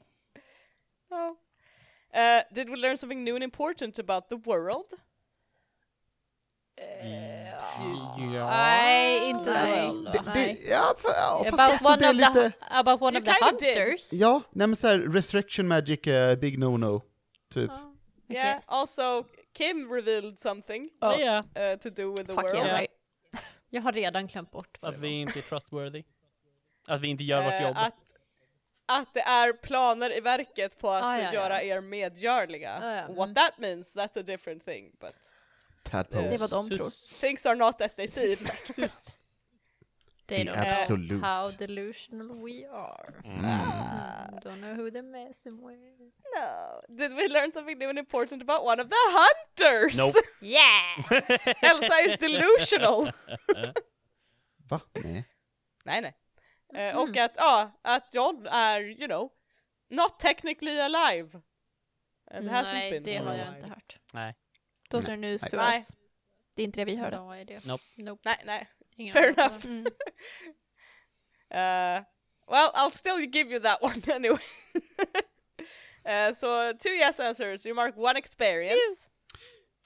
[1.09, 1.37] No.
[2.13, 4.93] Uh, did we learn something new and important about the world?
[8.27, 9.51] Nej, inte
[10.25, 10.55] Nej.
[10.55, 10.69] så.
[10.71, 13.77] Ja, för, ja, About one of the, lite, about one You of the kinda did.
[13.77, 14.13] hunters.
[14.13, 17.01] ja, nej men såhär, resurrection magic, uh, big no-no,
[17.53, 17.71] typ.
[17.71, 18.55] I Yeah.
[18.55, 18.65] guess.
[18.67, 21.15] Also, Kim revealed something Oh.
[21.21, 22.55] Ja, uh, to do with the Fuck world.
[22.55, 22.77] yeah, Ja.
[22.77, 22.91] right.
[23.69, 26.03] Jag har redan glömt bort att vi inte är trustworthy.
[26.87, 27.77] Att vi inte gör vårt jobb.
[27.77, 27.93] Att,
[28.85, 31.33] att det är planer i verket på att Ah, ja, ja.
[31.33, 32.79] göra er medgörliga.
[32.83, 33.01] Ah, ja.
[33.07, 33.35] What Mm.
[33.35, 34.91] that means, that's a different thing.
[34.99, 35.15] But
[35.83, 36.31] Tadpoles.
[36.31, 37.19] Det var de tror.
[37.19, 38.35] things are not as they seem.
[40.27, 41.21] They The don't know absolute.
[41.25, 43.13] how delusional we are.
[43.25, 44.39] Mm.
[44.43, 45.79] Don't know who they're messing with.
[46.35, 46.81] no.
[46.97, 49.97] Did we learn something new and important about one of the hunters?
[49.97, 50.15] Nope.
[50.41, 51.03] Yeah!
[51.63, 53.11] Elsa is delusional.
[54.69, 54.81] Va?
[54.93, 55.25] Nej.
[55.85, 56.13] nej, nej.
[56.73, 56.97] Eh, Mm.
[56.97, 59.31] Och att, ja, att John är, you know,
[59.89, 61.41] not technically alive.
[62.31, 63.03] And hasn't Nej, been.
[63.03, 63.55] det har jag alive.
[63.55, 63.97] inte hört.
[64.13, 64.35] Nej.
[64.89, 65.77] Those are news to Nej.
[65.77, 65.97] us.
[66.55, 67.17] Det är inte det vi hörde.
[67.17, 67.61] No idea.
[67.65, 67.83] Nope.
[67.95, 68.21] Nope.
[68.25, 68.67] Nej, nej.
[68.95, 69.65] Ingen Fair enough.
[69.65, 69.85] Mm.
[71.51, 72.03] Uh,
[72.47, 74.37] well, I'll still give you that one anyway.
[76.05, 77.65] uh, so two yes answers.
[77.65, 79.07] You mark one experience.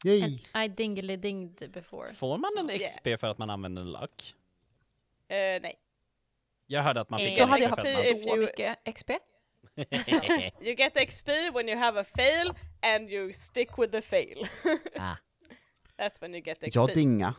[0.04, 0.22] Yay!
[0.22, 2.14] And I dingly dinged before.
[2.14, 2.90] Får man en Yeah.
[2.90, 4.36] XP för att man använder en luck?
[5.32, 5.80] Uh, nej.
[6.68, 8.24] Jag hörde att man fick Eh, Då en hade jag XP haft för If att
[8.24, 9.10] så mycket XP.
[10.62, 14.48] You get XP when you have a fail and you stick with the fail.
[15.00, 15.18] Ah.
[15.98, 16.76] That's when you get XP.
[16.76, 17.34] Jag dinga.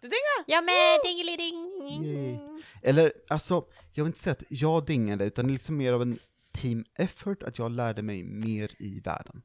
[0.00, 0.44] Du dinga!
[0.46, 1.70] Ja men dingly ding!
[2.04, 2.38] Yay.
[2.82, 6.02] Eller, alltså, jag vill inte säga att jag dingade, utan det är liksom mer av
[6.02, 6.18] en
[6.52, 9.42] team effort, att jag lärde mig mer i världen.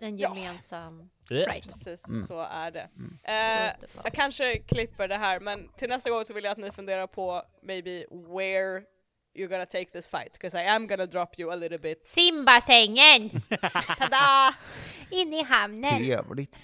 [0.00, 0.36] En Ja.
[0.36, 1.10] gemensam...
[1.30, 1.62] Right.
[1.68, 2.20] Precis, Mm.
[2.22, 2.88] så är det.
[2.96, 3.18] Mm.
[3.24, 3.72] Eh,
[4.04, 7.06] jag kanske klipper det här, men till nästa gång så vill jag att ni funderar
[7.06, 8.82] på maybe where
[9.36, 12.08] you're gonna take this fight, because I am gonna drop you a little bit.
[12.08, 13.30] Simbassängen!
[13.98, 14.54] Tada!
[15.10, 15.98] In i hamnen!
[15.98, 16.56] Trevligt.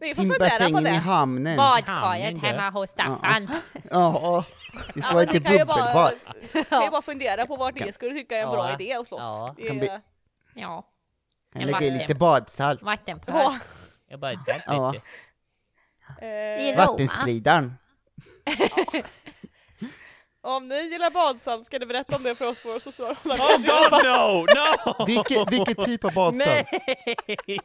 [0.00, 0.96] Ni får fundera på Simbassängen i det.
[0.96, 1.56] hamnen.
[1.56, 2.46] Badkaret Hamnen, det.
[2.46, 3.48] hemma hos Staffan.
[3.90, 4.44] Ja,
[4.94, 6.68] det ska Ja, vara men lite ni kan ju bara, bubbelbad.
[6.68, 8.74] kan ju bara fundera på vart ni skulle tycka är en bra Ja.
[8.80, 9.20] idé att slåss.
[9.22, 9.54] Ja.
[9.56, 9.88] Det Kan bli-
[10.54, 10.86] Ja,
[11.52, 12.82] Kan lägga i lite badsalt.
[12.82, 13.34] vattenpöl.
[13.34, 13.58] Ja.
[14.08, 14.94] Jag bara sagt Ja.
[16.26, 17.74] Eh, Vattenspridaren.
[20.44, 23.56] Om ni gillar badsalt ska ni berätta om det för oss på våra sociala Oh
[23.56, 24.46] god no!
[24.54, 25.06] No!
[25.06, 26.36] Vilken, vilken typ av badsalt?
[26.36, 27.58] Nej!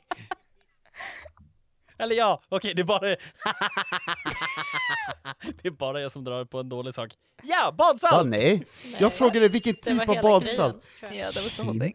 [1.98, 3.00] Eller ja, okej det är bara...
[3.00, 3.18] det
[5.68, 7.12] är bara jag som drar på en dålig sak.
[7.44, 8.28] Ja, badsalt!
[8.28, 8.66] nej.
[8.98, 10.86] Jag frågade vilken typ av badsalt.
[11.00, 11.18] grejen.
[11.18, 11.94] Ja, det var thing.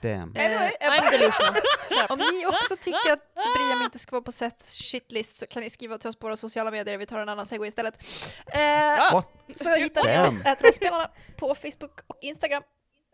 [0.00, 0.36] Damn.
[0.36, 1.54] Eh, I'm delusional.
[2.08, 5.70] Om ni också tycker att Briam inte ska vara på set shitlist så kan ni
[5.70, 8.02] skriva till oss på våra sociala medier, vi tar en annan segway istället.
[8.46, 9.28] Eh, What?
[9.54, 12.62] så hittar ni oss, ätrollspelarna, på Facebook och Instagram.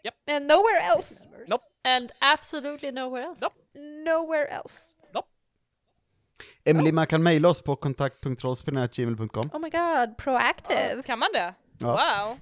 [0.03, 0.15] Japp.
[0.31, 1.29] And nowhere else.
[1.47, 1.65] Nope.
[1.85, 3.41] And absolutely nowhere else.
[3.45, 3.57] Nope.
[4.05, 4.95] Nowhere else.
[6.65, 9.51] Emily, man kan mejla oss på kontakt.rollspelare.gmail.com.
[9.53, 11.03] Oh my god, proactive.
[11.03, 11.55] kan man det?
[11.79, 11.87] Ja.
[11.87, 12.39] Wow!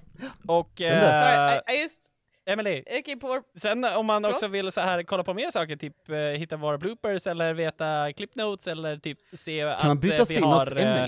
[0.57, 1.99] Och eh, Sorry, I, I just
[2.45, 4.35] Emily, in på sen om man Förlåt?
[4.35, 8.13] också vill så här kolla på mer saker, typ eh, hitta våra bloopers eller veta
[8.13, 11.07] clip notes eller typ se Kan att man byta eh, vi in har eh,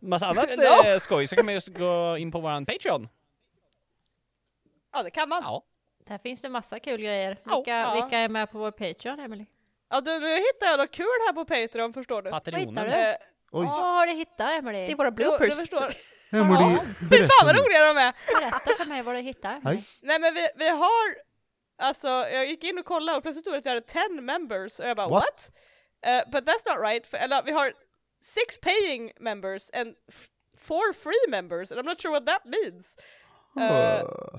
[0.00, 0.88] massa annat No.
[0.88, 3.08] eh, skoj så kan man just gå in på våran Patreon.
[4.92, 5.42] Ja, det kan man.
[5.42, 5.62] Ja.
[6.08, 7.28] Där finns det massa kul grejer.
[7.44, 7.94] Vilka, Ja.
[7.94, 9.44] vilka är med på vår Patreon, Emily?
[9.90, 12.30] Ja, du, nu hittar jag något kul här på Patreon, förstår du.
[12.30, 12.68] Patreonen.
[12.68, 12.90] hittar du?
[12.92, 13.16] Eh,
[13.52, 14.78] Oj, Vad har du hittat, Emily?
[14.78, 15.60] Det är våra du, du bloopers.
[15.60, 15.80] förstår.
[16.30, 16.78] Emily,
[17.10, 18.14] Fy fan vad roliga de är!
[18.40, 19.60] Berätta för mig vad du hittar.
[19.64, 19.84] Hej.
[20.00, 21.16] Nej men vi, vi har,
[21.78, 24.80] alltså jag gick in och kollade och plötsligt stod det att vi hade 10 members
[24.80, 25.24] och jag bara What?
[25.24, 25.50] what?
[26.06, 27.72] Eh, but that's not right, för, eller vi har
[28.24, 29.94] 6 paying members and
[30.58, 32.96] 4 free members and I'm not sure what that means.
[33.60, 34.38] Eh, Uh,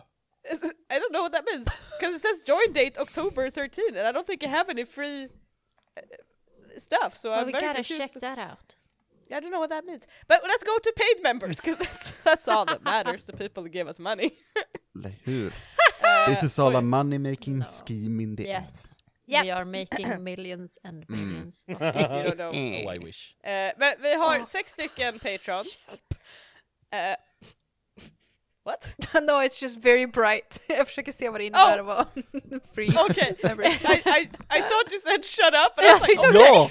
[0.90, 1.68] I don't know what that means,
[2.00, 5.26] because it says join date October 13 and I don't think I have any free
[5.26, 8.77] uh, stuff, so Well, I'm we very gotta check that out.
[9.32, 10.04] I don't know what that means.
[10.28, 13.70] But let's go to paid members, because that's, that's all that matters, the people who
[13.70, 14.38] give us money.
[14.96, 15.52] eller hur?
[16.04, 17.66] Eh, This is all a money making No.
[17.66, 18.66] scheme in the end.
[18.72, 18.98] Yes.
[19.30, 19.44] Yep.
[19.44, 21.06] We are making millions and
[21.68, 22.52] You don't know.
[22.54, 23.36] Oh, I wish.
[23.44, 25.90] Eh, men vi har sex stycken patrons.
[26.92, 27.16] Eh,
[28.68, 28.94] what?
[29.28, 30.60] no, it's just very bright.
[30.68, 31.80] Jag försöker se vad det innebär Oh.
[31.80, 32.08] att vara
[32.76, 33.34] free Okay.
[33.44, 33.48] I,
[34.06, 36.40] I, I thought you said shut up, and I was like, okay.
[36.42, 36.70] Ja!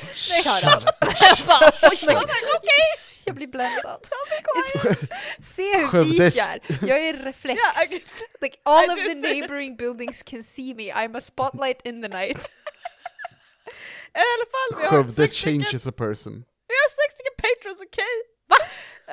[3.25, 4.09] Jag blir bländad.
[5.41, 6.61] Se hur vit jag är.
[6.89, 7.61] Jag är reflex.
[7.61, 8.03] Yeah.
[8.41, 10.93] Like all I of the neighboring buildings can see me.
[10.93, 12.51] I'm a spotlight in the night.
[14.15, 16.45] I alla fall, vi har, Skövde changes a person.
[16.69, 18.15] vi har sex stycken patrons, okej?
[18.49, 18.57] Va?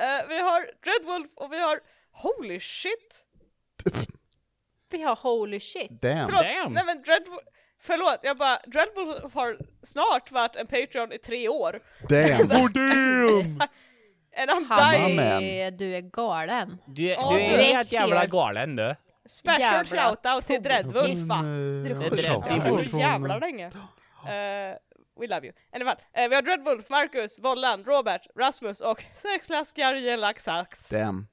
[0.02, 1.80] Eh, vi har Dreadwolf och vi har
[2.24, 3.24] Holy shit!
[4.90, 5.90] Vi har holy shit.
[6.02, 6.26] Damn.
[6.26, 6.72] Förlåt, Damn.
[6.72, 7.40] nej men Dreadwolf,
[7.80, 11.80] förlåt, jag bara, Dreadwolf har snart varit en Patreon i tre år.
[12.08, 12.50] Damn.
[12.50, 13.60] Oh damn!
[14.36, 15.18] And I'm Han dying.
[15.20, 16.78] Är, du är galen.
[16.86, 18.94] Du, är- du det är är helt jävla helt- galen du.
[19.28, 20.62] Special Jävla shoutout till.
[20.62, 21.42] Dreadwolf va?
[21.42, 22.10] Men, Det är eh,
[22.76, 22.90] det.
[22.90, 23.66] Så jävla länge.
[23.66, 24.76] Eh,
[25.20, 25.52] we love you.
[25.84, 30.88] Fall, eh, vi har Dreadwolf, Marcus, Vollan, Robert, Rasmus och sex läskar i en laxax.
[30.90, 31.26] Damn.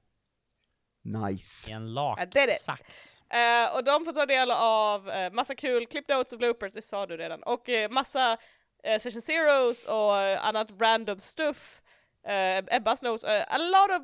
[1.02, 1.72] Nice.
[1.72, 1.90] En I
[2.22, 2.34] it.
[2.34, 3.22] laksax.
[3.30, 6.82] Eh, och de får ta del av eh, massa kul clip notes och bloopers, det
[6.82, 7.42] sa du redan.
[7.42, 8.38] Och eh, massa
[8.82, 11.78] eh, session zeros och annat random stuff.
[12.28, 14.02] Uh, Ebbas notes, a lot of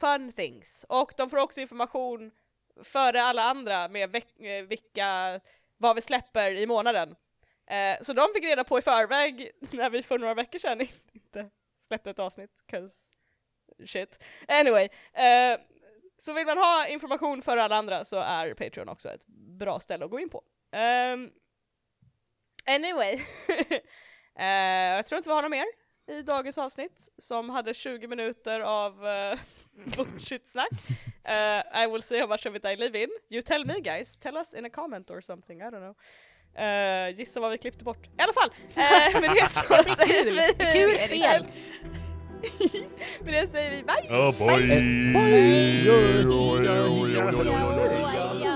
[0.00, 0.84] fun things.
[0.88, 2.30] Och de får också information
[2.82, 4.10] före alla andra med
[4.68, 5.40] vilka,
[5.76, 7.16] vad vi släpper i månaden.
[8.00, 10.80] Så de fick reda på i förväg när vi för några veckor sedan
[11.12, 11.50] inte
[11.86, 12.94] släppte ett avsnitt, 'cause
[13.86, 14.18] shit.
[14.48, 14.88] Anyway,
[16.24, 19.26] så vill man ha information för alla andra så är Patreon också ett
[19.58, 20.42] bra ställe att gå in på.
[20.72, 21.30] Ehm,
[22.66, 23.20] anyway,
[24.38, 25.66] Eh, jag tror inte vi har något mer
[26.10, 29.38] i dagens avsnitt som hade 20 minuter av uh,
[29.96, 30.70] bullshit-snack.
[31.24, 33.08] Eh, I will see how much of it I live in.
[33.30, 35.94] You tell me guys, tell us in a comment or something, I don't know.
[36.64, 38.06] Eh, gissa vad vi klippte bort.
[38.06, 40.72] I alla fall, uh, med det så säger vi...
[40.72, 41.46] Kul spel!
[43.24, 44.16] Med det säger vi bye!
[44.16, 44.68] Oh boy!
[44.68, 45.24] Bye.
[47.92, 48.53] Bye.